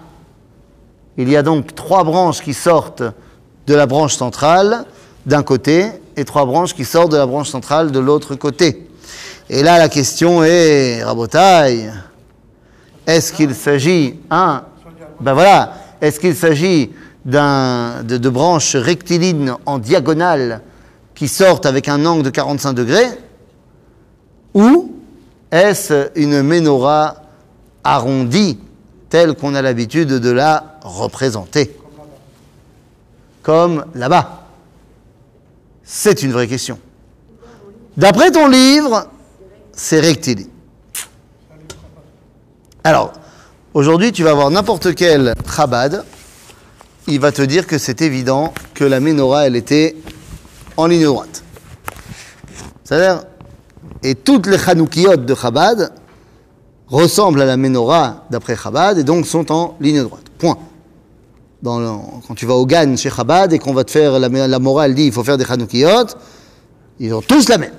Il 1.19 1.29
y 1.29 1.37
a 1.37 1.43
donc 1.43 1.75
trois 1.75 2.05
branches 2.05 2.41
qui 2.41 2.55
sortent 2.55 3.03
de 3.67 3.75
la 3.75 3.85
branche 3.85 4.15
centrale 4.15 4.87
d'un 5.27 5.43
côté 5.43 5.89
et 6.17 6.25
trois 6.25 6.47
branches 6.47 6.75
qui 6.75 6.87
sortent 6.87 7.13
de 7.13 7.19
la 7.19 7.27
branche 7.27 7.51
centrale 7.51 7.93
de 7.93 7.99
l'autre 7.99 8.35
côté. 8.35 8.89
Et 9.51 9.63
là, 9.63 9.77
la 9.79 9.91
question 9.91 10.43
est, 10.43 11.03
Rabotai, 11.05 11.91
est-ce 13.07 13.33
qu'il 13.33 13.55
s'agit, 13.55 14.19
un, 14.31 14.63
ben 15.21 15.35
voilà, 15.35 15.75
est-ce 16.01 16.19
qu'il 16.19 16.35
s'agit 16.35 16.93
de, 17.29 18.17
de 18.17 18.29
branches 18.29 18.75
rectilignes 18.75 19.55
en 19.67 19.79
diagonale 19.79 20.63
qui 21.15 21.29
sortent 21.29 21.67
avec 21.67 21.89
un 21.89 22.05
angle 22.07 22.23
de 22.23 22.31
45 22.31 22.73
degrés, 22.73 23.09
ou 24.55 24.95
est-ce 25.51 26.11
une 26.15 26.43
menorah 26.43 27.23
arrondie 27.85 28.59
telle 29.11 29.35
qu'on 29.35 29.55
a 29.55 29.63
l'habitude 29.63 30.09
de 30.09 30.31
la 30.31 30.79
représenter? 30.83 31.77
Comme 33.43 33.85
là-bas. 33.95 34.47
C'est 35.85 36.23
une 36.23 36.33
vraie 36.33 36.49
question. 36.49 36.79
D'après 37.97 38.31
ton 38.31 38.47
livre, 38.47 39.09
c'est 39.73 40.01
rectiligne. 40.01 40.49
Alors, 42.85 43.13
aujourd'hui, 43.75 44.13
tu 44.13 44.23
vas 44.23 44.35
voir 44.35 44.51
n'importe 44.51 44.95
quel 44.95 45.35
Chabad 45.55 46.05
il 47.09 47.21
va 47.21 47.33
te 47.33 47.43
dire 47.43 47.67
que 47.67 47.79
c'est 47.79 48.03
évident 48.03 48.53
que 48.75 48.85
la 48.85 49.01
menorah, 49.01 49.47
elle 49.47 49.57
était 49.57 49.97
en 50.77 50.87
ligne 50.87 51.05
droite. 51.05 51.43
C'est-à-dire, 52.85 53.25
et 54.03 54.15
toutes 54.15 54.47
les 54.47 54.59
Chanoukiyot 54.59 55.17
de 55.17 55.35
Chabad 55.35 55.93
ressemblent 56.87 57.41
à 57.43 57.47
la 57.47 57.57
menorah 57.57 58.27
d'après 58.31 58.57
Chabad 58.57 58.99
et 58.99 59.05
donc 59.05 59.27
sont 59.27 59.51
en 59.51 59.77
ligne 59.81 60.03
droite. 60.03 60.25
Point. 60.39 60.59
Quand 61.65 62.35
tu 62.37 62.47
vas 62.47 62.55
au 62.55 62.67
Gan 62.67 62.95
chez 62.97 63.11
Chabad 63.11 63.53
et 63.53 63.59
qu'on 63.59 63.75
va 63.75 63.85
te 63.85 63.91
faire 63.91 64.19
la, 64.19 64.59
morale 64.59 64.95
dit 64.95 65.07
il 65.07 65.13
faut 65.13 65.25
faire 65.25 65.39
des 65.39 65.45
Chanoukiyot, 65.45 66.07
ils 67.01 67.13
ont 67.13 67.23
tous 67.23 67.49
la 67.49 67.59
même. 67.59 67.75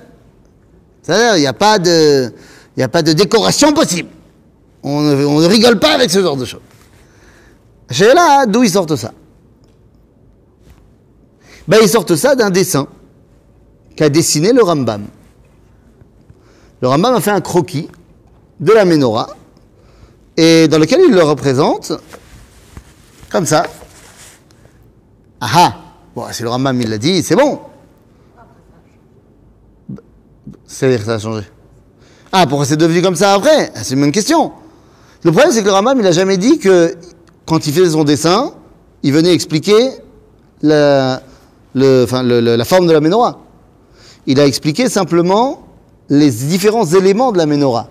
C'est-à-dire, 1.02 1.36
il 1.36 1.40
n'y 1.40 1.46
a 1.46 1.52
pas 1.52 1.78
de, 1.78 2.32
il 2.76 2.80
n'y 2.80 2.84
a 2.84 2.88
pas 2.88 3.02
de 3.02 3.12
décoration 3.12 3.72
possible. 3.72 4.10
On 4.82 5.00
ne, 5.00 5.24
on 5.24 5.40
ne 5.40 5.46
rigole 5.46 5.78
pas 5.78 5.94
avec 5.94 6.10
ce 6.10 6.20
genre 6.20 6.36
de 6.36 6.44
choses. 6.44 6.60
Chez 7.90 8.12
là, 8.12 8.46
d'où 8.46 8.62
ils 8.62 8.70
sortent 8.70 8.96
ça? 8.96 9.12
Ben, 11.70 11.78
Ils 11.82 11.88
sortent 11.88 12.16
ça 12.16 12.34
d'un 12.34 12.50
dessin 12.50 12.88
qu'a 13.96 14.08
dessiné 14.08 14.52
le 14.52 14.62
Rambam. 14.62 15.06
Le 16.82 16.88
Rambam 16.88 17.14
a 17.14 17.20
fait 17.20 17.30
un 17.30 17.40
croquis 17.40 17.88
de 18.58 18.72
la 18.72 18.84
menorah 18.84 19.28
et 20.36 20.66
dans 20.66 20.78
lequel 20.78 21.00
il 21.06 21.14
le 21.14 21.22
représente 21.22 21.92
comme 23.30 23.46
ça. 23.46 23.66
Ah 25.40 25.48
ah 25.54 25.76
Bon, 26.16 26.24
c'est 26.32 26.42
le 26.42 26.50
Rambam, 26.50 26.80
il 26.80 26.90
l'a 26.90 26.98
dit, 26.98 27.22
c'est 27.22 27.36
bon. 27.36 27.60
C'est-à-dire 30.66 30.98
que 30.98 31.04
ça 31.04 31.14
a 31.14 31.18
changé. 31.20 31.44
Ah, 32.32 32.46
pourquoi 32.48 32.66
c'est 32.66 32.76
devenu 32.76 33.00
comme 33.02 33.14
ça 33.14 33.34
après? 33.34 33.70
Ah, 33.76 33.84
C'est 33.84 33.94
une 33.94 34.00
bonne 34.00 34.12
question. 34.12 34.52
Le 35.22 35.30
problème, 35.30 35.52
c'est 35.52 35.60
que 35.60 35.66
le 35.66 35.72
Rambam, 35.72 35.98
il 35.98 36.02
n'a 36.02 36.10
jamais 36.10 36.36
dit 36.36 36.58
que 36.58 36.96
quand 37.46 37.64
il 37.66 37.72
faisait 37.72 37.90
son 37.90 38.02
dessin, 38.02 38.54
il 39.04 39.12
venait 39.12 39.32
expliquer 39.32 39.90
la, 40.62 41.22
le- 41.74 42.04
enfin, 42.04 42.22
la 42.22 42.64
forme 42.64 42.86
de 42.86 42.92
la 42.92 43.00
menorah. 43.00 43.38
Il 44.26 44.38
a 44.40 44.46
expliqué 44.46 44.88
simplement 44.88 45.62
les 46.08 46.30
différents 46.30 46.86
éléments 46.86 47.32
de 47.32 47.38
la 47.38 47.46
menorah. 47.46 47.88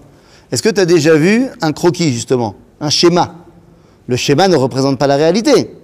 Est-ce 0.51 0.61
que 0.63 0.69
tu 0.69 0.81
as 0.81 0.85
déjà 0.85 1.15
vu 1.15 1.47
un 1.61 1.71
croquis, 1.71 2.11
justement 2.11 2.55
Un 2.81 2.89
schéma? 2.89 3.35
Le 4.07 4.15
schéma 4.15 4.47
ne 4.47 4.55
représente 4.55 4.97
pas 4.97 5.07
la 5.07 5.15
réalité, 5.15 5.75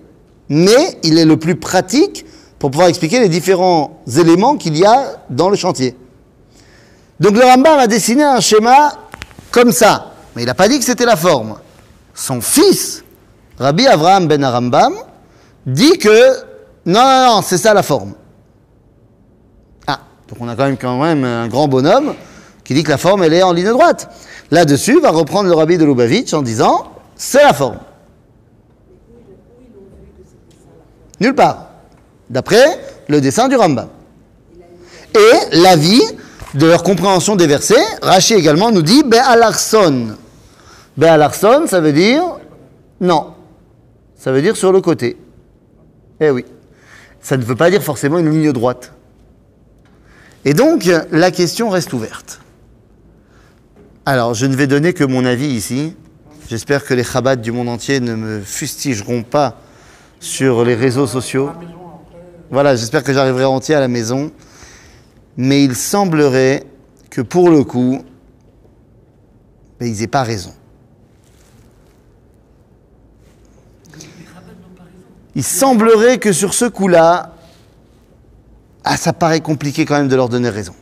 mais 0.49 0.97
il 1.03 1.17
est 1.19 1.25
le 1.25 1.37
plus 1.37 1.55
pratique 1.55 2.25
pour 2.57 2.71
pouvoir 2.71 2.87
expliquer 2.87 3.19
les 3.19 3.29
différents 3.29 4.01
éléments 4.17 4.55
qu'il 4.57 4.77
y 4.77 4.85
a 4.85 5.23
dans 5.29 5.49
le 5.49 5.55
chantier. 5.55 5.95
Donc 7.19 7.35
le 7.35 7.43
Rambam 7.43 7.77
a 7.79 7.87
dessiné 7.87 8.23
un 8.23 8.39
schéma 8.39 8.93
comme 9.51 9.71
ça, 9.71 10.13
mais 10.35 10.43
il 10.43 10.45
n'a 10.45 10.53
pas 10.55 10.67
dit 10.67 10.79
que 10.79 10.85
c'était 10.85 11.05
la 11.05 11.15
forme. 11.15 11.55
Son 12.13 12.41
fils, 12.41 13.03
Rabbi 13.59 13.85
Avraham 13.87 14.27
ben 14.27 14.43
Arambam, 14.43 14.93
dit 15.65 15.97
que 15.97 16.31
non, 16.85 17.01
non, 17.01 17.25
non, 17.35 17.41
c'est 17.41 17.57
ça 17.57 17.73
la 17.73 17.83
forme. 17.83 18.13
Ah, 19.87 19.99
donc 20.27 20.37
on 20.39 20.47
a 20.47 20.55
quand 20.55 20.65
même, 20.65 20.77
quand 20.77 21.01
même 21.01 21.23
un 21.23 21.47
grand 21.47 21.67
bonhomme 21.67 22.13
qui 22.63 22.73
dit 22.73 22.83
que 22.83 22.91
la 22.91 22.97
forme, 22.97 23.23
elle 23.23 23.33
est 23.33 23.43
en 23.43 23.53
ligne 23.53 23.69
droite. 23.69 24.09
Là-dessus, 24.51 24.99
va 24.99 25.11
reprendre 25.11 25.49
le 25.49 25.55
Rabbi 25.55 25.77
de 25.77 25.85
Lubavitch 25.85 26.33
en 26.33 26.41
disant, 26.41 26.91
c'est 27.15 27.43
la 27.43 27.53
forme. 27.53 27.79
Nulle 31.19 31.35
part. 31.35 31.67
D'après 32.29 32.79
le 33.07 33.21
dessin 33.21 33.47
du 33.47 33.55
Rambam. 33.55 33.87
Et 35.13 35.57
l'avis 35.57 36.01
de 36.55 36.65
leur 36.65 36.83
compréhension 36.83 37.35
des 37.35 37.47
versets, 37.47 37.75
Rachi 38.01 38.33
également 38.33 38.71
nous 38.71 38.81
dit 38.81 39.03
Be'alarson. 39.03 40.15
Be'alarson, 40.97 41.65
ça 41.67 41.79
veut 41.79 41.93
dire 41.93 42.23
non. 42.99 43.33
Ça 44.17 44.31
veut 44.31 44.41
dire 44.41 44.57
sur 44.57 44.71
le 44.71 44.81
côté. 44.81 45.17
Eh 46.19 46.29
oui. 46.29 46.45
Ça 47.25 47.37
ne 47.37 47.43
veut 47.43 47.55
pas 47.55 47.71
dire 47.71 47.81
forcément 47.81 48.19
une 48.19 48.29
ligne 48.29 48.51
droite. 48.51 48.93
Et 50.45 50.53
donc, 50.53 50.87
la 51.09 51.31
question 51.31 51.71
reste 51.71 51.91
ouverte. 51.91 52.39
Alors, 54.05 54.35
je 54.35 54.45
ne 54.45 54.55
vais 54.55 54.67
donner 54.67 54.93
que 54.93 55.03
mon 55.03 55.25
avis 55.25 55.47
ici. 55.47 55.95
J'espère 56.47 56.85
que 56.85 56.93
les 56.93 57.03
Chabad 57.03 57.41
du 57.41 57.51
monde 57.51 57.67
entier 57.67 57.99
ne 57.99 58.13
me 58.13 58.41
fustigeront 58.41 59.23
pas 59.23 59.59
sur 60.19 60.63
les 60.63 60.75
réseaux 60.75 61.07
sociaux. 61.07 61.49
Voilà, 62.51 62.75
j'espère 62.75 63.03
que 63.03 63.11
j'arriverai 63.11 63.45
entier 63.45 63.73
à 63.73 63.79
la 63.79 63.87
maison. 63.87 64.31
Mais 65.35 65.63
il 65.63 65.75
semblerait 65.75 66.63
que 67.09 67.21
pour 67.21 67.49
le 67.49 67.63
coup, 67.63 68.05
ils 69.81 69.99
n'aient 69.99 70.05
pas 70.05 70.21
raison. 70.21 70.53
Il 75.35 75.43
semblerait 75.43 76.17
que 76.17 76.31
sur 76.31 76.53
ce 76.53 76.65
coup-là, 76.65 77.33
ah, 78.83 78.97
ça 78.97 79.13
paraît 79.13 79.41
compliqué 79.41 79.85
quand 79.85 79.95
même 79.95 80.07
de 80.07 80.15
leur 80.15 80.29
donner 80.29 80.49
raison. 80.49 80.73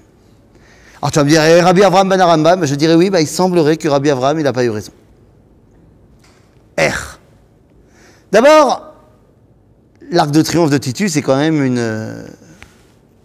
Alors 1.02 1.12
tu 1.12 1.20
vas 1.20 1.26
me 1.26 1.30
dire, 1.30 1.44
eh, 1.44 1.62
Rabbi 1.62 1.84
Avraham 1.84 2.10
ben 2.10 2.20
Arambam, 2.22 2.66
je 2.66 2.76
dirais 2.76 2.96
oui, 2.96 3.10
bah, 3.10 3.22
il 3.22 3.28
semblerait 3.28 3.78
que 3.78 3.88
Rabbi 3.88 4.10
Avraham, 4.10 4.40
il 4.40 4.44
n'a 4.44 4.54
pas 4.54 4.64
eu 4.64 4.70
raison. 4.70 4.92
R. 6.78 7.20
D'abord, 8.32 8.94
l'arc 10.12 10.32
de 10.32 10.42
triomphe 10.42 10.70
de 10.70 10.78
Titus 10.78 11.16
est 11.18 11.22
quand 11.22 11.38
même 11.38 11.64
une, 11.64 11.78
euh, 11.78 12.26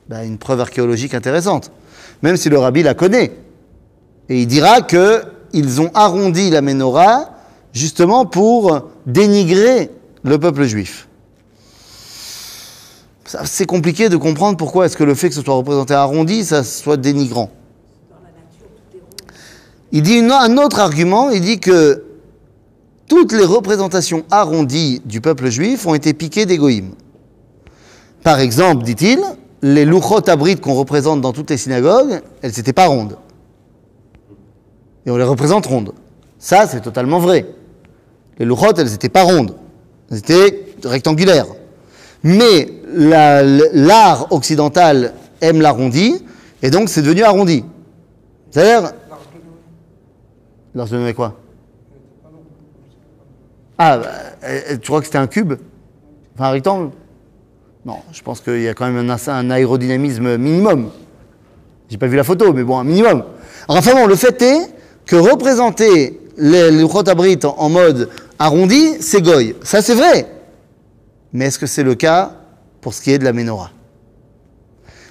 bah, 0.09 0.25
une 0.25 0.39
preuve 0.39 0.61
archéologique 0.61 1.15
intéressante, 1.15 1.71
même 2.23 2.37
si 2.37 2.49
le 2.49 2.59
rabbi 2.59 2.83
la 2.83 2.95
connaît. 2.95 3.33
Et 4.29 4.43
il 4.43 4.47
dira 4.47 4.83
que 4.83 5.23
ils 5.53 5.81
ont 5.81 5.91
arrondi 5.95 6.51
la 6.51 6.61
menorah 6.61 7.31
justement 7.73 8.27
pour 8.27 8.91
dénigrer 9.07 9.91
le 10.25 10.39
peuple 10.39 10.65
juif. 10.65 11.08
C'est 13.45 13.67
compliqué 13.67 14.09
de 14.09 14.17
comprendre 14.17 14.57
pourquoi 14.57 14.87
est-ce 14.87 14.97
que 14.97 15.05
le 15.05 15.15
fait 15.15 15.29
que 15.29 15.35
ce 15.35 15.43
soit 15.43 15.55
représenté 15.55 15.93
arrondi, 15.93 16.45
ça 16.45 16.65
soit 16.65 16.97
dénigrant. 16.97 17.51
Il 19.93 20.03
dit 20.03 20.19
un 20.19 20.57
autre 20.57 20.81
argument, 20.81 21.29
il 21.29 21.43
dit 21.43 21.61
que 21.61 22.05
toutes 23.07 23.33
les 23.33 23.45
représentations 23.45 24.25
arrondies 24.31 25.03
du 25.05 25.21
peuple 25.21 25.51
juif 25.51 25.87
ont 25.87 25.95
été 25.95 26.15
piquées 26.15 26.47
d'égoïme. 26.47 26.93
Par 28.23 28.41
exemple, 28.41 28.85
dit-il, 28.85 29.21
les 29.61 29.85
louchot 29.85 30.29
abrites 30.29 30.61
qu'on 30.61 30.75
représente 30.75 31.21
dans 31.21 31.33
toutes 31.33 31.51
les 31.51 31.57
synagogues, 31.59 32.23
elles 32.41 32.53
n'étaient 32.57 32.73
pas 32.73 32.87
rondes. 32.87 33.17
Et 35.05 35.11
on 35.11 35.17
les 35.17 35.25
représente 35.25 35.67
rondes. 35.67 35.93
Ça, 36.39 36.67
c'est 36.67 36.81
totalement 36.81 37.19
vrai. 37.19 37.47
Les 38.39 38.47
louchot, 38.47 38.75
elles 38.77 38.91
n'étaient 38.91 39.09
pas 39.09 39.23
rondes. 39.23 39.55
Elles 40.11 40.19
étaient 40.19 40.67
rectangulaires. 40.85 41.47
Mais 42.23 42.78
la- 42.93 43.43
l'art 43.43 44.33
occidental 44.33 45.15
aime 45.41 45.61
l'arrondi, 45.61 46.25
et 46.63 46.71
donc 46.71 46.89
c'est 46.89 47.03
devenu 47.03 47.23
arrondi. 47.23 47.65
C'est-à-dire... 48.51 48.93
L'arche 50.75 50.91
de 50.91 51.13
quoi? 51.13 51.37
Ah, 53.79 53.99
bah, 53.99 54.07
euh, 54.45 54.77
tu 54.81 54.89
crois 54.89 55.01
que 55.01 55.07
c'était 55.07 55.19
un 55.19 55.27
cube? 55.27 55.55
Enfin 56.35 56.49
un 56.49 56.51
rectangle? 56.51 56.91
Non, 57.85 57.99
je 58.13 58.23
pense 58.23 58.41
qu'il 58.41 58.61
y 58.61 58.69
a 58.69 58.75
quand 58.75 58.91
même 58.91 59.11
un, 59.11 59.51
aérodynamisme 59.51 60.37
minimum. 60.37 60.91
J'ai 61.89 61.97
pas 61.97 62.07
vu 62.07 62.17
la 62.17 62.25
photo, 62.25 62.53
mais 62.53 62.65
bon, 62.65 62.79
un 62.79 62.85
minimum. 62.85 63.25
Enfin 63.67 63.95
bon, 63.95 64.07
le 64.07 64.17
fait 64.17 64.41
est 64.43 64.75
que 65.07 65.17
représenter 65.17 66.21
les, 66.37 66.71
les 66.71 66.85
en, 66.85 67.55
en 67.57 67.69
mode 67.71 68.11
arrondi, 68.39 68.97
c'est 69.01 69.23
goy. 69.23 69.57
Ça, 69.63 69.81
c'est 69.81 69.95
vrai. 69.95 70.27
Mais 71.33 71.47
est-ce 71.47 71.59
que 71.59 71.67
c'est 71.67 71.83
le 71.83 71.95
cas? 71.95 72.33
Pour 72.81 72.95
ce 72.95 73.03
qui 73.03 73.11
est 73.11 73.19
de 73.19 73.25
la 73.25 73.33
menorah 73.33 73.71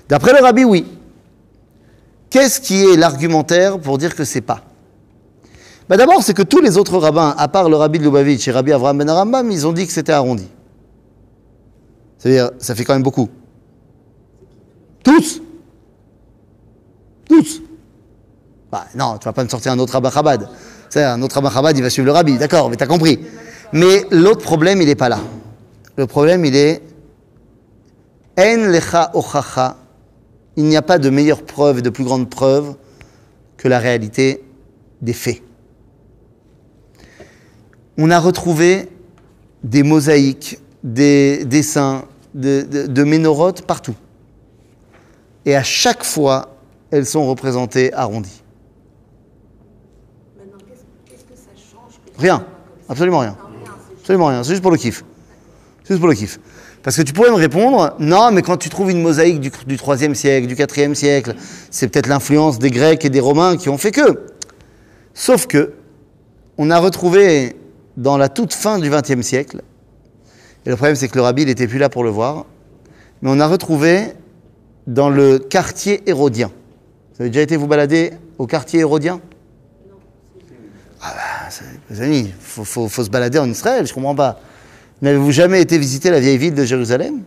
D'après 0.10 0.34
le 0.34 0.44
rabbi, 0.44 0.64
oui. 0.64 0.86
Qu'est-ce 2.30 2.62
qui 2.62 2.84
est 2.84 2.98
l'argumentaire 2.98 3.80
pour 3.80 3.98
dire 3.98 4.16
que 4.16 4.24
c'est 4.24 4.42
pas? 4.42 4.64
Bah 5.90 5.96
D'abord, 5.96 6.22
c'est 6.22 6.34
que 6.34 6.44
tous 6.44 6.60
les 6.60 6.78
autres 6.78 6.98
rabbins, 6.98 7.34
à 7.38 7.48
part 7.48 7.70
le 7.70 7.78
rabbi 7.78 8.00
de 8.00 8.04
Lubavitch 8.04 8.48
et 8.48 8.52
rabbi 8.52 8.74
Avraham 8.74 8.98
ben 8.98 9.10
Arambam, 9.10 9.50
ils 9.52 9.66
ont 9.66 9.72
dit 9.72 9.88
que 9.88 9.94
c'était 9.94 10.12
arrondi. 10.12 10.48
C'est-à-dire, 12.18 12.52
ça 12.58 12.76
fait 12.76 12.84
quand 12.84 12.94
même 12.94 13.04
beaucoup. 13.04 13.30
Tous 15.04 15.42
Tous 17.26 17.62
bah, 18.72 18.86
Non, 18.96 19.18
tu 19.18 19.26
vas 19.26 19.34
pas 19.34 19.44
me 19.44 19.50
sortir 19.50 19.72
un 19.72 19.80
autre 19.80 19.94
rabbin 19.94 20.12
Chabad. 20.12 20.50
Un 20.96 21.22
autre 21.22 21.36
rabbin 21.36 21.52
Chabad, 21.52 21.78
il 21.78 21.84
va 21.84 21.90
suivre 21.90 22.06
le 22.06 22.12
rabbi, 22.12 22.38
d'accord, 22.38 22.70
mais 22.70 22.76
t'as 22.76 22.88
compris. 22.88 23.20
Mais 23.72 24.06
l'autre 24.12 24.42
problème, 24.42 24.82
il 24.82 24.88
n'est 24.88 24.96
pas 24.96 25.10
là. 25.10 25.20
Le 25.96 26.08
problème, 26.08 26.44
il 26.44 26.56
est 26.56 26.82
En 28.38 28.58
lecha 28.72 29.12
ochacha. 29.14 29.78
Il 30.56 30.66
n'y 30.66 30.76
a 30.78 30.82
pas 30.82 30.98
de 31.00 31.10
meilleure 31.10 31.44
preuve 31.44 31.80
et 31.80 31.82
de 31.82 31.90
plus 31.90 32.04
grande 32.04 32.30
preuve 32.30 32.76
que 33.58 33.68
la 33.68 33.80
réalité 33.80 34.44
des 35.02 35.14
faits. 35.14 35.42
On 37.98 38.10
a 38.12 38.20
retrouvé 38.20 38.90
des 39.64 39.84
mosaïques, 39.84 40.60
des 40.84 41.46
dessins, 41.46 42.06
de, 42.34 42.62
de, 42.70 42.88
de 42.88 43.04
ménorotes 43.04 43.64
partout. 43.64 43.96
Et 45.46 45.56
à 45.56 45.64
chaque 45.64 46.04
fois, 46.04 46.56
elles 46.92 47.06
sont 47.06 47.28
représentées 47.28 47.94
arrondies. 47.94 48.44
Maintenant, 50.38 50.58
qu'est-ce 50.58 50.84
qu'est-ce 51.10 51.24
que 51.24 51.36
ça 51.36 51.52
change 51.56 51.94
que 52.06 52.16
ce 52.16 52.22
Rien, 52.22 52.46
absolument 52.90 53.20
rien. 53.20 53.38
C'est 53.40 54.00
Absolument 54.02 54.28
rien, 54.28 54.44
c'est 54.44 54.52
juste 54.52 54.62
pour 54.62 54.72
le 54.72 54.78
kiff. 54.78 55.04
Juste 55.88 56.00
pour 56.00 56.10
le 56.10 56.16
kiff. 56.16 56.40
Parce 56.88 56.96
que 56.96 57.02
tu 57.02 57.12
pourrais 57.12 57.32
me 57.32 57.36
répondre, 57.36 57.96
non, 58.00 58.32
mais 58.32 58.42
quand 58.42 58.56
tu 58.56 58.70
trouves 58.70 58.92
une 58.92 59.02
mosaïque 59.02 59.42
du, 59.42 59.52
du 59.66 59.76
3e 59.76 60.14
siècle, 60.14 60.48
du 60.48 60.56
4e 60.56 60.94
siècle, 60.94 61.36
c'est 61.70 61.90
peut-être 61.90 62.08
l'influence 62.08 62.60
des 62.60 62.72
Grecs 62.72 63.04
et 63.04 63.10
des 63.10 63.20
Romains 63.20 63.58
qui 63.58 63.68
ont 63.68 63.78
fait 63.78 63.92
que. 63.92 64.22
Sauf 65.14 65.48
que, 65.48 65.74
on 66.58 66.72
a 66.72 66.80
retrouvé 66.80 67.58
dans 67.98 68.18
la 68.18 68.30
toute 68.30 68.54
fin 68.54 68.80
du 68.80 68.90
20e 68.90 69.22
siècle, 69.22 69.64
et 70.66 70.70
le 70.70 70.78
problème 70.78 70.96
c'est 70.96 71.10
que 71.10 71.18
le 71.18 71.24
rabbi 71.24 71.46
n'était 71.46 71.68
plus 71.68 71.78
là 71.78 71.90
pour 71.90 72.06
le 72.06 72.10
voir, 72.10 72.46
mais 73.22 73.32
on 73.34 73.42
a 73.42 73.48
retrouvé 73.48 74.14
dans 74.88 75.10
le 75.10 75.40
quartier 75.40 76.10
hérodien. 76.10 76.52
Vous 77.16 77.24
avez 77.24 77.32
déjà 77.32 77.42
été 77.42 77.58
vous 77.58 77.68
balader 77.68 78.14
au 78.38 78.48
quartier 78.48 78.80
hérodien? 78.80 79.20
Ah 81.02 81.14
bah, 81.14 81.50
les 81.90 82.02
amis, 82.02 82.20
il 82.28 82.34
faut, 82.40 82.64
faut- 82.64 82.88
faut 82.88 83.04
se 83.04 83.10
balader 83.10 83.40
en 83.40 83.50
Israël, 83.50 83.86
je 83.86 83.94
comprends 83.94 84.16
pas. 84.16 84.40
N'avez-vous 85.02 85.32
jamais 85.32 85.62
été 85.62 85.78
visiter 85.78 86.10
la 86.10 86.20
vieille 86.20 86.38
ville 86.38 86.56
de 86.56 86.64
Jérusalem? 86.64 87.24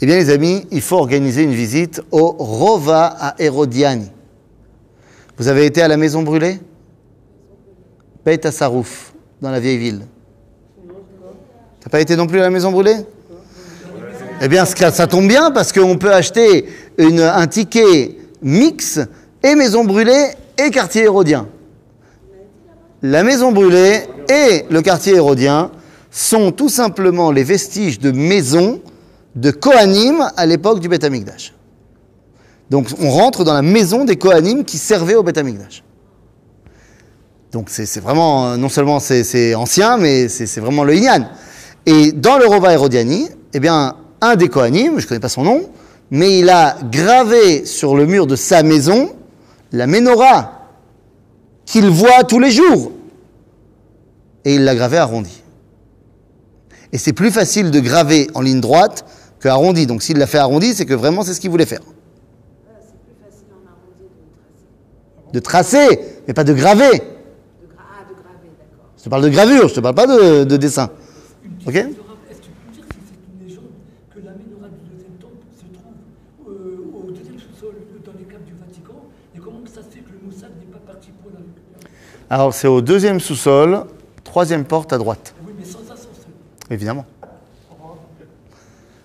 Eh 0.00 0.06
bien 0.06 0.16
les 0.16 0.28
amis, 0.28 0.66
il 0.70 0.82
faut 0.82 0.96
organiser 0.96 1.42
une 1.42 1.54
visite 1.54 2.02
au 2.10 2.36
Rova 2.38 3.16
à 3.18 3.34
Hérodiani. 3.38 4.10
Vous 5.38 5.48
avez 5.48 5.64
été 5.64 5.80
à 5.80 5.88
la 5.88 5.96
maison 5.96 6.22
brûlée? 6.22 6.58
Beit 8.24 8.50
Sarouf, 8.50 9.14
dans 9.40 9.50
la 9.50 9.60
vieille 9.60 9.78
ville. 9.78 10.02
T'as 11.80 11.88
pas 11.88 12.00
été 12.00 12.16
non 12.16 12.26
plus 12.26 12.40
à 12.40 12.42
la 12.42 12.50
maison 12.50 12.72
brûlée? 12.72 12.96
Eh 14.42 14.48
bien, 14.48 14.66
ça, 14.66 15.06
tombe 15.06 15.28
bien 15.28 15.50
parce 15.50 15.72
qu'on 15.72 15.96
peut 15.96 16.12
acheter 16.12 16.66
un 16.98 17.46
ticket 17.46 18.16
mix 18.42 19.00
et 19.42 19.54
maison 19.54 19.84
brûlée 19.84 20.26
et 20.58 20.70
quartier 20.70 21.04
hérodien. 21.04 21.48
La 23.02 23.22
maison 23.22 23.52
brûlée 23.52 24.00
et 24.28 24.64
le 24.70 24.80
quartier 24.80 25.16
hérodien 25.16 25.70
sont 26.10 26.50
tout 26.50 26.70
simplement 26.70 27.30
les 27.30 27.44
vestiges 27.44 27.98
de 27.98 28.10
maisons 28.10 28.80
de 29.34 29.50
Kohanim 29.50 30.30
à 30.36 30.46
l'époque 30.46 30.80
du 30.80 30.88
Beth. 30.88 31.06
Donc 32.70 32.88
on 33.00 33.10
rentre 33.10 33.44
dans 33.44 33.52
la 33.52 33.62
maison 33.62 34.04
des 34.04 34.16
Kohanim 34.16 34.64
qui 34.64 34.78
servaient 34.78 35.14
au 35.14 35.22
Beth. 35.22 35.38
Donc 37.52 37.68
c'est 37.70 38.00
vraiment, 38.00 38.56
non 38.56 38.70
seulement 38.70 38.98
c'est 38.98 39.54
ancien, 39.54 39.98
mais 39.98 40.28
c'est 40.28 40.46
c'est 40.46 40.60
vraiment 40.60 40.84
le 40.84 40.94
Inyan. 40.94 41.28
Et 41.84 42.12
dans 42.12 42.38
le 42.38 42.46
Rova 42.46 42.72
Hérodiani, 42.72 43.28
eh 43.52 43.60
bien, 43.60 43.94
un 44.20 44.36
des 44.36 44.48
Kohanim, 44.48 44.98
je 44.98 45.04
ne 45.04 45.08
connais 45.08 45.20
pas 45.20 45.28
son 45.28 45.44
nom, 45.44 45.68
mais 46.10 46.38
il 46.38 46.48
a 46.48 46.76
gravé 46.90 47.64
sur 47.66 47.94
le 47.94 48.06
mur 48.06 48.26
de 48.26 48.36
sa 48.36 48.62
maison 48.62 49.10
la 49.72 49.86
menorah 49.86 50.55
qu'il 51.66 51.86
voit 51.88 52.24
tous 52.24 52.38
les 52.40 52.50
jours. 52.50 52.92
Et 54.44 54.54
il 54.54 54.64
l'a 54.64 54.74
gravé 54.74 54.96
arrondi. 54.96 55.42
Et 56.92 56.98
c'est 56.98 57.12
plus 57.12 57.30
facile 57.30 57.70
de 57.70 57.80
graver 57.80 58.28
en 58.34 58.40
ligne 58.40 58.60
droite 58.60 59.04
que 59.40 59.48
arrondi. 59.48 59.86
Donc 59.86 60.02
s'il 60.02 60.18
l'a 60.18 60.26
fait 60.26 60.38
arrondi, 60.38 60.72
c'est 60.72 60.86
que 60.86 60.94
vraiment 60.94 61.22
c'est 61.22 61.34
ce 61.34 61.40
qu'il 61.40 61.50
voulait 61.50 61.66
faire. 61.66 61.80
De 65.32 65.40
tracer. 65.40 66.00
Mais 66.26 66.34
pas 66.34 66.44
de 66.44 66.54
graver. 66.54 66.90
De, 66.92 66.96
gra 66.96 67.82
ah, 67.82 68.04
de 68.08 68.14
graver, 68.14 68.48
d'accord. 68.58 68.90
Je 68.96 69.02
te 69.02 69.08
parle 69.08 69.22
de 69.24 69.28
gravure, 69.28 69.68
je 69.68 69.74
te 69.74 69.80
parle 69.80 69.94
pas 69.94 70.06
de, 70.06 70.44
de 70.44 70.56
dessin. 70.56 70.90
Ok 71.66 71.74
Est-ce 71.74 71.88
que 71.88 71.92
tu 71.92 72.50
peux 72.50 72.68
me 72.68 72.72
dire 72.72 72.84
si 72.88 73.00
c'est 73.02 73.18
une 73.18 73.46
légende 73.46 73.74
que 74.14 74.20
la 74.20 74.32
menorah 74.32 74.70
du 74.70 74.80
deuxième 74.94 75.18
temple 75.20 75.42
se 75.52 75.66
trouve 75.74 75.98
euh, 76.48 77.06
au 77.06 77.10
deuxième 77.10 77.38
sous-sol 77.38 77.74
dans 78.06 78.12
les 78.16 78.24
caves 78.24 78.44
du 78.46 78.54
Vatican 78.54 79.10
Et 79.34 79.38
comment 79.38 79.60
ça 79.66 79.82
se 79.82 79.90
fait 79.92 80.00
que 80.00 80.12
le 80.14 80.20
Mossad 80.24 80.50
n'est 80.58 80.72
pas 80.72 80.80
parti 80.86 81.10
pour 81.20 81.30
la 81.34 81.38
récupérer 81.42 81.90
Alors 82.30 82.52
c'est 82.54 82.66
au 82.68 82.80
deuxième 82.80 83.20
sous-sol, 83.20 83.84
troisième 84.24 84.64
porte 84.64 84.92
à 84.92 84.98
droite. 84.98 85.34
Oui, 85.46 85.52
mais 85.58 85.64
sans 85.64 85.78
ascenseur. 85.80 86.08
Évidemment. 86.70 87.04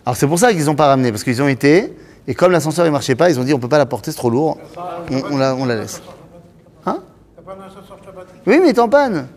Alors 0.05 0.17
c'est 0.17 0.27
pour 0.27 0.39
ça 0.39 0.51
qu'ils 0.51 0.65
n'ont 0.65 0.75
pas 0.75 0.87
ramené, 0.87 1.11
parce 1.11 1.23
qu'ils 1.23 1.41
ont 1.41 1.47
été, 1.47 1.95
et 2.27 2.33
comme 2.33 2.51
l'ascenseur 2.51 2.85
ne 2.85 2.89
marchait 2.89 3.15
pas, 3.15 3.29
ils 3.29 3.39
ont 3.39 3.43
dit 3.43 3.53
on 3.53 3.57
ne 3.57 3.61
peut 3.61 3.69
pas 3.69 3.77
la 3.77 3.85
porter, 3.85 4.11
c'est 4.11 4.17
trop 4.17 4.29
lourd, 4.31 4.57
on, 5.11 5.33
on 5.33 5.37
la, 5.37 5.55
on 5.55 5.65
la 5.65 5.75
laisse. 5.75 6.01
Hein 6.85 6.99
Oui, 8.47 8.57
mais 8.59 8.65
il 8.65 8.69
est 8.69 8.79
en 8.79 8.89
panne. 8.89 9.27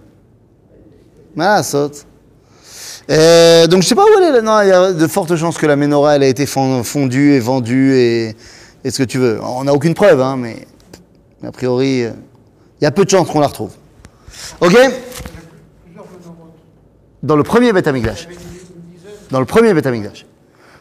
Voilà, 1.36 1.62
saute. 1.62 2.06
Euh, 3.10 3.66
donc 3.66 3.82
je 3.82 3.88
sais 3.88 3.94
pas 3.94 4.04
où 4.04 4.18
elle 4.18 4.24
est. 4.24 4.32
là. 4.32 4.40
Non, 4.40 4.60
il 4.62 4.68
y 4.68 4.72
a 4.72 4.92
de 4.94 5.06
fortes 5.06 5.36
chances 5.36 5.58
que 5.58 5.66
la 5.66 5.76
menorah 5.76 6.16
elle 6.16 6.22
a 6.22 6.26
été 6.28 6.46
fon- 6.46 6.82
fondue 6.82 7.32
et 7.34 7.40
vendue 7.40 7.92
et, 7.94 8.34
et 8.82 8.90
ce 8.90 8.98
que 8.98 9.02
tu 9.06 9.18
veux. 9.18 9.38
On 9.42 9.64
n'a 9.64 9.74
aucune 9.74 9.92
preuve, 9.92 10.22
hein, 10.22 10.36
mais 10.38 10.66
a 11.46 11.52
priori, 11.52 12.04
euh, 12.04 12.12
il 12.84 12.86
y 12.86 12.88
a 12.88 12.90
peu 12.90 13.06
de 13.06 13.08
chances 13.10 13.30
qu'on 13.30 13.40
la 13.40 13.46
retrouve. 13.46 13.70
Ok? 14.60 14.76
Dans 17.22 17.34
le 17.34 17.42
premier 17.42 17.72
Beth. 17.72 17.88
Dans 19.30 19.40
le 19.40 19.46
premier 19.46 19.72
Beth. 19.72 20.26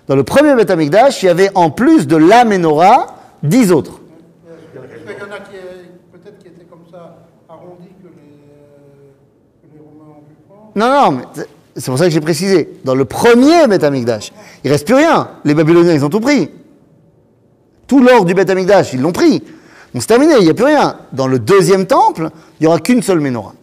Dans 0.09 0.17
le 0.17 0.23
premier 0.25 0.53
Beth 0.53 0.73
il 1.21 1.25
y 1.25 1.29
avait 1.29 1.49
en 1.55 1.71
plus 1.71 2.05
de 2.05 2.17
la 2.17 2.43
menorah, 2.43 3.15
dix 3.41 3.71
autres. 3.71 4.01
Qu'il 5.05 5.13
y 5.13 5.21
en 5.21 5.31
a 5.33 5.39
qui, 5.39 5.55
est- 5.55 6.11
peut-être 6.11 6.39
qui 6.39 6.47
étaient 6.49 6.65
comme 6.65 6.83
ça, 6.91 7.19
arrondis 7.47 7.87
que 8.03 8.09
les, 8.09 9.79
Romains 9.79 10.17
ont 10.17 10.23
pu 10.23 10.35
prendre. 10.45 10.71
Non, 10.75 10.89
non, 10.89 11.17
mais 11.19 11.23
c'est- 11.77 11.85
pour 11.89 11.97
ça 11.97 12.03
que 12.03 12.11
j'ai 12.11 12.19
précisé. 12.19 12.69
Dans 12.83 12.95
le 12.95 13.05
premier 13.05 13.65
Beth 13.69 13.85
il 14.65 14.69
reste 14.69 14.85
plus 14.85 14.95
rien. 14.95 15.29
Les 15.45 15.53
Babyloniens, 15.53 15.93
ils 15.93 16.03
ont 16.03 16.09
tout 16.09 16.19
pris. 16.19 16.49
Tout 17.87 18.01
l'or 18.03 18.25
du 18.25 18.33
Beth 18.33 18.51
ils 18.91 18.99
l'ont 18.99 19.13
pris. 19.13 19.41
Donc 19.93 20.01
c'est 20.01 20.07
terminé, 20.07 20.33
il 20.39 20.43
n'y 20.45 20.49
a 20.49 20.53
plus 20.53 20.65
rien. 20.65 20.97
Dans 21.11 21.27
le 21.27 21.39
deuxième 21.39 21.85
temple, 21.85 22.29
il 22.59 22.63
n'y 22.63 22.67
aura 22.67 22.79
qu'une 22.79 23.01
seule 23.03 23.19
menorah. 23.19 23.53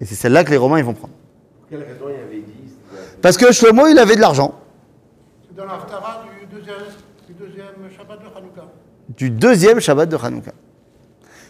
Et 0.00 0.04
c'est 0.04 0.14
celle-là 0.16 0.42
que 0.44 0.50
les 0.50 0.56
Romains, 0.56 0.78
ils 0.78 0.84
vont 0.84 0.94
prendre. 0.94 1.14
Pour 1.60 1.68
quelle 1.70 1.80
raison 1.86 2.04
il 2.08 2.12
y 2.12 2.22
avait 2.22 2.44
dit 2.44 2.72
Parce 3.22 3.36
que 3.36 3.52
Shlomo, 3.52 3.86
il 3.86 3.98
avait 3.98 4.16
de 4.16 4.20
l'argent. 4.20 4.54
C'est 5.48 5.56
dans 5.56 5.64
l'Aftara 5.66 6.24
du 6.40 6.46
deuxième, 6.56 6.76
du 7.28 7.34
deuxième 7.34 7.66
Shabbat 7.96 8.18
de 8.20 8.24
Hanouka. 8.36 8.62
Du 9.16 9.30
deuxième 9.30 9.80
Shabbat 9.80 10.08
de 10.08 10.16
Hanouka. 10.16 10.50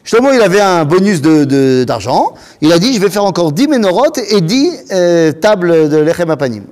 Shlomo, 0.05 0.33
il 0.33 0.43
avait 0.43 0.61
un 0.61 0.85
bonus 0.85 1.23
de- 1.23 1.45
de- 1.45 1.85
d'argent. 1.85 2.35
il 2.61 2.71
a 2.73 2.79
dit, 2.79 2.93
je 2.93 3.01
vais 3.01 3.09
faire 3.09 3.25
encore 3.25 3.53
10 3.53 3.69
ménorotes 3.69 4.19
et 4.19 4.43
10 4.43 4.85
euh, 4.93 5.33
tables 5.33 5.89
de 5.89 5.97
Lechem 5.97 6.29
Apanim. 6.31 6.65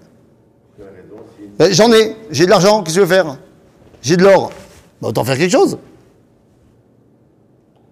Ben, 1.59 1.73
J'en 1.73 1.90
ai, 1.92 2.14
j'ai 2.31 2.45
de 2.45 2.51
l'argent, 2.51 2.83
qu'est-ce 2.83 2.97
que 2.97 3.01
je 3.01 3.07
veux 3.07 3.12
faire? 3.14 3.38
J'ai 4.03 4.16
de 4.18 4.23
l'or. 4.25 4.53
Ben, 5.01 5.09
autant 5.09 5.25
faire 5.25 5.38
quelque 5.38 5.51
chose. 5.53 5.73
De 5.73 5.77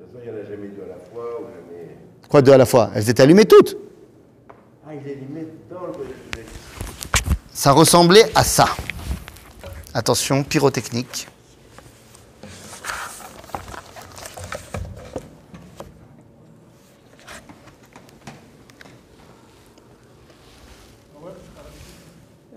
toute 0.05 0.13
façon, 0.13 0.19
il 0.25 0.31
n'y 0.31 0.37
en 0.37 0.41
a 0.41 0.45
jamais 0.45 0.69
deux 0.69 0.83
à 0.85 0.89
la 0.89 0.95
fois 1.13 1.41
ou 1.41 1.45
jamais. 1.45 1.97
Quoi, 2.31 2.43
deux 2.43 2.53
à 2.53 2.57
la 2.57 2.65
fois? 2.65 2.91
Elles 2.95 3.11
étaient 3.11 3.25
allumées 3.25 3.45
toutes. 3.45 3.77
Ah, 4.87 4.95
il 4.95 5.03
les 5.03 5.17
met 5.17 5.49
dans 5.69 5.87
le. 5.87 5.93
Ça 7.53 7.73
ressemblait 7.73 8.31
à 8.37 8.45
ça. 8.45 8.67
Attention, 9.93 10.45
pyrotechnique. 10.45 11.27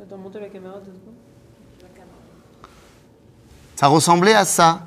Attends, 0.04 0.18
montez 0.18 0.40
la 0.40 0.50
caméra 0.50 0.76
deux 0.86 0.92
secondes. 0.92 1.16
Ça 3.76 3.88
ressemblait 3.88 4.36
à 4.36 4.46
ça. 4.46 4.82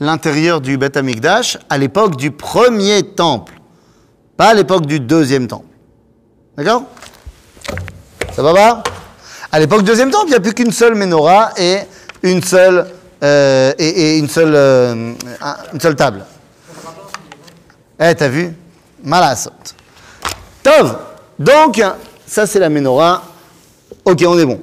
L'intérieur 0.00 0.60
du 0.60 0.76
Beth 0.76 0.98
Amikdash 0.98 1.58
à 1.70 1.78
l'époque 1.78 2.16
du 2.16 2.30
premier 2.30 3.02
temple. 3.02 3.57
Pas 4.38 4.50
à 4.50 4.54
l'époque 4.54 4.86
du 4.86 5.00
deuxième 5.00 5.48
temple. 5.48 5.66
D'accord? 6.56 6.84
Ça 8.36 8.40
va 8.40 8.54
pas 8.54 8.84
À 9.50 9.58
l'époque 9.58 9.80
du 9.80 9.86
deuxième 9.86 10.12
temple, 10.12 10.26
il 10.28 10.30
n'y 10.30 10.36
a 10.36 10.40
plus 10.40 10.54
qu'une 10.54 10.70
seule 10.70 10.94
menorah 10.94 11.50
et 11.56 11.78
une 12.22 12.40
seule, 12.40 12.86
euh, 13.24 13.72
et, 13.80 14.16
une 14.16 14.28
seule, 14.28 14.54
euh, 14.54 15.12
une 15.72 15.80
seule 15.80 15.96
table. 15.96 16.24
Eh, 17.98 18.14
t'as 18.14 18.28
vu? 18.28 18.54
Malassot. 19.02 19.50
Tov 20.62 20.96
Donc, 21.36 21.82
ça 22.24 22.46
c'est 22.46 22.60
la 22.60 22.68
menorah. 22.68 23.24
Ok, 24.04 24.24
on 24.24 24.38
est 24.38 24.46
bon. 24.46 24.60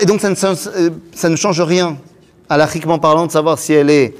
Et 0.00 0.06
donc 0.06 0.20
ça 0.22 0.30
ne, 0.30 0.34
ça 0.34 0.48
ne 1.28 1.34
euh, 1.34 1.36
change 1.36 1.60
rien, 1.60 1.98
alachiquement 2.48 2.98
parlant, 2.98 3.26
de 3.26 3.32
savoir 3.32 3.58
si 3.58 3.74
elle 3.74 3.90
est 3.90 4.14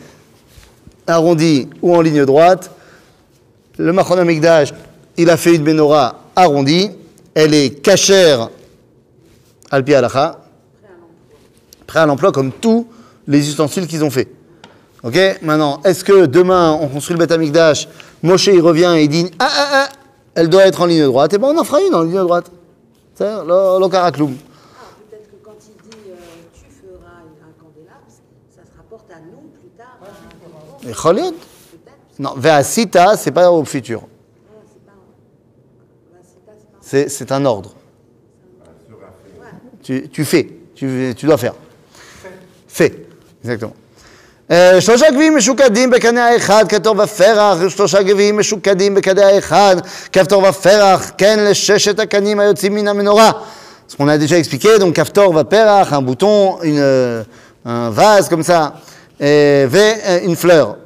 arrondie 1.11 1.69
ou 1.83 1.95
en 1.95 2.01
ligne 2.01 2.25
droite. 2.25 2.71
Le 3.79 3.93
Machon 3.93 4.19
Amigdash, 4.19 4.73
il 5.17 5.31
a 5.31 5.37
fait 5.37 5.55
une 5.55 5.63
menorah 5.63 6.17
arrondie, 6.37 6.91
elle 7.35 7.55
est 7.55 7.81
cachère 7.83 8.51
al 9.71 9.85
prêt 9.85 9.95
à 12.01 12.07
l'emploi 12.07 12.33
comme 12.33 12.53
tous 12.53 12.87
les 13.27 13.49
ustensiles 13.49 13.87
qu'ils 13.87 14.05
ont 14.05 14.11
fait. 14.11 14.29
Ok 15.03 15.17
Maintenant, 15.43 15.81
est-ce 15.85 16.05
que 16.05 16.27
demain, 16.27 16.73
on 16.81 16.89
construit 16.89 17.15
le 17.15 17.19
Beth 17.21 17.33
Amikdash, 17.33 17.89
Moshe 18.23 18.47
il 18.49 18.61
revient 18.61 18.93
et 18.97 19.05
il 19.05 19.09
dit 19.09 19.31
Ah, 19.39 19.49
ah, 19.51 19.69
ah, 19.73 19.89
elle 20.35 20.49
doit 20.49 20.67
être 20.67 20.83
en 20.83 20.87
ligne 20.87 21.05
droite, 21.05 21.33
et 21.33 21.39
ben 21.39 21.49
on 21.49 21.59
en 21.59 21.65
fera 21.65 21.81
une 21.83 21.95
en 21.95 22.03
ligne 22.03 22.19
droite. 22.19 22.51
C'est 23.15 23.25
karakloum. 23.91 24.37
Ah, 24.37 24.85
peut-être 25.11 25.31
que 25.31 25.37
quand 25.45 25.57
il 25.67 25.91
dit 25.91 25.97
euh, 26.11 26.15
tu 26.55 26.65
feras 26.71 27.23
une- 27.25 27.49
un 27.49 27.53
candélabre, 27.63 28.07
ça 28.55 28.63
se 28.63 28.77
rapporte 28.77 29.11
à 29.11 29.21
nous 29.21 29.49
plus 29.59 29.71
tard. 29.77 29.99
à- 30.86 30.90
Et 30.90 30.94
Choliot 30.94 31.32
Peut-être. 31.32 32.20
Non, 32.20 32.34
Ve'asita, 32.38 33.18
c'est 33.18 33.32
pas 33.32 33.52
au 33.52 33.64
futur. 33.66 34.02
Ah, 34.04 34.54
c'est 34.68 34.86
pas. 36.46 36.52
C'est 36.82 37.10
c'est 37.10 37.32
un 37.32 37.46
ordre. 37.46 37.72
Tu, 39.84 40.10
tu 40.10 40.26
fais, 40.26 40.48
tu, 40.74 41.14
tu 41.16 41.26
dois 41.28 41.38
faire. 41.38 41.54
Fais, 42.68 42.92
exactement. 43.44 43.74
אה, 44.52 44.82
שלושה 44.82 45.12
גביעים 45.12 45.36
משוקדים 45.38 45.90
בקנה 45.90 46.28
האחד 46.28 46.66
כתוב 46.70 46.98
בפרח, 47.02 47.58
שלושה 47.70 48.02
גביעים 48.04 48.38
משוקדים 48.38 48.96
בקנה 48.96 49.28
האחד 49.28 49.76
כפתור 50.14 50.44
ופרח, 50.50 51.12
כן 51.18 51.40
לששת 51.50 52.00
הקנים 52.00 52.40
היוצאים 52.40 52.76
מן 52.76 52.88
המנורה. 52.88 53.32
Ce 53.90 53.96
qu'on 53.96 54.08
a 54.08 54.18
déjà 54.18 54.38
expliqué, 54.38 54.80
donc 54.80 54.94
כפתור 54.96 55.36
ופרח, 55.38 55.94
un 55.94 56.02
bouton, 56.02 56.58
une, 56.64 56.80
euh, 56.80 57.24
un 57.66 57.90
vase 57.92 58.28
comme 58.30 58.44
ça, 58.44 58.72
ואune 59.21 60.37
fleur. 60.43 60.81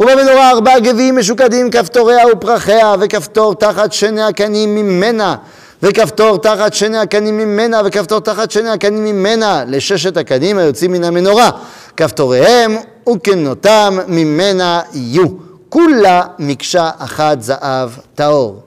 ובמנורה 0.00 0.50
ארבעה 0.50 0.80
גביעים 0.80 1.16
משוקדים 1.16 1.70
כפתוריה 1.70 2.24
ופרחיה 2.32 2.94
וכפתור 3.00 3.54
תחת 3.54 3.92
שני 3.92 4.22
הקנים 4.22 4.74
ממנה 4.74 5.36
וכפתור 5.82 6.38
תחת 6.38 6.74
שני 6.74 6.98
הקנים 6.98 7.38
ממנה 7.38 7.80
וכפתור 7.84 8.20
תחת 8.20 8.50
שני 8.50 8.70
הקנים 8.70 9.04
ממנה 9.04 9.64
לששת 9.66 10.16
הקנים 10.16 10.58
היוצאים 10.58 10.92
מן 10.92 11.04
המנורה. 11.04 11.50
כפתוריהם 11.96 12.76
וכנותם 13.14 13.98
ממנה 14.08 14.80
יהיו. 14.92 15.26
כולה 15.68 16.22
מקשה 16.38 16.90
אחת 16.98 17.42
זהב 17.42 17.90
טהור. 18.14 18.60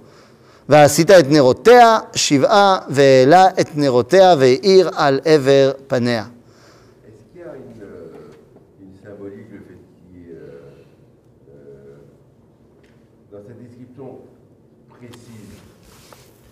ועשית 0.70 1.12
את 1.12 1.26
נרותיה 1.30 1.98
שבעה 2.16 2.78
והעלה 2.90 3.48
את 3.60 3.70
נרותיה 3.76 4.36
והאיר 4.40 4.90
על 4.96 5.20
עבר 5.26 5.72
פניה 5.88 6.24
précise. 14.90 15.18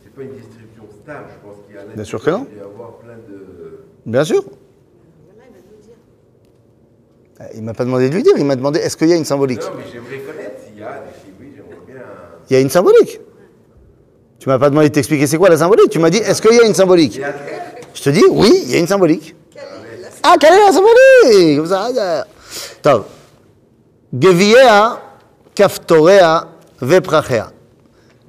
Ce 0.04 0.10
pas 0.10 0.21
une 0.21 0.34
distribution 0.34 0.84
stable, 1.04 1.26
je 1.30 1.48
pense 1.48 1.58
qu'il 1.65 1.76
y 1.76 1.78
a 1.78 1.95
Bien 1.95 2.04
sûr 2.04 2.24
que 2.24 2.30
non. 2.30 2.48
Bien 4.06 4.24
sûr. 4.24 4.43
Ah, 7.39 7.45
il 7.54 7.62
ne 7.62 7.65
m'a 7.65 7.74
pas 7.74 7.84
demandé 7.84 8.10
de 8.10 8.15
lui 8.15 8.24
dire, 8.24 8.34
il 8.38 8.45
m'a 8.45 8.56
demandé 8.56 8.80
est-ce 8.80 8.95
qu'il 8.95 9.10
y 9.10 9.13
a 9.13 9.17
une 9.17 9.26
symbolique? 9.26 9.62
Non, 9.62 9.71
mais 9.78 9.84
j'aimerais 9.91 10.19
connaître 10.19 10.62
s'il 10.65 10.80
y 10.80 10.84
a 10.84 11.04
des 11.04 11.32
oui, 11.38 11.52
j'aimerais 11.54 11.86
bien. 11.86 12.02
Il 12.50 12.54
y 12.54 12.56
a 12.56 12.60
une 12.62 12.69
symbolique. 12.69 13.19
Tu 14.39 14.48
ne 14.48 14.54
m'as 14.54 14.60
pas 14.60 14.69
demandé 14.69 14.88
de 14.88 14.93
t'expliquer 14.93 15.28
c'est 15.28 15.38
quoi 15.38 15.50
la 15.50 15.58
symbolique. 15.58 15.89
Tu 15.89 16.00
m'as 16.00 16.10
dit 16.10 16.19
est-ce 16.19 16.41
qu'il 16.41 16.56
y 16.56 16.62
a 16.62 16.65
une 16.65 16.74
symbolique? 16.74 17.19
Je 17.93 18.04
te 18.04 18.10
dis 18.10 18.24
oui, 18.30 18.52
il 18.63 18.71
y 18.71 18.76
a 18.76 18.80
une 18.80 18.88
symbolique. 18.88 19.36
Ah, 19.58 19.60
ah 20.24 20.36
quelle 20.39 20.54
est 20.54 20.65
la 20.65 20.71
symbolique? 20.71 21.58
Comme 21.58 21.67
ça. 21.67 21.89
Ah, 21.98 22.26
Tov. 22.82 23.06
Geviea, 24.17 25.02
kaftorea, 25.54 26.48
veprachea. 26.80 27.52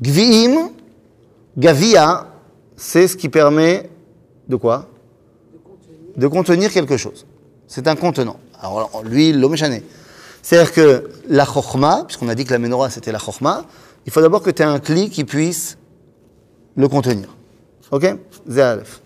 Gvi'im, 0.02 0.70
Gavia, 1.56 2.26
c'est 2.76 3.08
ce 3.08 3.16
qui 3.16 3.28
permet 3.28 3.88
de 4.48 4.56
quoi? 4.56 4.88
De 6.16 6.26
contenir. 6.26 6.70
quelque 6.70 6.96
chose. 6.96 7.26
C'est 7.66 7.88
un 7.88 7.96
contenant. 7.96 8.38
Alors 8.60 9.02
lui. 9.04 9.34
C'est-à-dire 10.42 10.72
que 10.72 11.10
la 11.28 11.44
Chochma, 11.44 12.04
puisqu'on 12.06 12.28
a 12.28 12.34
dit 12.34 12.44
que 12.44 12.52
la 12.52 12.58
menorah 12.58 12.90
c'était 12.90 13.12
la 13.12 13.18
Chochma, 13.18 13.64
il 14.06 14.12
faut 14.12 14.20
d'abord 14.20 14.42
que 14.42 14.50
tu 14.50 14.62
aies 14.62 14.66
un 14.66 14.78
cli 14.78 15.10
qui 15.10 15.24
puisse 15.24 15.76
le 16.76 16.88
contenir. 16.88 17.28
Ok? 17.90 18.06
Zéalef. 18.48 19.02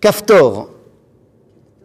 Kaftor. 0.00 0.70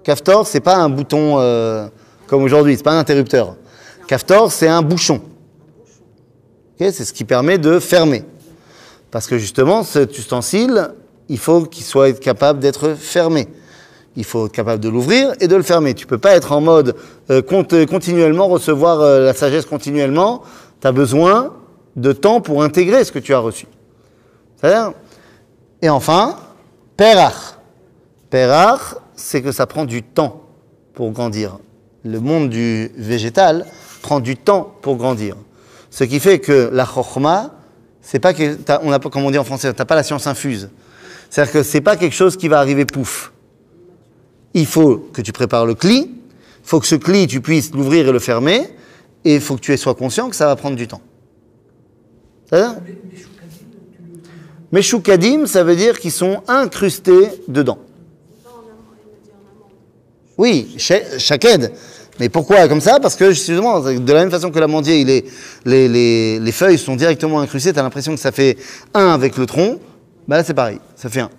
Kaftor, 0.03 0.45
c'est 0.45 0.59
pas 0.59 0.77
un 0.77 0.89
bouton 0.89 1.39
euh, 1.39 1.87
comme 2.27 2.43
aujourd'hui, 2.43 2.75
c'est 2.77 2.83
pas 2.83 2.93
un 2.93 2.99
interrupteur. 2.99 3.55
Kaftor, 4.07 4.51
c'est 4.51 4.67
un 4.67 4.81
bouchon. 4.81 5.21
Okay 6.75 6.91
c'est 6.91 7.05
ce 7.05 7.13
qui 7.13 7.23
permet 7.23 7.57
de 7.57 7.79
fermer. 7.79 8.25
Parce 9.13 9.27
que 9.27 9.37
justement, 9.37 9.83
cet 9.83 10.17
ustensile, 10.17 10.89
il 11.29 11.37
faut 11.37 11.65
qu'il 11.65 11.83
soit 11.83 12.19
capable 12.19 12.57
d'être 12.57 12.95
fermé. 12.95 13.47
Il 14.15 14.23
faut 14.23 14.47
être 14.47 14.51
capable 14.51 14.81
de 14.81 14.89
l'ouvrir 14.89 15.33
et 15.39 15.47
de 15.47 15.55
le 15.55 15.61
fermer. 15.61 15.93
Tu 15.93 16.07
peux 16.07 16.17
pas 16.17 16.35
être 16.35 16.51
en 16.51 16.61
mode 16.61 16.95
euh, 17.29 17.43
cont- 17.43 17.85
continuellement 17.85 18.47
recevoir 18.47 19.01
euh, 19.01 19.23
la 19.23 19.35
sagesse 19.35 19.65
continuellement. 19.67 20.41
Tu 20.81 20.87
as 20.87 20.91
besoin 20.91 21.53
de 21.95 22.11
temps 22.11 22.41
pour 22.41 22.63
intégrer 22.63 23.03
ce 23.03 23.11
que 23.11 23.19
tu 23.19 23.35
as 23.35 23.37
reçu. 23.37 23.67
Et 25.83 25.89
enfin, 25.89 26.37
perach. 26.97 27.53
Perach, 28.31 28.95
c'est 29.15 29.43
que 29.43 29.51
ça 29.51 29.67
prend 29.67 29.85
du 29.85 30.01
temps 30.01 30.41
pour 30.95 31.11
grandir. 31.11 31.59
Le 32.03 32.19
monde 32.19 32.49
du 32.49 32.91
végétal 32.97 33.67
prend 34.01 34.19
du 34.19 34.37
temps 34.37 34.73
pour 34.81 34.95
grandir. 34.95 35.35
Ce 35.91 36.03
qui 36.03 36.19
fait 36.19 36.39
que 36.39 36.71
la 36.73 36.85
chokhma, 36.85 37.51
c'est 38.03 38.19
pas 38.19 38.33
que 38.33 38.57
a 38.69 38.99
comme 38.99 39.23
on 39.23 39.31
dit 39.31 39.39
en 39.39 39.43
français, 39.43 39.73
t'as 39.73 39.85
pas 39.85 39.95
la 39.95 40.03
science 40.03 40.27
infuse. 40.27 40.69
C'est-à-dire 41.29 41.53
que 41.53 41.63
c'est 41.63 41.81
pas 41.81 41.95
quelque 41.97 42.13
chose 42.13 42.37
qui 42.37 42.47
va 42.47 42.59
arriver 42.59 42.85
pouf. 42.85 43.31
Il 44.53 44.67
faut 44.67 44.97
que 45.11 45.21
tu 45.21 45.31
prépares 45.31 45.65
le 45.65 45.73
cli, 45.73 46.11
faut 46.63 46.79
que 46.79 46.85
ce 46.85 46.93
cli 46.95 47.25
tu 47.25 47.41
puisses 47.41 47.71
l'ouvrir 47.71 48.07
et 48.07 48.11
le 48.11 48.19
fermer, 48.19 48.69
et 49.25 49.35
il 49.35 49.41
faut 49.41 49.55
que 49.55 49.61
tu 49.61 49.75
sois 49.77 49.95
conscient 49.95 50.29
que 50.29 50.35
ça 50.35 50.45
va 50.45 50.55
prendre 50.55 50.75
du 50.75 50.87
temps. 50.87 51.01
C'est-à-dire. 52.47 52.75
Meshukadim, 54.71 55.45
ça 55.45 55.63
veut 55.63 55.75
dire 55.75 55.99
qu'ils 55.99 56.11
sont 56.11 56.43
incrustés 56.47 57.29
dedans. 57.47 57.79
Oui, 60.37 60.75
cha- 60.77 61.19
shaked. 61.19 61.71
Mais 62.19 62.29
pourquoi 62.29 62.67
comme 62.67 62.81
ça? 62.81 62.99
Parce 62.99 63.15
que 63.15 63.31
justement, 63.31 63.79
de 63.79 64.13
la 64.13 64.19
même 64.19 64.31
façon 64.31 64.51
que 64.51 64.59
l'amandier, 64.59 65.03
les, 65.03 65.25
les, 65.65 66.39
les 66.39 66.51
feuilles 66.51 66.77
sont 66.77 66.95
directement 66.95 67.39
incrustées, 67.39 67.73
tu 67.73 67.79
as 67.79 67.83
l'impression 67.83 68.13
que 68.13 68.21
ça 68.21 68.31
fait 68.31 68.57
un 68.93 69.07
avec 69.07 69.37
le 69.37 69.45
tronc. 69.45 69.79
Bah 70.27 70.37
là, 70.37 70.43
c'est 70.43 70.53
pareil, 70.53 70.79
ça 70.95 71.09
fait 71.09 71.21
un. 71.21 71.29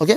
Ok? 0.00 0.16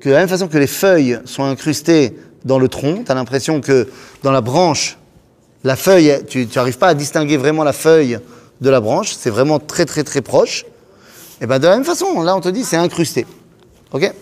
Que 0.00 0.08
de 0.08 0.14
la 0.14 0.20
même 0.20 0.28
façon 0.28 0.48
que 0.48 0.58
les 0.58 0.66
feuilles 0.66 1.20
sont 1.24 1.44
incrustées 1.44 2.16
dans 2.44 2.58
le 2.58 2.68
tronc, 2.68 3.04
tu 3.04 3.12
as 3.12 3.14
l'impression 3.14 3.60
que 3.60 3.88
dans 4.22 4.32
la 4.32 4.40
branche, 4.40 4.98
la 5.64 5.76
feuille, 5.76 6.20
tu 6.28 6.48
n'arrives 6.54 6.78
pas 6.78 6.88
à 6.88 6.94
distinguer 6.94 7.36
vraiment 7.36 7.64
la 7.64 7.72
feuille 7.72 8.18
de 8.60 8.70
la 8.70 8.80
branche, 8.80 9.14
c'est 9.18 9.30
vraiment 9.30 9.58
très 9.58 9.84
très 9.84 10.04
très 10.04 10.20
proche. 10.20 10.64
Et 11.40 11.46
bien 11.46 11.58
de 11.58 11.66
la 11.66 11.76
même 11.76 11.84
façon, 11.84 12.22
là 12.22 12.36
on 12.36 12.40
te 12.40 12.48
dit 12.48 12.64
c'est 12.64 12.76
incrusté. 12.76 13.26
Ok? 13.92 14.12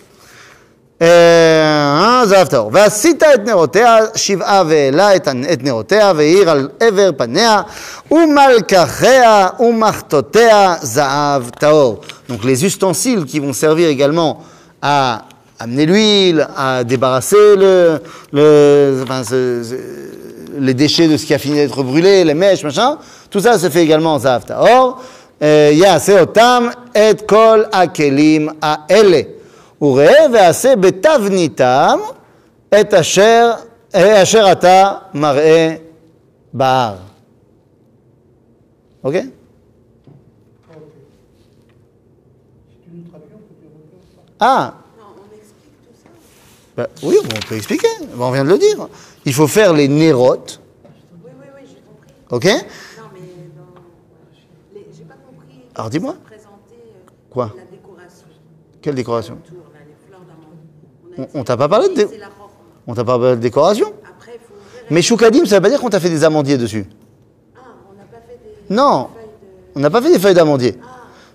אה, 1.02 2.22
זה 2.26 2.40
הפטור. 2.40 2.70
ועשית 2.72 3.22
את 3.22 3.40
נרותיה 3.46 3.96
שבעה 4.14 4.62
והעלה 4.68 5.16
את 5.16 5.28
את 5.52 5.62
נרותיה 5.62 6.12
והאיר 6.16 6.50
על 6.50 6.68
עבר 6.80 7.10
פניה 7.16 7.62
ומלקחיה 8.10 9.48
ומחטותיה 9.60 10.74
זהב 10.82 11.48
טהור. 11.48 12.00
Donc 12.30 12.44
les 12.44 12.64
ustensiles 12.64 13.24
qui 13.26 13.38
vont 13.40 13.52
servir 13.52 13.88
également 13.88 14.42
à 14.82 15.22
amener 15.58 15.86
l'huile, 15.86 16.48
à 16.56 16.84
débarrasser 16.84 17.56
le, 17.56 17.98
le, 18.32 19.00
enfin, 19.02 19.22
ce- 19.24 19.62
ce- 19.70 19.74
les 20.58 20.74
déchets 20.74 21.08
de 21.08 21.16
ce 21.16 21.24
qui 21.26 21.34
a 21.34 21.38
fini 21.38 21.56
d'être 21.56 21.82
brûlé, 21.82 22.24
les 22.24 22.34
mèches, 22.34 22.62
machin, 22.64 22.96
tout 23.30 23.40
ça 23.40 23.58
se 23.58 23.68
fait 23.70 23.82
également 23.82 24.14
en 24.14 24.18
זהב 24.18 24.42
טהור. 24.42 24.98
אה, 25.42 25.70
יעשה 25.72 26.20
אותם 26.20 26.66
את 26.92 27.22
כל 27.26 27.62
הכלים 27.72 28.48
האלה. 28.62 29.20
וראה 29.84 30.26
ועשה 30.32 30.76
בתבניתם 30.76 31.98
את 32.80 32.94
אשר, 32.94 33.50
אה, 33.94 34.22
אשר 34.22 34.52
אתה 34.52 34.92
מראה 35.14 35.76
בהר. 36.52 36.96
אוקיי? 39.04 39.20
C'est 39.20 39.26
une 42.92 43.04
traduction 43.10 43.38
que 43.38 43.54
tu 43.60 43.66
regardes. 43.66 44.40
Ah 44.40 44.74
Non, 44.98 45.04
on 45.22 45.28
explique 45.36 45.76
tout 45.86 45.96
ça. 46.02 46.08
bah, 46.76 46.88
Oui, 47.02 47.16
bon, 47.24 47.34
on 47.36 47.40
peut 47.48 47.56
expliquer. 47.56 47.88
Bon, 48.14 48.26
on 48.28 48.32
vient 48.32 48.44
de 48.44 48.50
le 48.50 48.58
dire. 48.58 48.88
Il 49.24 49.32
faut 49.34 49.46
faire 49.46 49.72
les 49.72 49.88
nérotes. 49.88 50.60
Oui, 51.24 51.30
oui, 51.40 51.46
oui, 51.56 51.62
j'ai 51.68 51.80
compris. 51.88 52.12
Ok 52.30 52.44
Non, 52.46 52.50
mais 53.14 53.20
dans. 53.56 53.74
les- 54.74 54.86
J'ai 54.96 55.04
pas 55.04 55.14
compris. 55.28 55.60
Alors, 55.74 55.90
dis-moi. 55.90 56.14
Présenter 56.24 56.76
euh, 56.76 57.10
Quoi 57.30 57.50
la 57.56 57.64
décoration. 57.76 58.26
Quelle 58.82 58.94
décoration 58.94 59.34
Autour, 59.34 59.63
On- 61.33 61.43
t'a 61.43 61.57
pas 61.57 61.67
parlé 61.69 61.89
de 61.89 61.93
dé-. 61.93 62.07
On 62.87 62.93
t'a 62.93 63.03
pas 63.03 63.17
parlé 63.17 63.35
de 63.35 63.41
décoration 63.41 63.87
Après, 64.09 64.33
faut. 64.47 64.53
Mais 64.91 65.01
choukadim, 65.01 65.45
ça 65.45 65.55
veut 65.55 65.61
pas 65.61 65.69
dire 65.69 65.79
qu'on 65.79 65.89
t'a 65.89 65.99
fait 65.99 66.09
des 66.09 66.23
amandiers 66.23 66.57
dessus. 66.57 66.85
Ah, 67.55 67.59
on 67.89 67.97
n'a 67.97 68.03
pas 68.05 68.17
fait 68.27 68.39
des. 68.69 68.73
Non. 68.75 69.03
de- 69.03 69.07
On 69.75 69.79
n'a 69.79 69.89
pas 69.89 70.01
fait 70.01 70.11
des 70.11 70.19
feuilles 70.19 70.33
d'amandier. 70.33 70.75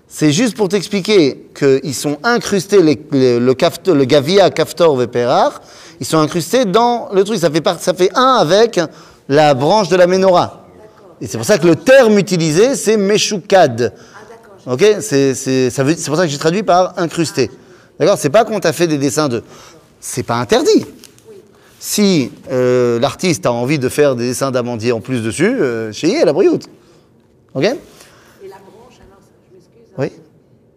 C'est 0.07 0.31
juste 0.31 0.57
pour 0.57 0.67
t'expliquer 0.67 1.47
qu'ils 1.57 1.95
sont 1.95 2.17
incrustés, 2.23 2.81
les- 2.81 3.01
les- 3.11 3.39
le, 3.39 4.03
gavia, 4.05 4.49
kaftor, 4.49 4.95
veperar, 4.97 5.61
ils 6.01 6.05
sont 6.05 6.17
incrustés 6.19 6.65
dans 6.65 7.09
le 7.13 7.23
truc. 7.23 7.37
Ça 7.39 7.49
fait, 7.49 7.61
part- 7.61 7.79
ça 7.79 7.93
fait 7.93 8.09
un 8.15 8.33
avec 8.35 8.79
la 9.29 9.53
branche 9.53 9.87
de 9.89 9.95
la 9.95 10.07
menorah. 10.07 10.65
Et 11.21 11.27
c'est 11.27 11.37
pour 11.37 11.45
ça 11.45 11.57
que 11.57 11.67
le 11.67 11.75
terme 11.77 12.17
utilisé, 12.17 12.75
c'est 12.75 12.97
meshukad. 12.97 13.93
Ah, 13.95 14.73
Ok 14.73 14.83
c'est, 14.99 15.33
pour 16.07 16.17
ça 16.17 16.23
que 16.23 16.27
j'ai 16.29 16.37
traduit 16.37 16.63
par 16.63 16.93
incrusté. 16.97 17.49
D'accord 17.99 18.17
C'est 18.17 18.29
pas 18.29 18.45
qu'on 18.45 18.59
t'a 18.59 18.73
fait 18.73 18.87
des 18.87 18.97
dessins 18.97 19.29
de. 19.29 19.43
C'est 19.99 20.23
pas 20.23 20.35
interdit. 20.35 20.85
Si 21.79 22.31
euh, 22.51 22.99
l'artiste 22.99 23.45
a 23.45 23.51
envie 23.51 23.79
de 23.79 23.89
faire 23.89 24.15
des 24.15 24.27
dessins 24.27 24.51
d'amandier 24.51 24.91
en 24.91 25.01
plus 25.01 25.21
dessus, 25.21 25.59
euh, 25.61 25.91
chez 25.91 26.23
la 26.23 26.33
brioute. 26.33 26.67
Ok? 27.53 27.63
Et 27.63 27.67
la 28.47 28.55
branche, 28.57 28.99
alors, 28.99 29.19
Oui. 29.97 30.11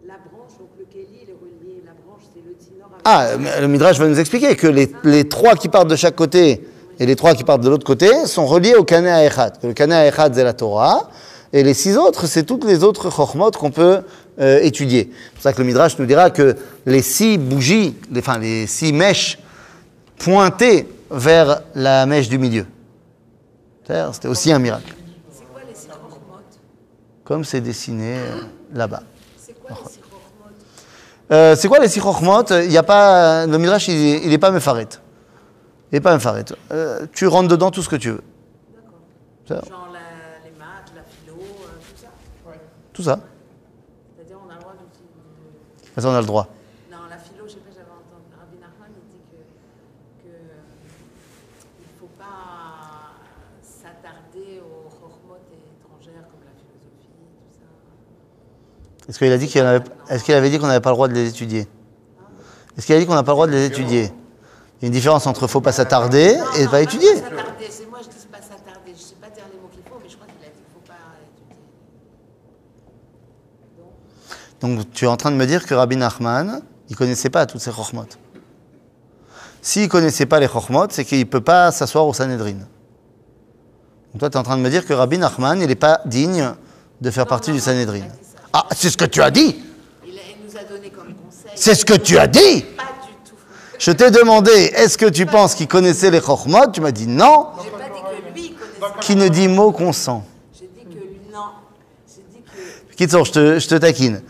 La 0.07 0.15
branche, 0.15 0.57
donc 0.59 0.69
le 0.79 0.85
Kéli, 0.85 1.05
il 1.23 1.29
est 1.29 1.33
relié. 1.33 1.83
La 1.85 1.91
branche, 1.91 2.23
c'est 2.33 2.41
le 2.43 2.55
Tinor 2.55 2.89
avec 2.91 3.47
Ah, 3.53 3.61
le 3.61 3.67
Midrash 3.67 3.99
va 3.99 4.07
nous 4.07 4.19
expliquer 4.19 4.55
que 4.55 4.67
les, 4.67 4.91
les 5.03 5.27
trois 5.29 5.55
qui 5.55 5.69
partent 5.69 5.89
de 5.89 5.95
chaque 5.95 6.15
côté 6.15 6.65
et 6.99 7.05
les 7.05 7.15
trois 7.15 7.33
qui 7.35 7.43
partent 7.43 7.61
de 7.61 7.69
l'autre 7.69 7.85
côté 7.85 8.09
sont 8.25 8.45
reliés 8.45 8.75
au 8.75 8.83
Kané 8.83 9.09
à 9.09 9.25
Echad. 9.25 9.59
Que 9.59 9.67
le 9.67 9.73
Kané 9.73 9.95
à 9.95 10.07
Echad, 10.07 10.33
c'est 10.33 10.43
la 10.43 10.53
Torah, 10.53 11.09
et 11.53 11.63
les 11.63 11.73
six 11.73 11.97
autres, 11.97 12.25
c'est 12.25 12.43
toutes 12.43 12.63
les 12.65 12.83
autres 12.83 13.11
Chochmot 13.11 13.51
qu'on 13.51 13.71
peut 13.71 13.99
euh, 14.39 14.59
étudier. 14.61 15.11
C'est 15.11 15.33
pour 15.33 15.41
ça 15.43 15.53
que 15.53 15.59
le 15.59 15.65
Midrash 15.67 15.97
nous 15.99 16.05
dira 16.05 16.29
que 16.29 16.55
les 16.85 17.01
six 17.01 17.37
bougies, 17.37 17.95
les, 18.11 18.19
enfin 18.19 18.37
les 18.37 18.67
six 18.67 18.91
mèches 18.93 19.39
pointaient 20.17 20.87
vers 21.11 21.61
la 21.75 22.05
mèche 22.05 22.29
du 22.29 22.37
milieu. 22.37 22.65
C'était 24.13 24.27
aussi 24.27 24.51
un 24.51 24.59
miracle. 24.59 24.93
C'est 25.31 25.45
quoi 25.45 25.61
les 25.67 25.75
Sichormot 25.75 26.39
Comme 27.23 27.43
c'est 27.43 27.61
dessiné 27.61 28.17
euh, 28.17 28.41
là-bas. 28.73 29.03
C'est 29.37 29.53
quoi 29.61 29.77
les 29.83 29.89
Sichormot 29.91 30.51
Euh, 31.31 31.55
c'est 31.55 31.67
quoi 31.67 31.79
les 31.79 31.87
six 31.87 31.99
chokhmot 31.99 32.43
Il 32.63 32.71
y 32.71 32.77
a 32.77 32.83
pas 32.83 33.45
le 33.45 33.57
midrash, 33.57 33.87
il, 33.87 34.25
il 34.25 34.33
est 34.33 34.37
pas 34.39 34.51
mefaret. 34.51 34.87
Il 35.91 35.97
est 35.97 36.01
pas 36.01 36.13
mefaret. 36.13 36.45
Euh, 36.71 37.05
tu 37.13 37.27
rentres 37.27 37.47
dedans 37.49 37.69
tout 37.71 37.83
ce 37.83 37.89
que 37.89 37.95
tu 37.95 38.09
veux. 38.09 38.21
Genre 39.47 39.61
la- 39.93 40.43
les 40.43 40.51
maths, 40.57 40.91
la 40.95 41.03
philo, 41.03 41.35
euh, 41.39 41.77
tout 41.93 42.01
ça? 42.01 42.07
Tout 42.93 43.03
ça. 43.03 43.19
C'est-à-dire, 44.17 44.37
on 44.43 44.49
a 44.49 44.55
le 44.55 44.59
droit 44.61 44.73
d'utiliser. 45.95 46.01
Ça, 46.01 46.09
on 46.09 46.13
a 46.13 46.19
le 46.19 46.25
droit. 46.25 46.47
Non, 46.91 46.97
la 47.09 47.17
philo, 47.17 47.45
je 47.45 47.51
sais 47.51 47.57
pas, 47.57 47.71
j'avais 47.71 47.85
entendu 47.85 48.29
Rabbi 48.37 48.57
Nachman, 48.59 48.89
il 48.95 49.03
dit 49.11 49.23
que, 49.31 49.37
que 50.23 50.33
euh, 50.33 50.61
il 51.81 51.99
faut 51.99 52.09
pas 52.17 53.15
s'attarder 53.61 54.59
aux 54.59 54.89
chormot 54.89 55.39
étrangères 55.51 56.27
comme 56.29 56.43
la 56.43 56.51
philosophie, 56.59 57.15
tout 57.47 57.55
ça. 57.59 57.65
Est-ce 59.09 59.17
qu'il 59.19 59.31
a 59.31 59.37
dit 59.37 59.47
qu'il 59.47 59.61
avait, 59.61 59.85
est-ce 60.09 60.23
qu'il 60.23 60.33
avait 60.33 60.49
dit 60.49 60.59
qu'on 60.59 60.67
n'avait 60.67 60.81
pas 60.81 60.89
le 60.89 60.95
droit 60.95 61.07
de 61.07 61.13
les 61.13 61.29
étudier? 61.29 61.67
Est-ce 62.77 62.85
qu'il 62.85 62.95
a 62.95 62.99
dit 62.99 63.05
qu'on 63.05 63.13
n'a 63.15 63.23
pas 63.23 63.31
le 63.31 63.35
droit 63.35 63.47
de 63.47 63.53
les 63.53 63.65
étudier? 63.65 64.11
Il 64.81 64.83
y 64.83 64.85
a 64.85 64.87
une 64.87 64.93
différence 64.93 65.25
entre 65.27 65.47
faut 65.47 65.61
pas 65.61 65.71
s'attarder 65.71 66.37
et 66.59 66.67
pas 66.67 66.81
étudier. 66.81 67.15
s'attarder, 67.15 67.67
c'est 67.69 67.85
moi 67.89 67.99
je 68.03 68.09
dis 68.09 68.27
pas 68.29 68.41
s'attarder, 68.41 68.91
je 68.93 68.99
sais 68.99 69.15
pas 69.15 69.29
dire 69.29 69.45
les 69.53 69.57
mots 69.57 69.69
qu'il 69.71 69.81
faut, 69.83 69.97
mais 70.03 70.09
je 70.09 70.17
crois 70.17 70.27
qu'il 70.27 70.43
a 70.43 70.49
dit 70.49 70.59
qu'il 70.59 70.73
faut 70.73 70.85
pas 70.85 71.15
étudier. 71.23 71.55
Donc 74.65 74.91
tu 74.93 75.05
es 75.05 75.07
en 75.07 75.17
train 75.17 75.29
de 75.31 75.35
me 75.35 75.45
dire 75.45 75.65
que 75.65 75.73
Rabbi 75.75 75.95
Nachman, 75.95 76.61
il 76.89 76.95
connaissait 76.95 77.29
pas 77.29 77.45
toutes 77.45 77.61
ces 77.61 77.71
chokhmot. 77.71 78.05
S'il 79.61 79.87
connaissait 79.89 80.25
pas 80.25 80.39
les 80.39 80.47
chokhmot, 80.47 80.87
c'est 80.89 81.05
qu'il 81.05 81.27
peut 81.29 81.41
pas 81.41 81.71
s'asseoir 81.71 82.07
au 82.07 82.13
Sanhedrin. 82.13 82.53
Donc 84.13 84.19
toi, 84.19 84.29
tu 84.29 84.37
es 84.37 84.39
en 84.39 84.43
train 84.43 84.57
de 84.57 84.61
me 84.61 84.69
dire 84.69 84.85
que 84.85 84.93
Rabbi 84.93 85.17
Nachman, 85.17 85.59
il 85.61 85.67
n'est 85.67 85.75
pas 85.75 86.01
digne 86.05 86.51
de 87.01 87.11
faire 87.11 87.27
partie 87.27 87.51
non, 87.51 87.55
du 87.57 87.61
Sanhedrin. 87.61 88.05
Ah, 88.53 88.65
c'est 88.75 88.89
ce 88.89 88.97
que 88.97 89.05
tu 89.05 89.21
as 89.21 89.29
dit 89.29 89.55
Il, 90.05 90.17
a- 90.17 90.21
il 90.31 90.45
nous 90.51 90.57
a 90.57 90.63
donné 90.63 90.89
comme 90.89 91.13
conseil. 91.13 91.51
C'est 91.55 91.75
ce 91.75 91.85
que 91.85 91.93
tu 91.93 92.17
as 92.17 92.25
dit 92.27 92.61
Pas 92.77 92.83
du 92.83 93.29
tout. 93.29 93.35
Je 93.77 93.91
t'ai 93.91 94.09
demandé, 94.11 94.51
est-ce 94.51 94.97
que 94.97 95.07
tu 95.09 95.25
penses 95.27 95.53
qu'il 95.53 95.67
connaissait 95.67 96.09
les 96.09 96.21
chokhmot 96.21 96.71
Tu 96.71 96.81
m'as 96.81 96.91
dit 96.91 97.05
non, 97.07 97.49
J'ai 97.63 97.69
pas 97.71 97.77
dit 97.83 98.01
que 98.01 98.39
lui 98.39 98.55
connaissait. 98.55 98.99
qui 99.01 99.15
ne 99.15 99.27
dit 99.27 99.47
mot 99.47 99.71
consent. 99.71 100.23
J'ai 100.57 100.67
dit 100.67 100.85
que 100.85 100.93
lui, 100.97 101.19
non. 101.33 101.41
J'ai 102.07 102.23
dit 102.31 102.41
que. 102.89 102.95
Kitsour, 102.95 103.25
je 103.25 103.31
te, 103.33 103.59
je 103.59 103.67
te 103.67 103.75
taquine. 103.75 104.21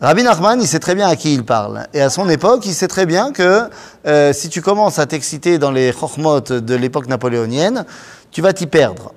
Rabbi 0.00 0.22
Nachman, 0.22 0.60
il 0.62 0.66
sait 0.66 0.78
très 0.78 0.94
bien 0.94 1.08
à 1.08 1.16
qui 1.16 1.34
il 1.34 1.44
parle. 1.44 1.86
Et 1.92 2.00
à 2.00 2.08
son 2.08 2.28
époque, 2.30 2.64
il 2.64 2.72
sait 2.74 2.88
très 2.88 3.04
bien 3.04 3.32
que 3.32 3.68
euh, 4.06 4.32
si 4.32 4.48
tu 4.48 4.62
commences 4.62 4.98
à 4.98 5.04
t'exciter 5.06 5.58
dans 5.58 5.70
les 5.70 5.92
chokhmot 5.92 6.40
de 6.40 6.74
l'époque 6.74 7.06
napoléonienne, 7.06 7.84
tu 8.30 8.40
vas 8.40 8.54
t'y 8.54 8.66
perdre. 8.66 9.12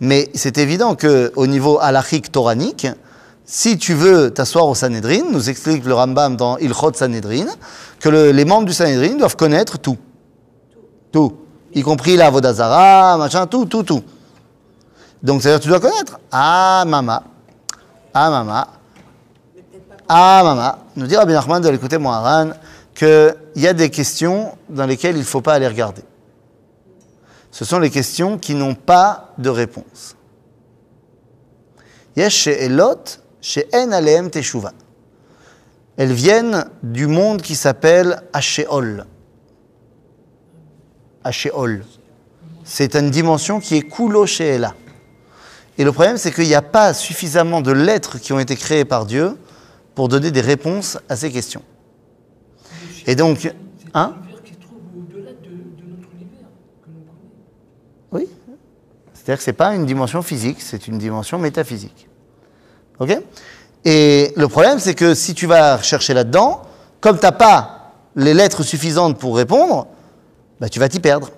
Mais 0.00 0.30
c'est 0.34 0.56
évident 0.56 0.94
que 0.94 1.32
au 1.36 1.46
niveau 1.46 1.78
halachique 1.80 2.32
toranique, 2.32 2.86
si 3.44 3.76
tu 3.76 3.92
veux 3.92 4.30
t'asseoir 4.30 4.66
au 4.66 4.74
Sanhedrin, 4.74 5.20
nous 5.30 5.50
explique 5.50 5.84
le 5.84 5.92
Rambam 5.94 6.36
dans 6.36 6.56
Ilchot 6.58 6.94
Sanhedrin, 6.94 7.46
que 8.00 8.08
le- 8.08 8.30
les 8.32 8.44
membres 8.46 8.66
du 8.66 8.72
Sanhedrin 8.72 9.16
doivent 9.16 9.36
connaître 9.36 9.78
tout. 9.78 9.98
Tout. 11.12 11.36
Y 11.74 11.82
compris 11.82 12.16
la 12.16 12.30
Vodazara, 12.30 13.18
machin, 13.18 13.46
tout, 13.46 13.66
tout, 13.66 13.82
tout. 13.82 14.02
Donc, 15.22 15.42
c'est-à-dire 15.42 15.60
tu 15.60 15.68
dois 15.68 15.80
connaître. 15.80 16.18
Ah, 16.32 16.84
mama. 16.86 17.22
Ah, 18.14 18.30
mama. 18.30 18.68
Ah, 20.08 20.42
mama. 20.44 20.78
Nous 20.94 21.06
dit 21.06 21.16
Rabbi 21.16 21.32
Nachman 21.32 21.60
de 21.60 21.68
l'écouter 21.68 21.98
Moharan 21.98 22.50
qu'il 22.94 23.36
y 23.56 23.66
a 23.66 23.72
des 23.72 23.90
questions 23.90 24.56
dans 24.68 24.86
lesquelles 24.86 25.16
il 25.16 25.20
ne 25.20 25.24
faut 25.24 25.40
pas 25.40 25.54
aller 25.54 25.66
regarder. 25.66 26.02
Ce 27.50 27.64
sont 27.64 27.78
les 27.78 27.90
questions 27.90 28.38
qui 28.38 28.54
n'ont 28.54 28.74
pas 28.74 29.32
de 29.38 29.48
réponse. 29.48 30.16
Yesh 32.16 32.34
she'elot 32.34 33.18
she'en 33.40 33.92
aleem 33.92 34.30
teshuva. 34.30 34.72
Elles 35.96 36.12
viennent 36.12 36.66
du 36.82 37.06
monde 37.06 37.42
qui 37.42 37.56
s'appelle 37.56 38.22
Ashéol. 38.32 39.06
Ashéol. 41.24 41.84
C'est 42.64 42.94
une 42.94 43.10
dimension 43.10 43.60
qui 43.60 43.76
est 43.76 43.82
kulo 43.82 44.26
she'ela. 44.26 44.74
Et 45.78 45.84
le 45.84 45.92
problème, 45.92 46.16
c'est 46.16 46.32
qu'il 46.32 46.46
n'y 46.46 46.54
a 46.54 46.62
pas 46.62 46.94
suffisamment 46.94 47.60
de 47.60 47.72
lettres 47.72 48.18
qui 48.18 48.32
ont 48.32 48.38
été 48.38 48.56
créées 48.56 48.84
par 48.84 49.04
Dieu 49.04 49.36
pour 49.96 50.08
donner 50.08 50.30
des 50.30 50.42
réponses 50.42 50.98
à 51.08 51.16
ces 51.16 51.32
questions. 51.32 51.62
Et 53.06 53.16
donc, 53.16 53.50
hein 53.94 54.14
Oui. 58.12 58.28
C'est-à-dire 59.14 59.38
que 59.38 59.44
ce 59.44 59.50
n'est 59.50 59.56
pas 59.56 59.74
une 59.74 59.86
dimension 59.86 60.20
physique, 60.20 60.60
c'est 60.60 60.86
une 60.86 60.98
dimension 60.98 61.38
métaphysique. 61.38 62.08
OK? 63.00 63.18
Et 63.86 64.32
le 64.36 64.48
problème, 64.48 64.78
c'est 64.78 64.94
que 64.94 65.14
si 65.14 65.34
tu 65.34 65.46
vas 65.46 65.80
chercher 65.80 66.12
là-dedans, 66.12 66.62
comme 67.00 67.18
tu 67.18 67.24
n'as 67.24 67.32
pas 67.32 67.94
les 68.16 68.34
lettres 68.34 68.62
suffisantes 68.62 69.18
pour 69.18 69.36
répondre, 69.36 69.86
bah, 70.60 70.68
tu 70.68 70.78
vas 70.78 70.90
t'y 70.90 71.00
perdre. 71.00 71.30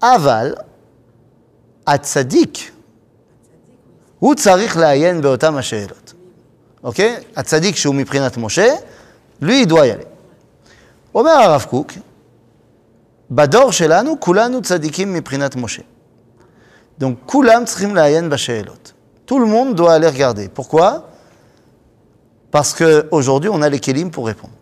Aval, 0.00 0.64
atzadik, 1.84 2.72
ou 4.20 4.34
tsarich 4.34 4.76
la'ayen 4.76 5.18
beotam 5.18 5.60
אוקיי? 6.83 7.15
הצדיק 7.35 7.75
שהוא 7.75 7.95
מבחינת 7.95 8.37
משה, 8.37 8.75
lui, 9.41 9.61
il 9.61 9.67
doit 9.67 9.85
y 9.85 9.91
aller. 9.91 10.05
אומר 11.15 11.31
הרב 11.31 11.65
קוק, 11.69 11.91
בדור 13.31 13.71
שלנו 13.71 14.19
כולנו 14.19 14.61
צדיקים 14.61 15.13
מבחינת 15.13 15.55
משה. 15.55 15.81
Donc 16.99 17.13
כולם 17.25 17.65
צריכים 17.65 17.95
לעיין 17.95 18.29
בשאלות. 18.29 18.93
Tout 19.25 19.39
le 19.39 19.45
monde 19.45 19.75
doit 19.75 19.93
aller 19.93 20.07
regarder. 20.07 20.49
Pourquoi 20.49 21.09
Parce 22.51 22.73
qu'aujourd'hui, 22.73 23.49
on 23.49 23.61
a 23.61 23.69
les 23.69 23.79
kélim 23.79 24.11
pour 24.11 24.27
répondre. 24.27 24.53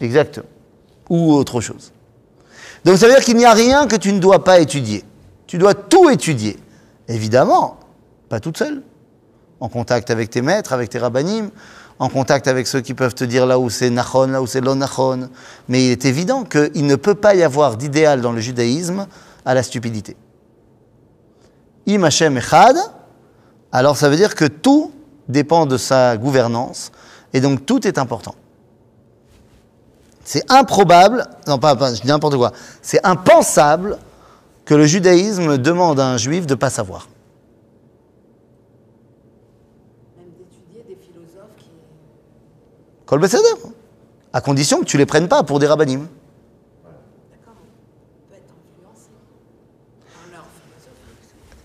Exactement. 0.00 0.46
Ou 1.10 1.32
autre 1.32 1.60
chose. 1.60 1.92
Donc 2.84 2.96
ça 2.96 3.06
veut 3.06 3.12
dire 3.12 3.24
qu'il 3.24 3.36
n'y 3.36 3.44
a 3.44 3.52
rien 3.52 3.86
que 3.86 3.96
tu 3.96 4.12
ne 4.12 4.20
dois 4.20 4.44
pas 4.44 4.60
étudier. 4.60 5.04
Tu 5.46 5.58
dois 5.58 5.74
tout 5.74 6.08
étudier. 6.10 6.56
Évidemment, 7.08 7.78
pas 8.28 8.38
toute 8.38 8.56
seule. 8.56 8.82
En 9.63 9.69
contact 9.69 10.11
avec 10.11 10.29
tes 10.29 10.41
maîtres, 10.41 10.73
avec 10.73 10.89
tes 10.89 10.99
rabbinim, 10.99 11.49
en 11.97 12.09
contact 12.09 12.49
avec 12.49 12.67
ceux 12.67 12.81
qui 12.81 12.93
peuvent 12.93 13.15
te 13.15 13.23
dire 13.23 13.45
là 13.45 13.59
où 13.59 13.69
c'est 13.69 13.89
nachon, 13.89 14.27
là 14.27 14.41
où 14.41 14.47
c'est 14.47 14.59
lo 14.59 14.75
nachon. 14.75 15.29
Mais 15.69 15.85
il 15.85 15.91
est 15.91 16.03
évident 16.03 16.43
qu'il 16.43 16.85
ne 16.85 16.97
peut 16.97 17.15
pas 17.15 17.33
y 17.33 17.43
avoir 17.43 17.77
d'idéal 17.77 18.19
dans 18.19 18.33
le 18.33 18.41
judaïsme 18.41 19.07
à 19.45 19.53
la 19.53 19.63
stupidité. 19.63 20.17
Im 21.87 22.03
Hashem 22.03 22.37
echad, 22.37 22.75
alors 23.71 23.95
ça 23.95 24.09
veut 24.09 24.17
dire 24.17 24.35
que 24.35 24.45
tout 24.45 24.91
dépend 25.29 25.65
de 25.65 25.77
sa 25.77 26.17
gouvernance, 26.17 26.91
et 27.31 27.39
donc 27.39 27.65
tout 27.65 27.87
est 27.87 27.97
important. 27.97 28.35
C'est 30.25 30.49
improbable, 30.51 31.25
non 31.47 31.57
pas, 31.57 31.77
pas, 31.77 31.93
je 31.93 32.01
dis 32.01 32.07
n'importe 32.07 32.35
quoi, 32.35 32.51
c'est 32.81 32.99
impensable 33.05 33.97
que 34.65 34.73
le 34.73 34.85
judaïsme 34.85 35.57
demande 35.57 36.01
à 36.01 36.07
un 36.07 36.17
juif 36.17 36.45
de 36.47 36.53
ne 36.53 36.59
pas 36.59 36.69
savoir. 36.69 37.07
Même 40.17 40.27
d'étudier 40.37 40.85
des 40.87 40.95
philosophes 40.95 41.57
qui. 41.57 41.71
Kol 43.05 43.19
beseder, 43.19 43.55
à 44.31 44.41
condition 44.41 44.79
que 44.79 44.85
tu 44.85 44.97
les 44.97 45.05
prennes 45.05 45.27
pas 45.27 45.43
pour 45.43 45.59
des 45.59 45.67
rabbinim. 45.67 46.07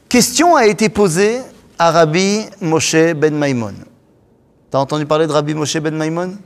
Question 0.08 0.56
a 0.56 0.66
été 0.66 0.88
posée 0.88 1.40
à 1.78 1.90
Rabbi 1.90 2.40
Moshe 2.62 3.14
ben 3.14 3.34
Maimon. 3.34 3.74
T'as 4.70 4.78
entendu 4.78 5.04
parler 5.04 5.26
de 5.26 5.32
Rabbi 5.32 5.54
Moshe 5.54 5.76
ben 5.76 5.94
Maimon? 5.94 6.38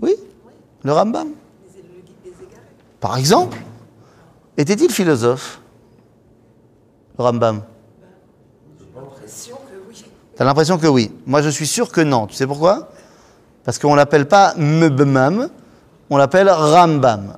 Oui, 0.00 0.14
le 0.82 0.92
Rambam. 0.92 1.30
Par 3.00 3.16
exemple, 3.16 3.58
était-il 4.56 4.90
philosophe? 4.90 5.60
Le 7.18 7.24
Rambam 7.24 7.62
L'impression 8.94 9.56
que 9.56 9.88
oui. 9.88 10.04
T'as 10.36 10.44
l'impression 10.44 10.78
que 10.78 10.86
oui. 10.86 11.12
Moi, 11.26 11.42
je 11.42 11.48
suis 11.48 11.66
sûr 11.66 11.90
que 11.90 12.00
non. 12.00 12.26
Tu 12.26 12.34
sais 12.34 12.46
pourquoi? 12.46 12.90
Parce 13.66 13.80
qu'on 13.80 13.96
l'appelle 13.96 14.26
pas 14.26 14.54
Mbemam, 14.56 15.48
on 16.08 16.16
l'appelle 16.16 16.48
Rambam. 16.48 17.36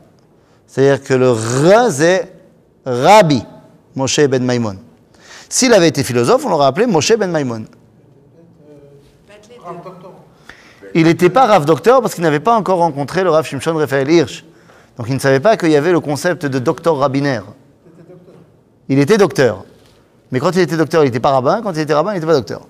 C'est-à-dire 0.66 1.02
que 1.02 1.14
le 1.14 1.32
R, 1.32 1.90
c'est 1.90 2.30
Rabbi 2.84 3.42
Moshe 3.96 4.20
ben 4.20 4.44
Maimon. 4.44 4.76
S'il 5.48 5.72
avait 5.72 5.88
été 5.88 6.04
philosophe, 6.04 6.44
on 6.44 6.50
l'aurait 6.50 6.66
appelé 6.66 6.86
Moshe 6.86 7.16
Ben 7.16 7.30
Maimon. 7.30 7.64
Il 10.94 11.04
n'était 11.04 11.30
pas 11.30 11.46
Rav 11.46 11.64
Docteur 11.64 12.02
parce 12.02 12.14
qu'il 12.14 12.24
n'avait 12.24 12.40
pas 12.40 12.54
encore 12.54 12.78
rencontré 12.80 13.24
le 13.24 13.30
Rav 13.30 13.46
Shimshon 13.46 13.74
Raphaël 13.76 14.10
Hirsch. 14.10 14.44
Donc 14.98 15.06
il 15.08 15.14
ne 15.14 15.20
savait 15.20 15.40
pas 15.40 15.56
qu'il 15.56 15.70
y 15.70 15.76
avait 15.76 15.92
le 15.92 16.00
concept 16.00 16.44
de 16.44 16.58
docteur 16.58 16.98
rabbinaire. 16.98 17.44
Il 18.90 18.98
était 18.98 19.16
docteur. 19.16 19.64
Mais 20.30 20.40
quand 20.40 20.54
il 20.54 20.60
était 20.60 20.76
docteur, 20.76 21.04
il 21.04 21.06
n'était 21.06 21.20
pas 21.20 21.30
rabbin. 21.30 21.62
Quand 21.62 21.72
il 21.72 21.80
était 21.80 21.94
rabbin, 21.94 22.10
il 22.10 22.14
n'était 22.16 22.26
pas 22.26 22.34
docteur. 22.34 22.66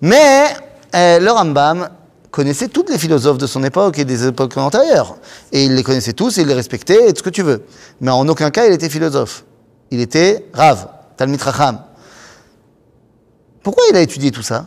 Mais 0.00 0.46
euh, 0.94 1.18
le 1.18 1.30
Rambam 1.30 1.90
connaissait 2.36 2.68
toutes 2.68 2.90
les 2.90 2.98
philosophes 2.98 3.38
de 3.38 3.46
son 3.46 3.64
époque 3.64 3.98
et 3.98 4.04
des 4.04 4.26
époques 4.26 4.58
antérieures. 4.58 5.16
Et 5.52 5.64
il 5.64 5.74
les 5.74 5.82
connaissait 5.82 6.12
tous 6.12 6.36
et 6.36 6.42
il 6.42 6.48
les 6.48 6.52
respectait 6.52 7.08
et 7.08 7.12
tout 7.14 7.20
ce 7.20 7.22
que 7.22 7.30
tu 7.30 7.40
veux. 7.40 7.64
Mais 8.02 8.10
en 8.10 8.28
aucun 8.28 8.50
cas, 8.50 8.66
il 8.66 8.74
était 8.74 8.90
philosophe. 8.90 9.46
Il 9.90 10.00
était 10.02 10.46
Rav, 10.52 10.86
Talmid 11.16 11.40
Racham. 11.40 11.80
Pourquoi 13.62 13.84
il 13.90 13.96
a 13.96 14.02
étudié 14.02 14.30
tout 14.32 14.42
ça? 14.42 14.66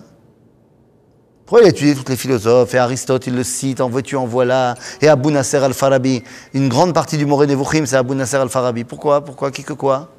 Pourquoi 1.46 1.62
il 1.62 1.68
a 1.68 1.70
étudié 1.70 1.94
toutes 1.94 2.10
les 2.10 2.16
philosophes? 2.16 2.74
Et 2.74 2.80
Aristote, 2.80 3.28
il 3.28 3.36
le 3.36 3.44
cite, 3.44 3.82
en 3.82 3.90
veux-tu, 3.90 4.16
en 4.16 4.26
voilà. 4.26 4.74
Et 5.00 5.08
Abu 5.08 5.32
Nasser 5.32 5.58
al-Farabi. 5.58 6.24
Une 6.56 6.70
grande 6.70 6.96
partie 6.96 7.18
du 7.18 7.28
Moré 7.28 7.46
Nevuchim, 7.46 7.86
c'est 7.86 7.98
Abu 7.98 8.16
Nasser 8.16 8.38
al-Farabi. 8.38 8.84
Pourquoi? 8.84 9.24
Pourquoi? 9.24 9.52
Qui 9.52 9.64
que 9.64 9.74
quoi? 9.74 10.10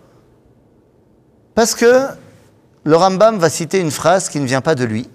Parce 1.56 1.74
que 1.74 2.06
le 2.84 2.96
Rambam 2.96 3.38
va 3.38 3.50
citer 3.50 3.80
une 3.80 3.90
phrase 3.90 4.28
qui 4.28 4.38
ne 4.38 4.46
vient 4.46 4.60
pas 4.60 4.76
de 4.76 4.84
lui, 4.84 5.08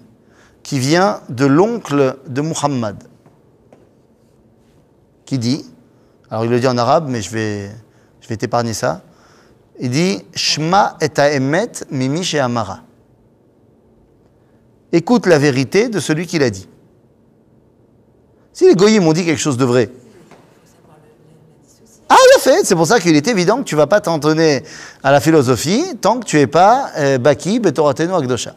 qui 0.66 0.80
vient 0.80 1.20
de 1.28 1.46
l'oncle 1.46 2.16
de 2.26 2.40
Muhammad, 2.40 3.04
qui 5.24 5.38
dit, 5.38 5.64
alors 6.28 6.44
il 6.44 6.50
le 6.50 6.58
dit 6.58 6.66
en 6.66 6.76
arabe, 6.76 7.06
mais 7.08 7.22
je 7.22 7.30
vais, 7.30 7.70
je 8.20 8.26
vais 8.26 8.36
t'épargner 8.36 8.74
ça, 8.74 9.02
il 9.78 9.90
dit 9.90 10.24
Shma 10.34 10.96
et 11.00 11.20
ha'emet 11.20 11.70
mimi 11.92 12.24
she'amara. 12.24 12.80
Écoute 14.90 15.26
la 15.26 15.38
vérité 15.38 15.88
de 15.88 16.00
celui 16.00 16.26
qui 16.26 16.40
l'a 16.40 16.50
dit. 16.50 16.68
Si 18.52 18.66
les 18.66 18.74
goyim 18.74 19.06
ont 19.06 19.12
dit 19.12 19.24
quelque 19.24 19.40
chose 19.40 19.58
de 19.58 19.64
vrai, 19.64 19.88
ah, 22.08 22.16
a 22.36 22.40
fait. 22.40 22.64
C'est 22.64 22.74
pour 22.74 22.88
ça 22.88 22.98
qu'il 22.98 23.14
est 23.14 23.28
évident 23.28 23.58
que 23.58 23.64
tu 23.64 23.76
vas 23.76 23.86
pas 23.86 24.00
t'entonner 24.00 24.64
à 25.04 25.12
la 25.12 25.20
philosophie 25.20 25.84
tant 26.00 26.18
que 26.18 26.24
tu 26.24 26.38
n'es 26.38 26.48
pas 26.48 26.90
euh, 26.96 27.18
Baki, 27.18 27.60
Betoratenu, 27.60 28.12
Akdosha. 28.12 28.56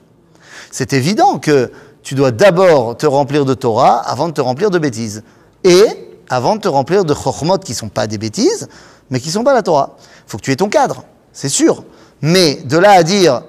C'est 0.71 0.93
évident 0.93 1.39
que 1.39 1.71
tu 2.09 2.15
dois 2.15 2.31
d'abord 2.31 2.97
te 2.97 3.05
remplir 3.05 3.45
de 3.45 3.53
Torah 3.53 3.99
avant 3.99 4.29
de 4.29 4.33
te 4.33 4.41
remplir 4.41 4.71
de 4.71 4.79
bêtises. 4.79 5.21
Et 5.63 5.85
avant 6.27 6.55
de 6.55 6.61
te 6.61 6.67
remplir 6.67 7.05
de 7.05 7.13
Chochmot 7.13 7.59
qui 7.59 7.75
sont 7.75 7.87
pas 7.87 8.07
des 8.07 8.17
bêtises, 8.17 8.67
mais 9.11 9.19
qui 9.19 9.29
sont 9.29 9.43
pas 9.43 9.53
la 9.53 9.61
Torah. 9.61 9.95
faut 10.25 10.39
que 10.39 10.41
tu 10.41 10.51
aies 10.51 10.55
ton 10.55 10.69
cadre, 10.69 11.03
c'est 11.33 11.49
sûr. 11.49 11.83
Mais 12.23 12.55
de 12.65 12.79
là 12.79 12.93
à 12.93 13.03
dire, 13.03 13.43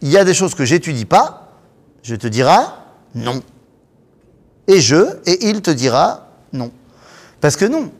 il 0.00 0.08
y 0.08 0.16
a 0.16 0.24
des 0.24 0.32
choses 0.32 0.54
que 0.54 0.64
j'étudie 0.64 1.04
pas, 1.04 1.58
je 2.02 2.14
te 2.14 2.26
dira 2.26 2.86
non. 3.14 3.42
Et 4.66 4.80
je, 4.80 5.18
et 5.26 5.48
il 5.50 5.60
te 5.60 5.70
dira 5.70 6.28
non. 6.54 6.70
Parce 7.42 7.56
que 7.56 7.66
non, 7.66 7.90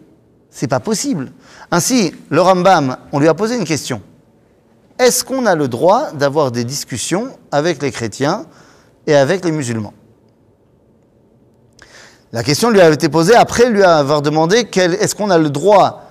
c'est 0.49 0.67
pas 0.67 0.81
possible. 0.81 1.31
Ainsi, 1.71 2.15
le 2.31 2.41
Rambam, 2.41 2.97
on 3.13 3.19
lui 3.19 3.29
a 3.29 3.35
posé 3.35 3.55
une 3.55 3.67
question. 3.67 4.01
Est-ce 4.99 5.25
qu'on 5.25 5.45
a 5.45 5.55
le 5.55 5.69
droit 5.69 6.13
d'avoir 6.13 6.53
des 6.53 6.65
discussions 6.65 7.37
avec 7.53 7.83
les 7.83 7.91
chrétiens 7.91 8.47
et 9.07 9.15
avec 9.15 9.45
les 9.45 9.53
musulmans? 9.53 9.93
La 12.37 12.43
question 12.43 12.69
lui 12.69 12.83
a 12.83 12.91
été 12.91 13.09
posée 13.09 13.35
après 13.35 13.71
lui 13.71 13.83
avoir 13.83 14.21
demandé 14.21 14.69
est-ce 14.71 15.15
qu'on 15.15 15.31
a 15.31 15.39
le 15.39 15.49
droit 15.49 16.03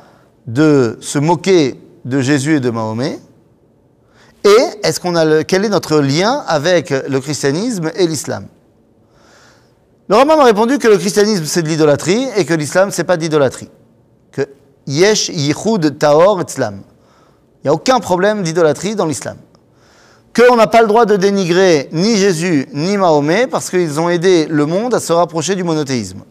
de 0.48 0.98
se 1.00 1.20
moquer 1.20 1.80
de 2.04 2.20
Jésus 2.20 2.56
et 2.56 2.60
de 2.60 2.72
Mahomet? 2.72 3.20
Et 4.44 4.82
quel 5.48 5.66
est 5.66 5.70
notre 5.70 6.00
lien 6.00 6.44
avec 6.48 6.90
le 6.90 7.20
christianisme 7.20 7.92
et 7.96 8.08
l'islam? 8.08 8.48
Le 10.10 10.16
Rambam 10.16 10.40
a 10.40 10.46
répondu 10.46 10.80
que 10.80 10.88
le 10.88 10.98
christianisme 10.98 11.46
c'est 11.46 11.62
de 11.62 11.68
l'idolâtrie 11.68 12.26
et 12.36 12.44
que 12.44 12.56
l'islam 12.56 12.90
c'est 12.90 13.04
pas 13.04 13.18
d'idolâtrie. 13.18 13.70
Que 14.32 14.50
yesh 14.88 15.30
yichud 15.30 16.00
taor 16.00 16.42
islam. 16.42 16.82
Il 17.60 17.68
n'y 17.68 17.70
a 17.70 17.74
aucun 17.76 18.00
problème 18.00 18.42
d'idolâtrie 18.42 18.96
dans 18.96 19.06
l'islam. 19.06 19.38
Qu'on 20.36 20.58
n'a 20.58 20.68
pas 20.68 20.82
le 20.82 20.88
droit 20.88 21.06
de 21.06 21.16
dénigrer 21.16 21.88
ni 21.94 22.18
Jésus 22.18 22.68
ni 22.74 22.98
Mahomet 22.98 23.48
parce 23.48 23.70
qu'ils 23.70 24.00
ont 24.00 24.10
aidé 24.10 24.48
le 24.50 24.66
monde 24.66 24.94
à 24.94 25.00
se 25.00 25.14
rapprocher 25.14 25.56
du 25.56 25.64
monothéisme. 25.64 26.24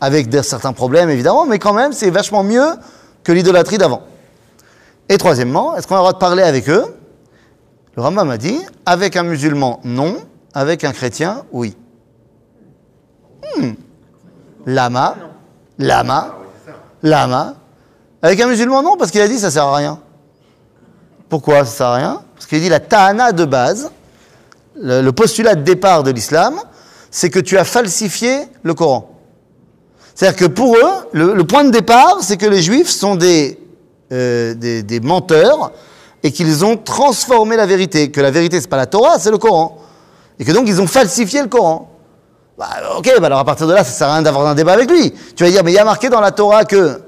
Avec 0.00 0.32
certains 0.42 0.72
problèmes 0.72 1.10
évidemment, 1.10 1.44
mais 1.44 1.58
quand 1.58 1.74
même 1.74 1.92
c'est 1.92 2.10
vachement 2.10 2.42
mieux 2.42 2.66
que 3.22 3.32
l'idolâtrie 3.32 3.76
d'avant. 3.76 4.02
Et 5.08 5.18
troisièmement, 5.18 5.76
est-ce 5.76 5.86
qu'on 5.86 5.96
a 5.96 5.98
le 5.98 6.02
droit 6.02 6.12
de 6.14 6.18
parler 6.18 6.42
avec 6.42 6.68
eux? 6.70 6.86
Le 7.96 8.02
Rambam 8.02 8.30
a 8.30 8.38
dit, 8.38 8.58
avec 8.86 9.16
un 9.16 9.22
musulman, 9.24 9.80
non, 9.84 10.16
avec 10.54 10.82
un 10.82 10.92
chrétien, 10.92 11.44
oui. 11.52 11.76
Hmm. 13.58 13.72
Lama, 14.64 15.16
lama, 15.78 16.36
lama. 17.02 17.54
Avec 18.22 18.40
un 18.40 18.46
musulman, 18.46 18.82
non, 18.82 18.96
parce 18.96 19.10
qu'il 19.10 19.20
a 19.20 19.28
dit 19.28 19.38
ça 19.38 19.50
sert 19.50 19.64
à 19.64 19.76
rien. 19.76 19.98
Pourquoi 21.28 21.66
ça 21.66 21.76
sert 21.76 21.86
à 21.88 21.94
rien? 21.96 22.22
Qu'il 22.52 22.60
dit 22.60 22.68
la 22.68 22.80
ta'ana 22.80 23.32
de 23.32 23.46
base, 23.46 23.90
le, 24.78 25.10
postulat 25.10 25.54
de 25.54 25.62
départ 25.62 26.02
de 26.02 26.10
l'islam, 26.10 26.60
c'est 27.10 27.30
que 27.30 27.38
tu 27.38 27.56
as 27.56 27.64
falsifié 27.64 28.40
le 28.62 28.74
Coran. 28.74 29.10
C'est-à-dire 30.14 30.36
que 30.36 30.44
pour 30.44 30.76
eux, 30.76 31.08
le, 31.14 31.42
point 31.44 31.64
de 31.64 31.70
départ, 31.70 32.18
c'est 32.20 32.36
que 32.36 32.44
les 32.44 32.60
juifs 32.60 32.90
sont 32.90 33.16
des, 33.16 33.58
euh, 34.12 34.52
des, 34.52 34.82
des 34.82 35.00
menteurs 35.00 35.72
et 36.22 36.30
qu'ils 36.30 36.62
ont 36.62 36.76
transformé 36.76 37.56
la 37.56 37.64
vérité. 37.64 38.10
Que 38.10 38.20
la 38.20 38.30
vérité, 38.30 38.60
c'est 38.60 38.68
pas 38.68 38.76
la 38.76 38.84
Torah, 38.84 39.18
c'est 39.18 39.30
le 39.30 39.38
Coran. 39.38 39.78
Et 40.38 40.44
que 40.44 40.52
donc, 40.52 40.64
ils 40.68 40.78
ont 40.78 40.86
falsifié 40.86 41.40
le 41.40 41.48
Coran. 41.48 41.90
Bah, 42.58 42.68
ok, 42.98 43.14
bah 43.18 43.28
alors 43.28 43.38
à 43.38 43.46
partir 43.46 43.66
de 43.66 43.72
là, 43.72 43.82
ça 43.82 43.92
sert 43.92 44.08
à 44.08 44.12
rien 44.12 44.22
d'avoir 44.22 44.46
un 44.46 44.54
débat 44.54 44.74
avec 44.74 44.90
lui. 44.90 45.14
Tu 45.34 45.42
vas 45.42 45.48
dire, 45.48 45.64
mais 45.64 45.72
il 45.72 45.76
y 45.76 45.78
a 45.78 45.84
marqué 45.86 46.10
dans 46.10 46.20
la 46.20 46.32
Torah 46.32 46.66
que. 46.66 47.00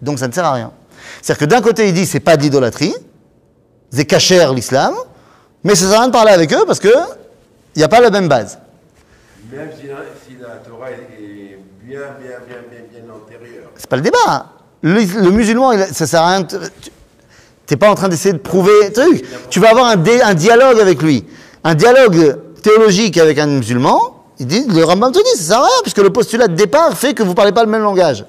Donc 0.00 0.18
ça 0.18 0.26
ne 0.26 0.32
sert 0.32 0.46
à 0.46 0.54
rien. 0.54 0.72
C'est-à-dire 1.20 1.46
que 1.46 1.50
d'un 1.54 1.60
côté, 1.60 1.86
il 1.86 1.92
dit, 1.92 2.06
c'est 2.06 2.20
pas 2.20 2.38
d'idolâtrie, 2.38 2.94
c'est 3.90 4.04
cachère 4.04 4.52
l'islam, 4.52 4.94
mais 5.64 5.74
ça 5.74 5.86
sert 5.86 5.96
à 5.96 5.98
rien 6.00 6.08
de 6.08 6.12
parler 6.12 6.32
avec 6.32 6.52
eux 6.52 6.64
parce 6.66 6.80
que 6.80 6.88
il 7.74 7.78
n'y 7.78 7.84
a 7.84 7.88
pas 7.88 8.00
la 8.00 8.10
même 8.10 8.28
base. 8.28 8.58
Même 9.52 9.70
si 9.80 9.86
la, 9.86 9.94
si 10.26 10.36
la 10.40 10.56
Torah 10.56 10.90
est 10.90 11.58
bien, 11.82 12.00
bien, 12.18 12.38
bien, 12.46 12.56
bien, 12.70 12.80
bien 13.02 13.14
antérieure. 13.14 13.68
C'est 13.76 13.88
pas 13.88 13.96
le 13.96 14.02
débat. 14.02 14.46
Le, 14.82 15.00
le 15.22 15.30
musulman, 15.30 15.72
il- 15.72 15.84
ça 15.94 16.06
sert 16.06 16.22
à 16.22 16.28
rien. 16.28 16.42
tu- 16.44 16.56
T'es 17.66 17.76
pas 17.76 17.90
en 17.90 17.94
train 17.96 18.08
d'essayer 18.08 18.32
de 18.32 18.38
prouver 18.38 18.92
truc. 18.92 19.24
Tu 19.50 19.58
vas 19.60 19.70
avoir 19.70 19.86
un, 19.86 19.96
dé- 19.96 20.20
un 20.22 20.34
dialogue 20.34 20.78
avec 20.80 21.02
lui, 21.02 21.24
un 21.64 21.74
dialogue 21.74 22.38
théologique 22.62 23.18
avec 23.18 23.38
un 23.38 23.46
musulman. 23.46 24.24
Il 24.38 24.46
dit, 24.46 24.64
le 24.68 24.84
Rambam 24.84 25.10
te 25.12 25.18
dit, 25.18 25.30
ça 25.36 25.42
sert 25.54 25.58
à 25.58 25.64
rien 25.64 25.74
puisque 25.82 25.98
le 25.98 26.10
postulat 26.10 26.46
de 26.48 26.54
départ 26.54 26.96
fait 26.96 27.12
que 27.14 27.22
vous 27.22 27.34
parlez 27.34 27.52
pas 27.52 27.64
le 27.64 27.70
même 27.70 27.82
langage. 27.82 28.24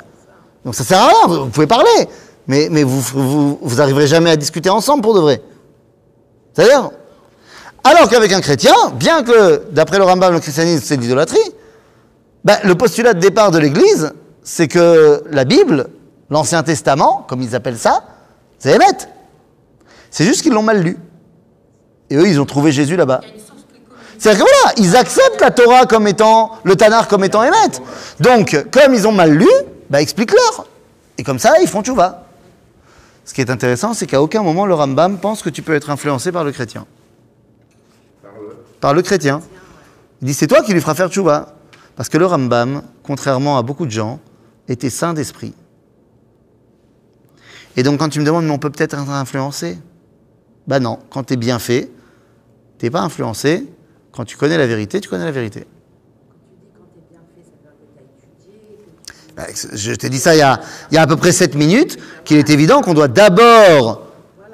Donc 0.66 0.74
ça 0.76 0.84
sert 0.84 1.00
à 1.00 1.08
rien. 1.08 1.28
Vous 1.28 1.50
pouvez 1.50 1.68
parler, 1.68 2.08
mais, 2.48 2.84
vous, 2.84 3.02
vous, 3.02 3.60
vous 3.62 3.82
arriverez 3.82 4.08
jamais 4.08 4.30
à 4.30 4.36
discuter 4.36 4.70
ensemble 4.70 5.02
pour 5.02 5.14
de 5.14 5.20
vrai. 5.20 5.42
C'est-à-dire, 6.54 6.90
alors 7.84 8.10
qu'avec 8.10 8.32
un 8.32 8.42
chrétien, 8.42 8.74
bien 8.96 9.24
que 9.24 9.64
d'après 9.72 9.98
le 9.98 10.04
Rambam 10.04 10.34
le 10.34 10.40
christianisme 10.40 10.84
c'est 10.86 10.98
l'idolâtrie, 10.98 11.40
ben, 12.44 12.58
le 12.64 12.76
postulat 12.76 13.14
de 13.14 13.20
départ 13.20 13.52
de 13.52 13.60
l'Église, 13.60 14.14
c'est 14.44 14.68
que 14.68 15.24
la 15.30 15.44
Bible, 15.44 15.88
l'Ancien 16.30 16.64
Testament, 16.64 17.26
comme 17.28 17.42
ils 17.42 17.56
appellent 17.56 17.78
ça, 17.78 18.04
c'est 18.60 18.72
Hémet. 18.72 18.86
C'est 20.10 20.24
juste 20.24 20.42
qu'ils 20.42 20.54
l'ont 20.54 20.64
mal 20.64 20.82
lu. 20.82 20.98
Et 22.10 22.16
eux, 22.16 22.28
ils 22.28 22.40
ont 22.40 22.46
trouvé 22.46 22.72
Jésus 22.72 22.96
là-bas. 22.96 23.22
C'est-à-dire 24.18 24.44
que 24.44 24.50
voilà, 24.50 24.74
ils 24.78 24.96
acceptent 24.96 25.42
la 25.42 25.52
Torah 25.52 25.86
comme 25.86 26.08
étant, 26.08 26.52
le 26.64 26.76
Tanar 26.76 27.08
comme 27.08 27.24
étant 27.24 27.44
Hémet. 27.44 27.56
Donc, 28.20 28.66
comme 28.72 28.94
ils 28.94 29.08
ont 29.08 29.12
mal 29.12 29.32
lu, 29.32 29.50
bah, 29.90 30.02
explique-leur. 30.02 30.66
Et 31.18 31.24
comme 31.24 31.40
ça, 31.40 31.56
ils 31.62 31.68
font 31.68 31.84
tchouva. 31.84 32.27
Ce 33.28 33.34
qui 33.34 33.42
est 33.42 33.50
intéressant, 33.50 33.94
c'est 33.94 34.08
qu'à 34.08 34.22
aucun 34.22 34.42
moment 34.42 34.66
le 34.66 34.74
Rambam 34.74 35.18
pense 35.20 35.44
que 35.44 35.50
tu 35.50 35.62
peux 35.62 35.76
être 35.76 35.90
influencé 35.90 36.32
par 36.32 36.46
le 36.46 36.54
chrétien. 36.54 36.88
Par 38.80 38.94
le 38.94 39.02
chrétien. 39.02 39.42
Il 40.22 40.28
dit, 40.28 40.34
c'est 40.34 40.48
toi 40.48 40.62
qui 40.62 40.72
lui 40.72 40.80
feras 40.80 40.96
faire 40.96 41.10
tchouva. 41.10 41.54
Parce 41.98 42.08
que 42.08 42.18
le 42.18 42.26
Rambam, 42.26 42.84
contrairement 43.04 43.58
à 43.58 43.64
beaucoup 43.64 43.86
de 43.86 43.92
gens, 43.92 44.22
était 44.70 44.90
saint 44.90 45.14
d'esprit. 45.14 45.54
Et 47.76 47.84
donc 47.84 48.00
quand 48.00 48.08
tu 48.08 48.22
me 48.22 48.26
demandes, 48.26 48.46
mais 48.46 48.52
on 48.52 48.60
peut 48.60 48.70
peut-être 48.70 48.94
être 48.94 49.10
influencé? 49.10 49.78
Bah 50.66 50.80
non, 50.80 50.98
quand 51.10 51.26
tu 51.26 51.34
es 51.34 51.38
bien 51.38 51.60
fait, 51.60 51.92
t'es 52.78 52.90
pas 52.90 53.02
influencé. 53.02 53.68
Quand 54.14 54.24
tu 54.24 54.38
connais 54.38 54.58
la 54.58 54.68
vérité, 54.68 55.02
tu 55.02 55.10
connais 55.10 55.26
la 55.26 55.32
vérité. 55.32 55.68
Je 59.74 59.94
t'ai 59.94 60.10
dit 60.10 60.20
ça 60.20 60.36
il 60.36 60.40
y, 60.40 60.42
a, 60.42 60.60
il 60.92 60.96
y 60.96 60.98
a 60.98 61.02
à 61.04 61.08
peu 61.08 61.16
près 61.16 61.32
7 61.32 61.56
minutes, 61.56 61.98
qu'il 62.26 62.38
est 62.38 62.50
évident 62.50 62.82
qu'on 62.82 62.94
doit 62.94 63.08
d'abord 63.08 64.02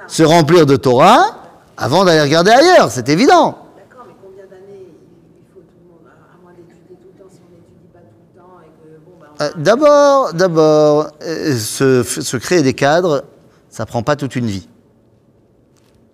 se 0.08 0.24
remplir 0.24 0.66
de 0.66 0.76
Torah 0.76 1.40
avant 1.78 2.06
d'aller 2.06 2.22
regarder 2.22 2.52
ailleurs, 2.52 2.92
c'est 2.92 3.10
évident. 3.10 3.58
D'accord, 3.78 4.06
mais 4.08 4.14
combien 4.22 4.44
d'années 4.46 4.84
il 4.86 5.54
faut 5.54 5.62
tout 5.62 5.74
le 5.82 5.90
monde, 5.90 6.02
à 6.06 6.36
à 6.36 6.44
moins 6.44 6.52
d'étudier 6.52 6.98
tout 7.02 7.08
le 7.18 7.24
temps, 7.24 7.30
si 7.32 7.40
on 7.42 7.52
n'étudie 7.56 7.88
pas 7.94 8.00
tout 8.00 8.22
le 8.36 8.40
temps 8.40 8.60
et 8.62 8.70
que 8.78 9.00
bon, 9.06 9.14
bah, 9.20 9.28
on 9.40 9.44
Euh, 9.44 9.52
D'abord, 9.64 10.34
d'abord, 10.34 11.08
euh, 11.24 11.58
se, 11.58 12.04
se 12.04 12.38
créer 12.38 12.62
des 12.62 12.74
cadres, 12.74 13.24
ça 13.70 13.86
prend 13.86 14.04
pas 14.04 14.16
toute 14.16 14.36
une 14.36 14.46
vie. 14.46 14.68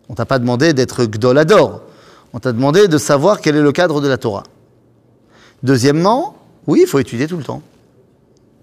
On 0.07 0.13
t'a 0.15 0.25
pas 0.25 0.39
demandé 0.39 0.73
d'être 0.73 1.05
Gdolador. 1.05 1.81
On 2.33 2.39
t'a 2.39 2.51
demandé 2.51 2.87
de 2.87 2.97
savoir 2.97 3.41
quel 3.41 3.55
est 3.55 3.61
le 3.61 3.71
cadre 3.71 3.99
de 4.01 4.07
la 4.07 4.17
Torah. 4.17 4.43
Deuxièmement, 5.63 6.35
oui, 6.67 6.81
il 6.83 6.87
faut 6.87 6.99
étudier 6.99 7.27
tout 7.27 7.37
le 7.37 7.43
temps. 7.43 7.61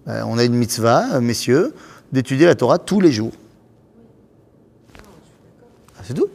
Euh, 0.08 0.22
on 0.26 0.38
a 0.38 0.44
une 0.44 0.54
mitzvah, 0.54 1.16
euh, 1.16 1.20
messieurs, 1.20 1.74
d'étudier 2.12 2.46
la 2.46 2.54
Torah 2.54 2.78
tous 2.78 3.00
les 3.00 3.10
jours. 3.10 3.32
Ah, 5.98 6.02
C'est 6.04 6.14
tout. 6.14 6.28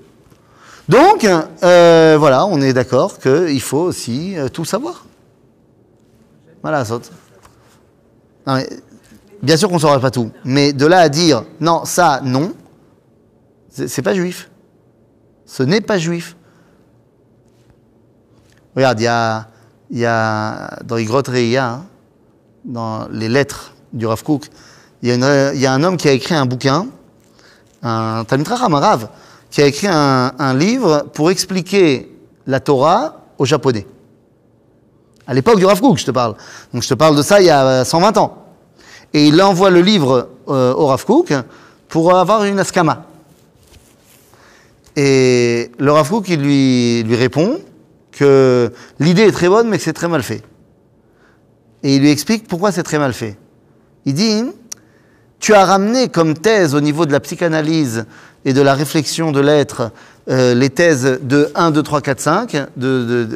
Donc, 0.89 1.23
euh, 1.23 2.17
voilà, 2.19 2.45
on 2.45 2.59
est 2.59 2.73
d'accord 2.73 3.17
qu'il 3.17 3.61
faut 3.61 3.79
aussi 3.79 4.35
tout 4.51 4.65
savoir. 4.65 5.05
Voilà, 6.61 6.83
saute. 6.83 7.11
Bien 9.41 9.55
sûr 9.55 9.69
qu'on 9.69 9.75
ne 9.75 9.79
saura 9.79 9.99
pas 9.99 10.11
tout, 10.11 10.31
mais 10.43 10.73
de 10.73 10.85
là 10.85 10.99
à 10.99 11.09
dire 11.09 11.45
non, 11.61 11.85
ça, 11.85 12.19
non, 12.23 12.53
c'est 13.69 14.01
pas 14.01 14.13
juif. 14.13 14.49
Ce 15.45 15.63
n'est 15.63 15.81
pas 15.81 15.97
juif. 15.97 16.35
Regarde, 18.75 18.99
il 18.99 19.99
y 19.99 20.05
a, 20.05 20.77
dans 20.83 20.97
Igrot 20.97 21.23
Reia, 21.25 21.69
hein, 21.69 21.85
dans 22.63 23.07
les 23.11 23.29
lettres 23.29 23.73
du 23.93 24.05
Rav 24.05 24.23
Kook, 24.23 24.45
il 25.03 25.09
y, 25.09 25.65
a 25.65 25.73
un 25.73 25.83
homme 25.83 25.97
qui 25.97 26.07
a 26.07 26.11
écrit 26.11 26.35
un 26.35 26.45
bouquin, 26.45 26.85
un 27.81 28.23
Talmud 28.23 28.47
Rav, 28.47 29.09
qui 29.49 29.61
a 29.61 29.65
écrit 29.65 29.87
un, 29.87 30.53
livre 30.53 31.05
pour 31.13 31.31
expliquer 31.31 32.15
la 32.45 32.59
Torah 32.59 33.21
aux 33.37 33.45
Japonais. 33.45 33.87
À 35.25 35.33
l'époque 35.33 35.57
du 35.57 35.65
Rav 35.65 35.81
Kook, 35.81 35.97
je 35.97 36.05
te 36.05 36.11
parle. 36.11 36.35
Donc 36.73 36.83
je 36.83 36.89
te 36.89 36.93
parle 36.93 37.15
de 37.15 37.23
ça 37.23 37.41
il 37.41 37.47
y 37.47 37.49
a 37.49 37.83
120 37.83 38.17
ans. 38.17 38.37
Et 39.13 39.27
il 39.27 39.41
envoie 39.41 39.71
le 39.71 39.81
livre 39.81 40.29
euh, 40.47 40.73
au 40.73 40.85
Rav 40.87 41.03
Kook 41.03 41.33
pour 41.89 42.15
avoir 42.15 42.43
une 42.43 42.59
askama. 42.59 43.05
Et 44.95 45.71
le 45.79 45.91
Rav 45.91 46.09
Kook, 46.09 46.29
il 46.29 46.41
lui, 46.41 47.03
lui 47.03 47.15
répond 47.15 47.59
que 48.11 48.71
l'idée 48.99 49.23
est 49.23 49.31
très 49.31 49.49
bonne, 49.49 49.67
mais 49.67 49.77
que 49.77 49.83
c'est 49.83 49.93
très 49.93 50.07
mal 50.07 50.21
fait. 50.21 50.43
Et 51.83 51.95
il 51.95 52.01
lui 52.01 52.11
explique 52.11 52.47
pourquoi 52.47 52.71
c'est 52.71 52.83
très 52.83 52.99
mal 52.99 53.13
fait. 53.13 53.37
Il 54.05 54.13
dit, 54.13 54.43
tu 55.39 55.53
as 55.53 55.65
ramené 55.65 56.09
comme 56.09 56.35
thèse 56.35 56.75
au 56.75 56.81
niveau 56.81 57.05
de 57.05 57.11
la 57.11 57.19
psychanalyse 57.19 58.05
et 58.45 58.53
de 58.53 58.61
la 58.61 58.73
réflexion 58.73 59.31
de 59.31 59.39
l'être 59.39 59.91
euh, 60.29 60.53
les 60.53 60.69
thèses 60.69 61.19
de 61.23 61.49
1, 61.55 61.71
2, 61.71 61.81
3, 61.81 62.01
4, 62.01 62.19
5, 62.19 62.57
de. 62.77 63.27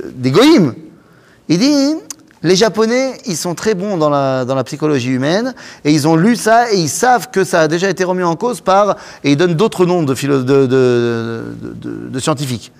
Il 1.49 1.59
dit, 1.59 1.95
les 2.43 2.55
Japonais, 2.55 3.13
ils 3.25 3.37
sont 3.37 3.55
très 3.55 3.73
bons 3.73 3.97
dans 3.97 4.09
la, 4.09 4.45
dans 4.45 4.53
la 4.53 4.63
psychologie 4.63 5.09
humaine, 5.09 5.55
et 5.83 5.91
ils 5.91 6.07
ont 6.07 6.15
lu 6.15 6.35
ça, 6.35 6.71
et 6.71 6.77
ils 6.77 6.89
savent 6.89 7.31
que 7.31 7.43
ça 7.43 7.61
a 7.61 7.67
déjà 7.67 7.89
été 7.89 8.03
remis 8.03 8.23
en 8.23 8.35
cause 8.35 8.61
par, 8.61 8.97
et 9.23 9.31
ils 9.31 9.37
donnent 9.37 9.55
d'autres 9.55 9.87
noms 9.87 10.03
de, 10.03 10.13
de, 10.13 12.19
scientifiques. 12.19 12.71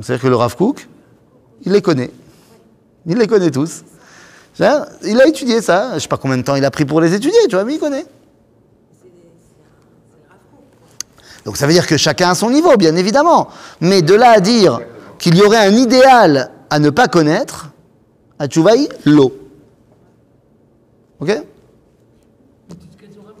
C'est-à-dire 0.00 0.22
que 0.22 0.28
le 0.28 0.36
Rav 0.36 0.54
Kook, 0.54 0.86
il 1.64 1.72
les 1.72 1.82
connaît. 1.82 2.10
Il 3.06 3.18
les 3.18 3.26
connaît 3.26 3.50
tous. 3.50 3.82
Il 4.60 5.20
a 5.20 5.26
étudié 5.26 5.62
ça, 5.62 5.94
je 5.94 6.00
sais 6.00 6.08
pas 6.08 6.16
combien 6.16 6.36
de 6.36 6.42
temps 6.42 6.56
il 6.56 6.64
a 6.64 6.70
pris 6.70 6.84
pour 6.84 7.00
les 7.00 7.14
étudier, 7.14 7.38
tu 7.48 7.54
vois, 7.54 7.64
mais 7.64 7.74
il 7.74 7.78
connaît. 7.78 8.06
Donc 11.44 11.56
ça 11.56 11.66
veut 11.66 11.72
dire 11.72 11.86
que 11.86 11.96
chacun 11.96 12.30
a 12.30 12.34
son 12.34 12.50
niveau, 12.50 12.76
bien 12.76 12.96
évidemment. 12.96 13.48
Mais 13.80 14.02
de 14.02 14.14
là 14.14 14.32
à 14.32 14.40
dire 14.40 14.80
qu'il 15.18 15.36
y 15.36 15.42
aurait 15.42 15.64
un 15.64 15.72
idéal 15.72 16.50
à 16.70 16.78
ne 16.78 16.90
pas 16.90 17.08
connaître, 17.08 17.70
à 18.38 18.48
Tchouvaï, 18.48 18.88
l'eau. 19.04 19.32
Ok? 21.20 21.30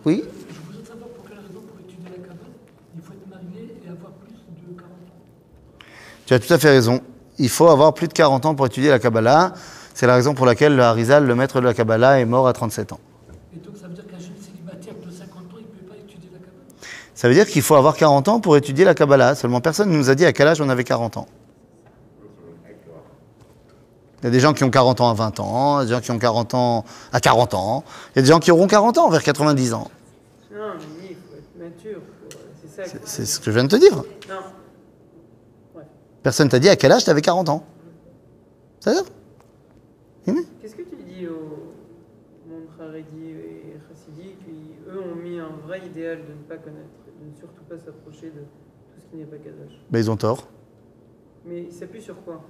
Oui? 0.04 0.24
Je 0.24 0.56
voudrais 0.66 0.86
savoir 0.86 1.08
pour 1.10 1.24
quelle 1.28 1.38
raison, 1.38 1.60
pour 1.60 1.80
étudier 1.80 2.08
la 2.10 2.18
Kabbale, 2.28 2.52
il 2.96 3.02
faut 3.02 3.12
être 3.12 3.28
marié 3.28 3.76
et 3.84 3.90
avoir 3.90 4.12
plus 4.12 4.30
de 4.30 4.78
40 4.78 4.90
ans. 4.90 5.84
Tu 6.26 6.34
as 6.34 6.38
tout 6.38 6.52
à 6.52 6.58
fait 6.58 6.70
raison. 6.70 7.00
Il 7.38 7.48
faut 7.48 7.68
avoir 7.68 7.92
plus 7.92 8.08
de 8.08 8.12
40 8.12 8.46
ans 8.46 8.54
pour 8.54 8.66
étudier 8.66 8.90
la 8.90 8.98
Kabbalah. 8.98 9.52
C'est 9.98 10.06
la 10.06 10.14
raison 10.14 10.32
pour 10.32 10.46
laquelle 10.46 10.76
le 10.76 10.82
Harizal, 10.84 11.26
le 11.26 11.34
maître 11.34 11.58
de 11.60 11.64
la 11.66 11.74
Kabbalah, 11.74 12.20
est 12.20 12.24
mort 12.24 12.46
à 12.46 12.52
37 12.52 12.92
ans. 12.92 13.00
Et 13.52 13.58
donc 13.58 13.74
ça 13.76 13.88
veut 13.88 13.94
dire 13.94 14.06
qu'un 14.06 14.20
jeune 14.20 14.30
célibataire 14.40 14.94
de 15.04 15.10
50 15.10 15.26
ans, 15.26 15.56
il 15.58 15.62
ne 15.62 15.66
peut 15.66 15.86
pas 15.88 15.96
étudier 15.96 16.30
la 16.32 16.38
Kabbale 16.38 16.86
Ça 17.16 17.26
veut 17.26 17.34
dire 17.34 17.48
qu'il 17.48 17.62
faut 17.62 17.74
avoir 17.74 17.96
40 17.96 18.28
ans 18.28 18.38
pour 18.38 18.56
étudier 18.56 18.84
la 18.84 18.94
Kabbalah. 18.94 19.34
Seulement 19.34 19.60
personne 19.60 19.90
ne 19.90 19.96
nous 19.96 20.08
a 20.08 20.14
dit 20.14 20.24
à 20.24 20.32
quel 20.32 20.46
âge 20.46 20.60
on 20.60 20.68
avait 20.68 20.84
40 20.84 21.16
ans. 21.16 21.26
Il 24.20 24.24
y 24.24 24.28
a 24.28 24.30
des 24.30 24.38
gens 24.38 24.52
qui 24.54 24.62
ont 24.62 24.70
40 24.70 25.00
ans 25.00 25.10
à 25.10 25.14
20 25.14 25.40
ans, 25.40 25.82
des 25.82 25.90
gens 25.90 26.00
qui 26.00 26.12
ont 26.12 26.18
40 26.20 26.54
ans 26.54 26.84
à 27.12 27.18
40 27.18 27.54
ans, 27.54 27.82
il 28.14 28.16
y 28.16 28.18
a 28.20 28.22
des 28.22 28.28
gens 28.28 28.38
qui 28.38 28.52
auront 28.52 28.68
40 28.68 28.98
ans 28.98 29.08
vers 29.10 29.24
90 29.24 29.74
ans. 29.74 29.90
Non, 30.52 30.58
mais 30.78 30.84
oui, 31.00 31.06
il 31.10 31.16
faut 31.16 31.36
être 31.36 31.72
mature. 31.74 31.98
pour- 32.30 32.40
C'est 32.76 32.84
ça. 32.88 32.96
C'est- 33.04 33.26
ce 33.26 33.40
que 33.40 33.46
je 33.46 33.50
viens 33.50 33.64
de 33.64 33.68
te 33.68 33.74
dire. 33.74 33.96
Non. 33.96 35.82
Personne 36.22 36.48
t'a 36.48 36.60
dit 36.60 36.68
à 36.68 36.76
quel 36.76 36.92
âge 36.92 37.02
tu 37.02 37.10
avais 37.10 37.20
40 37.20 37.48
ans. 37.48 37.64
C'est 38.78 38.94
ça? 38.94 39.02
Qu'est-ce 40.24 40.74
que 40.76 40.82
tu 40.82 40.96
dis 40.96 41.26
aux 41.26 41.74
monde 42.48 42.66
Haredi 42.80 43.30
et 43.30 43.76
Chassidi 43.88 44.34
qui, 44.44 44.74
eux, 44.88 45.00
ont 45.00 45.14
mis 45.14 45.38
un 45.38 45.50
vrai 45.66 45.80
idéal 45.84 46.18
de 46.18 46.32
ne 46.32 46.42
pas 46.48 46.56
connaître, 46.56 46.88
de 47.20 47.30
ne 47.30 47.36
surtout 47.38 47.62
pas 47.68 47.76
s'approcher 47.78 48.28
de 48.28 48.40
tout 48.40 49.00
ce 49.00 49.06
qui 49.06 49.16
n'est 49.16 49.26
pas 49.26 49.36
Kadash 49.36 49.72
Ben, 49.90 49.98
ils 49.98 50.10
ont 50.10 50.16
tort. 50.16 50.48
Mais 51.44 51.64
ils 51.64 51.72
s'appuient 51.72 52.02
sur 52.02 52.22
quoi? 52.24 52.40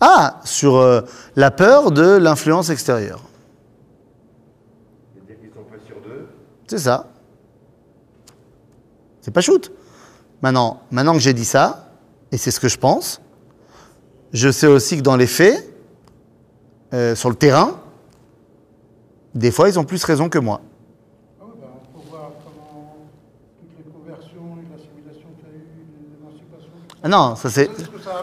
Ah, 0.00 0.40
sur 0.44 0.76
euh, 0.76 1.02
la 1.36 1.50
peur 1.50 1.90
de 1.90 2.16
l'influence 2.16 2.70
extérieure. 2.70 3.22
C'est-à-dire 5.14 5.40
qu'ils 5.40 5.50
sont 5.50 5.64
pas 5.64 5.78
sûrs 5.84 6.00
d'eux? 6.00 6.26
C'est 6.66 6.78
ça. 6.78 7.08
C'est 9.20 9.32
pas 9.32 9.40
shoot. 9.40 9.72
Maintenant, 10.42 10.82
maintenant 10.90 11.14
que 11.14 11.20
j'ai 11.20 11.34
dit 11.34 11.44
ça, 11.44 11.92
et 12.30 12.36
c'est 12.36 12.50
ce 12.50 12.60
que 12.60 12.68
je 12.68 12.78
pense, 12.78 13.20
je 14.32 14.50
sais 14.50 14.66
aussi 14.66 14.96
que 14.96 15.02
dans 15.02 15.16
les 15.16 15.26
faits, 15.26 15.68
euh, 16.94 17.14
sur 17.14 17.28
le 17.28 17.34
terrain, 17.34 17.78
des 19.34 19.50
fois, 19.50 19.68
ils 19.68 19.78
ont 19.78 19.84
plus 19.84 20.02
raison 20.04 20.28
que 20.28 20.38
moi. 20.38 20.60
Ah 21.40 21.44
oui, 21.46 21.52
ben, 21.60 21.66
on 21.94 21.98
peut 22.00 22.06
voir 22.10 22.30
comment 22.44 22.96
toutes 23.60 23.76
les 23.78 23.92
conversions 23.92 24.56
et 24.58 24.72
l'assimilation 24.72 25.28
qu'il 25.38 25.48
y 25.48 25.52
a 25.52 25.56
eu, 25.56 26.18
l'émancipation. 26.18 26.70
Ah 27.02 27.08
non, 27.08 27.36
ça 27.36 27.50
c'est. 27.50 27.70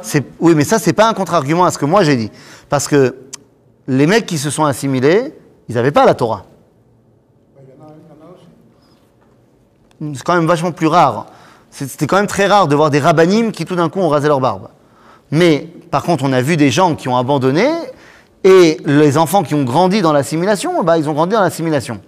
C'est- 0.01 0.25
Oui, 0.39 0.55
mais 0.55 0.63
ça, 0.63 0.79
c'est 0.79 0.93
pas 0.93 1.07
un 1.07 1.13
contre-argument 1.13 1.65
à 1.65 1.71
ce 1.71 1.77
que 1.77 1.85
moi 1.85 2.03
j'ai 2.03 2.15
dit. 2.15 2.31
Parce 2.69 2.87
que 2.87 3.15
les 3.87 4.07
mecs 4.07 4.25
qui 4.25 4.37
se 4.37 4.49
sont 4.49 4.65
assimilés, 4.65 5.33
ils 5.69 5.75
n'avaient 5.75 5.91
pas 5.91 6.05
la 6.05 6.15
Torah. 6.15 6.45
C'est 10.13 10.23
quand 10.23 10.35
même 10.35 10.45
vachement 10.47 10.71
plus 10.71 10.87
rare. 10.87 11.27
C'était 11.71 12.05
quand 12.07 12.17
même 12.17 12.27
très 12.27 12.47
rare 12.47 12.67
de 12.67 12.75
voir 12.75 12.89
des 12.89 12.99
rabbinim 12.99 13.51
qui 13.51 13.65
tout 13.65 13.75
d'un 13.75 13.89
coup 13.89 13.99
ont 13.99 14.09
rasé 14.09 14.27
leur 14.27 14.39
barbe. 14.39 14.69
Mais 15.31 15.67
par 15.91 16.03
contre, 16.03 16.23
on 16.23 16.33
a 16.33 16.41
vu 16.41 16.57
des 16.57 16.69
gens 16.69 16.95
qui 16.95 17.07
ont 17.07 17.17
abandonné 17.17 17.67
et 18.45 18.77
les 18.85 19.17
enfants 19.17 19.41
qui 19.41 19.55
ont 19.55 19.63
grandi 19.63 20.03
dans 20.03 20.13
l'assimilation, 20.13 20.83
bah, 20.83 20.99
ils 20.99 21.09
ont 21.09 21.13
grandi 21.13 21.33
dans 21.33 21.41
l'assimilation. 21.41 21.99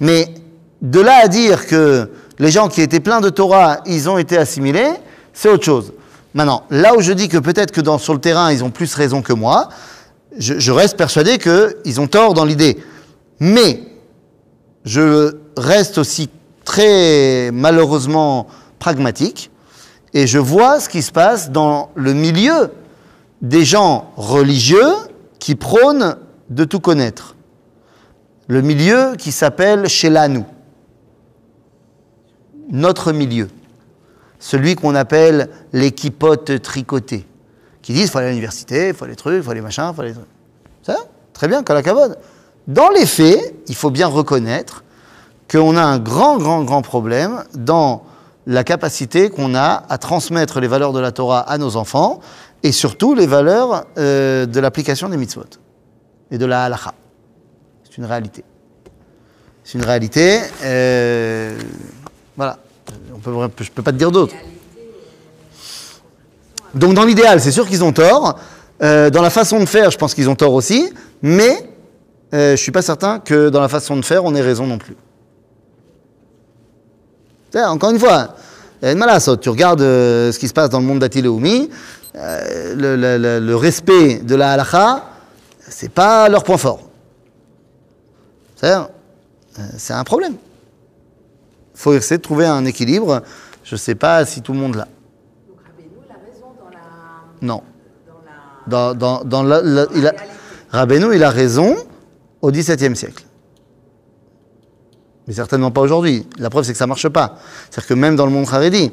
Mais 0.00 0.32
de 0.80 1.00
là 1.00 1.20
à 1.22 1.28
dire 1.28 1.66
que 1.66 2.10
les 2.38 2.50
gens 2.50 2.68
qui 2.68 2.80
étaient 2.80 2.98
pleins 2.98 3.20
de 3.20 3.28
Torah, 3.28 3.80
ils 3.84 4.08
ont 4.08 4.16
été 4.16 4.38
assimilés, 4.38 4.88
c'est 5.34 5.50
autre 5.50 5.64
chose. 5.64 5.92
Maintenant, 6.32 6.62
là 6.70 6.96
où 6.96 7.02
je 7.02 7.12
dis 7.12 7.28
que 7.28 7.36
peut-être 7.36 7.72
que 7.72 7.98
sur 7.98 8.14
le 8.14 8.20
terrain, 8.20 8.50
ils 8.50 8.64
ont 8.64 8.70
plus 8.70 8.94
raison 8.94 9.20
que 9.20 9.34
moi, 9.34 9.68
je, 10.38 10.58
je 10.58 10.72
reste 10.72 10.96
persuadé 10.96 11.36
qu'ils 11.36 12.00
ont 12.00 12.06
tort 12.06 12.32
dans 12.32 12.46
l'idée. 12.46 12.78
Mais 13.38 13.82
je 14.86 15.36
reste 15.58 15.98
aussi 15.98 16.30
très 16.64 17.50
malheureusement 17.52 18.46
pragmatique 18.78 19.50
et 20.14 20.26
je 20.26 20.38
vois 20.38 20.80
ce 20.80 20.88
qui 20.88 21.02
se 21.02 21.12
passe 21.12 21.50
dans 21.50 21.90
le 21.94 22.14
milieu 22.14 22.70
des 23.42 23.66
gens 23.66 24.10
religieux 24.16 24.94
qui 25.46 25.54
prônent 25.54 26.16
de 26.50 26.64
tout 26.64 26.80
connaître. 26.80 27.36
Le 28.48 28.62
milieu 28.62 29.14
qui 29.16 29.30
s'appelle 29.30 29.88
Shelanu. 29.88 30.42
Notre 32.68 33.12
milieu. 33.12 33.48
Celui 34.40 34.74
qu'on 34.74 34.96
appelle 34.96 35.48
l'équipote 35.72 36.60
tricotée. 36.62 37.28
Qui 37.80 37.92
disent, 37.92 38.10
faut 38.10 38.18
aller 38.18 38.26
à 38.26 38.30
l'université, 38.30 38.88
il 38.88 38.94
faut 38.94 39.06
les 39.06 39.14
trucs, 39.14 39.36
il 39.36 39.42
faut 39.44 39.52
les 39.52 39.60
machins, 39.60 39.88
il 39.92 39.94
faut 39.94 40.02
les 40.02 40.14
trucs. 40.14 40.24
Ça 40.82 40.96
Très 41.32 41.46
bien, 41.46 41.62
Kalakavod. 41.62 42.18
Dans 42.66 42.88
les 42.88 43.06
faits, 43.06 43.54
il 43.68 43.76
faut 43.76 43.90
bien 43.90 44.08
reconnaître 44.08 44.82
qu'on 45.48 45.76
a 45.76 45.82
un 45.84 46.00
grand, 46.00 46.38
grand, 46.38 46.64
grand 46.64 46.82
problème 46.82 47.44
dans 47.54 48.02
la 48.48 48.64
capacité 48.64 49.30
qu'on 49.30 49.54
a 49.54 49.84
à 49.88 49.98
transmettre 49.98 50.58
les 50.58 50.66
valeurs 50.66 50.92
de 50.92 50.98
la 50.98 51.12
Torah 51.12 51.40
à 51.40 51.56
nos 51.56 51.76
enfants 51.76 52.18
et 52.62 52.72
surtout 52.72 53.14
les 53.14 53.26
valeurs 53.26 53.86
euh, 53.98 54.46
de 54.46 54.60
l'application 54.60 55.08
des 55.08 55.16
mitzvot 55.16 55.44
et 56.30 56.38
de 56.38 56.46
la 56.46 56.64
halacha. 56.64 56.94
C'est 57.84 57.96
une 57.98 58.04
réalité. 58.04 58.44
C'est 59.64 59.78
une 59.78 59.84
réalité. 59.84 60.40
euh, 60.64 61.58
voilà. 62.36 62.58
Je 63.24 63.30
ne 63.30 63.48
peux 63.48 63.82
pas 63.82 63.92
te 63.92 63.96
dire 63.96 64.12
d'autre. 64.12 64.34
Donc 66.74 66.94
dans 66.94 67.04
l'idéal, 67.04 67.40
c'est 67.40 67.50
sûr 67.50 67.66
qu'ils 67.66 67.82
ont 67.82 67.92
tort. 67.92 68.38
Euh, 68.82 69.10
dans 69.10 69.22
la 69.22 69.30
façon 69.30 69.58
de 69.58 69.66
faire, 69.66 69.90
je 69.90 69.98
pense 69.98 70.14
qu'ils 70.14 70.28
ont 70.28 70.36
tort 70.36 70.52
aussi. 70.52 70.92
Mais 71.22 71.68
je 72.32 72.50
ne 72.52 72.56
suis 72.56 72.72
pas 72.72 72.82
certain 72.82 73.18
que 73.18 73.48
dans 73.48 73.60
la 73.60 73.68
façon 73.68 73.96
de 73.96 74.04
faire, 74.04 74.24
on 74.24 74.34
ait 74.34 74.42
raison 74.42 74.66
non 74.66 74.78
plus. 74.78 74.96
Encore 77.54 77.90
une 77.90 77.98
fois. 77.98 78.34
Tu 78.82 79.48
regardes 79.48 79.80
ce 79.80 80.38
qui 80.38 80.46
se 80.46 80.52
passe 80.52 80.68
dans 80.68 80.80
le 80.80 80.84
monde 80.84 80.98
d'Atileoumi, 80.98 81.70
euh, 82.16 82.74
le, 82.74 82.96
le- 82.96 83.18
le- 83.18 83.40
le 83.46 83.56
respect 83.56 84.18
de 84.18 84.34
la 84.34 84.52
halakha, 84.52 85.04
c'est 85.60 85.90
pas 85.90 86.28
leur 86.28 86.44
point 86.44 86.56
fort. 86.58 86.80
Euh, 88.64 88.82
c'est 89.76 89.92
un 89.92 90.04
problème. 90.04 90.34
Il 91.74 91.78
faut 91.80 91.92
essayer 91.94 92.18
de 92.18 92.22
trouver 92.22 92.46
un 92.46 92.64
équilibre. 92.64 93.22
Je 93.64 93.74
ne 93.74 93.78
sais 93.78 93.94
pas 93.94 94.24
si 94.24 94.40
tout 94.42 94.52
le 94.52 94.58
monde 94.58 94.76
l'a. 94.76 94.88
Donc 95.48 95.58
Rabbeinu, 95.66 95.90
il 96.06 96.10
a 96.12 96.16
raison 96.32 96.46
dans 96.58 96.70
la. 96.70 96.82
Non. 97.42 97.62
Dans 98.66 98.84
la. 98.86 98.94
Dans, 98.94 99.18
dans, 99.20 99.24
dans 99.24 99.42
la- 99.42 99.62
la- 99.62 99.86
il 99.94 100.06
a, 100.06 100.12
Rabbeinu, 100.70 101.14
il 101.14 101.22
a 101.22 101.30
raison 101.30 101.76
au 102.40 102.50
XVIIe 102.50 102.96
siècle. 102.96 103.24
Mais 105.26 105.34
certainement 105.34 105.70
pas 105.70 105.80
aujourd'hui. 105.80 106.26
La 106.38 106.48
preuve, 106.50 106.64
c'est 106.64 106.72
que 106.72 106.78
ça 106.78 106.86
marche 106.86 107.08
pas. 107.08 107.36
C'est-à-dire 107.70 107.88
que 107.88 107.94
même 107.94 108.16
dans 108.16 108.26
le 108.26 108.32
monde 108.32 108.46
Haredi, 108.50 108.92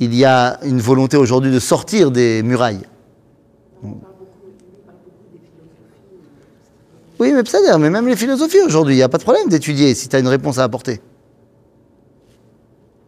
il 0.00 0.14
y 0.14 0.24
a 0.24 0.58
une 0.64 0.80
volonté 0.80 1.16
aujourd'hui 1.16 1.52
de 1.52 1.60
sortir 1.60 2.10
des 2.10 2.42
murailles. 2.42 2.86
Oui, 7.18 7.32
mais 7.34 7.42
c'est-à-dire, 7.44 7.78
mais 7.78 7.90
même 7.90 8.08
les 8.08 8.16
philosophies 8.16 8.62
aujourd'hui, 8.62 8.94
il 8.94 8.96
n'y 8.96 9.02
a 9.02 9.10
pas 9.10 9.18
de 9.18 9.22
problème 9.22 9.48
d'étudier 9.48 9.94
si 9.94 10.08
tu 10.08 10.16
as 10.16 10.18
une 10.18 10.28
réponse 10.28 10.58
à 10.58 10.64
apporter. 10.64 11.02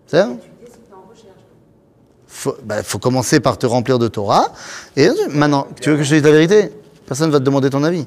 C'est 0.06 0.22
faut, 2.26 2.56
bah, 2.64 2.82
faut 2.82 2.98
commencer 2.98 3.40
par 3.40 3.56
te 3.56 3.66
remplir 3.66 3.98
de 3.98 4.08
Torah. 4.08 4.52
Et 4.96 5.08
maintenant, 5.30 5.66
tu 5.80 5.90
veux 5.90 5.96
que 5.96 6.02
je 6.02 6.10
te 6.10 6.14
dise 6.16 6.24
la 6.24 6.32
vérité? 6.32 6.72
Personne 7.06 7.28
ne 7.28 7.32
va 7.32 7.38
te 7.38 7.44
demander 7.44 7.70
ton 7.70 7.84
avis. 7.84 8.06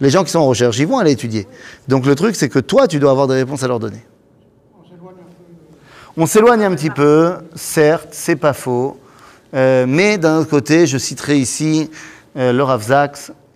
Les 0.00 0.10
gens 0.10 0.22
qui 0.22 0.30
sont 0.30 0.38
en 0.38 0.46
recherche, 0.46 0.78
ils 0.78 0.86
vont 0.86 0.98
aller 0.98 1.12
étudier. 1.12 1.48
Donc 1.88 2.06
le 2.06 2.14
truc, 2.14 2.36
c'est 2.36 2.48
que 2.48 2.58
toi, 2.58 2.86
tu 2.86 2.98
dois 3.00 3.10
avoir 3.10 3.26
des 3.26 3.34
réponses 3.34 3.62
à 3.62 3.68
leur 3.68 3.80
donner. 3.80 4.04
On 6.16 6.26
s'éloigne 6.26 6.64
un 6.64 6.74
petit 6.74 6.90
peu, 6.90 7.34
certes, 7.54 8.08
c'est 8.10 8.34
pas 8.34 8.52
faux. 8.52 8.98
Euh, 9.54 9.86
mais 9.88 10.18
d'un 10.18 10.38
autre 10.38 10.50
côté, 10.50 10.88
je 10.88 10.98
citerai 10.98 11.38
ici 11.38 11.88
euh, 12.36 12.52
le 12.52 12.62
Rav 12.64 13.12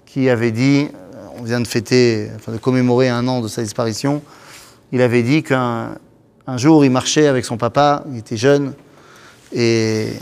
qui 0.07 0.31
avait 0.31 0.53
dit, 0.53 0.87
euh, 0.87 1.27
on 1.37 1.43
vient 1.43 1.61
de 1.61 1.67
fêter, 1.67 2.31
de 2.47 2.57
commémorer 2.59 3.09
un 3.09 3.27
an 3.27 3.41
de 3.41 3.49
sa 3.49 3.63
disparition, 3.63 4.23
il 4.93 5.03
avait 5.03 5.25
dit 5.25 5.43
qu'un 5.43 5.97
un 6.47 6.57
jour 6.57 6.85
il 6.85 6.91
marchait 6.91 7.27
avec 7.27 7.45
son 7.45 7.57
papa, 7.57 8.05
il 8.13 8.19
était 8.19 8.37
jeune, 8.37 8.75
et, 9.53 10.13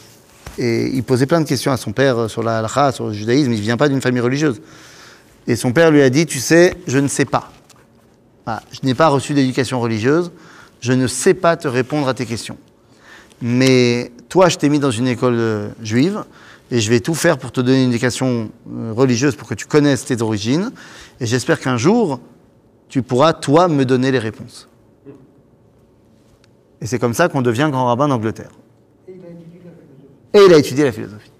il 0.58 1.02
posait 1.02 1.26
plein 1.26 1.40
de 1.40 1.48
questions 1.48 1.72
à 1.72 1.76
son 1.76 1.92
père 1.92 2.30
sur 2.30 2.42
la 2.42 2.58
halakha, 2.58 2.92
sur 2.92 3.08
le 3.08 3.12
judaïsme, 3.12 3.52
il 3.52 3.58
ne 3.58 3.62
vient 3.62 3.76
pas 3.76 3.88
d'une 3.88 4.00
famille 4.00 4.20
religieuse. 4.20 4.60
Et 5.46 5.56
son 5.56 5.72
père 5.72 5.90
lui 5.90 6.02
a 6.02 6.08
dit, 6.08 6.24
tu 6.26 6.38
sais, 6.38 6.76
je 6.86 6.98
ne 6.98 7.08
sais 7.08 7.24
pas. 7.24 7.50
Je 8.46 8.78
n'ai 8.84 8.94
pas 8.94 9.08
reçu 9.08 9.34
d'éducation 9.34 9.80
religieuse, 9.80 10.30
je 10.82 10.92
ne 10.92 11.06
sais 11.06 11.32
pas 11.32 11.56
te 11.56 11.68
répondre 11.68 12.08
à 12.08 12.12
tes 12.12 12.26
questions. 12.26 12.58
Mais 13.40 14.12
toi, 14.28 14.48
je 14.48 14.58
t'ai 14.58 14.68
mis 14.68 14.80
dans 14.80 14.90
une 14.90 15.06
école 15.06 15.36
euh, 15.38 15.68
juive 15.80 16.24
et 16.70 16.80
je 16.80 16.90
vais 16.90 17.00
tout 17.00 17.14
faire 17.14 17.38
pour 17.38 17.52
te 17.52 17.60
donner 17.60 17.84
une 17.84 17.90
éducation 17.90 18.50
euh, 18.70 18.92
religieuse 18.92 19.36
pour 19.36 19.48
que 19.48 19.54
tu 19.54 19.66
connaisses 19.66 20.04
tes 20.04 20.20
origines. 20.20 20.72
Et 21.20 21.26
j'espère 21.26 21.60
qu'un 21.60 21.76
jour, 21.76 22.20
tu 22.88 23.02
pourras, 23.02 23.32
toi, 23.32 23.68
me 23.68 23.84
donner 23.84 24.10
les 24.10 24.18
réponses. 24.18 24.68
Et 26.80 26.86
c'est 26.86 26.98
comme 26.98 27.14
ça 27.14 27.28
qu'on 27.28 27.42
devient 27.42 27.68
grand 27.70 27.86
rabbin 27.86 28.08
d'Angleterre. 28.08 28.50
Et 30.34 30.40
il 30.46 30.52
a 30.52 30.58
étudié 30.58 30.84
la 30.84 30.92
philosophie. 30.92 31.30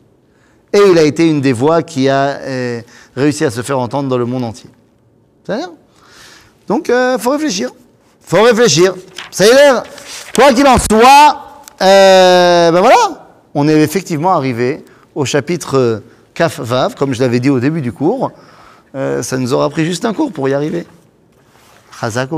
Et 0.73 0.81
il 0.91 0.99
a 0.99 1.03
été 1.03 1.29
une 1.29 1.41
des 1.41 1.53
voix 1.53 1.83
qui 1.83 2.09
a 2.09 2.39
euh, 2.39 2.81
réussi 3.17 3.45
à 3.45 3.51
se 3.51 3.63
faire 3.63 3.81
entendre 3.81 4.09
dans 4.09 4.19
le 4.19 4.25
monde 4.25 4.45
entier. 4.45 4.71
C'est-à-dire 5.43 5.71
Donc, 6.69 6.89
il 6.89 7.17
faut 7.19 7.31
réfléchir. 7.31 7.73
Faut 8.25 8.43
réfléchir. 8.43 8.95
Ça 9.31 9.45
y 9.47 9.49
est. 9.49 9.73
Quoi 10.35 10.53
qu'il 10.53 10.67
en 10.67 10.79
soit, 10.79 11.43
euh, 11.81 12.71
ben 12.71 12.81
voilà, 12.81 13.29
on 13.55 13.69
est 13.69 13.81
effectivement 13.81 14.33
arrivé 14.33 14.85
au 15.15 15.25
chapitre 15.25 15.77
euh, 15.77 16.01
Kaf 16.35 16.59
Vav, 16.61 16.95
comme 16.95 17.13
je 17.13 17.21
l'avais 17.21 17.41
dit 17.41 17.51
au 17.51 17.61
début 17.61 17.83
du 17.83 17.93
cours. 17.93 18.33
Euh, 18.95 19.23
ça 19.23 19.37
nous 19.37 19.53
aura 19.53 19.69
pris 19.69 19.85
juste 19.85 20.05
un 20.05 20.15
cours 20.15 20.33
pour 20.33 20.49
y 20.49 20.55
arriver. 20.55 20.87
Chazak. 22.01 22.31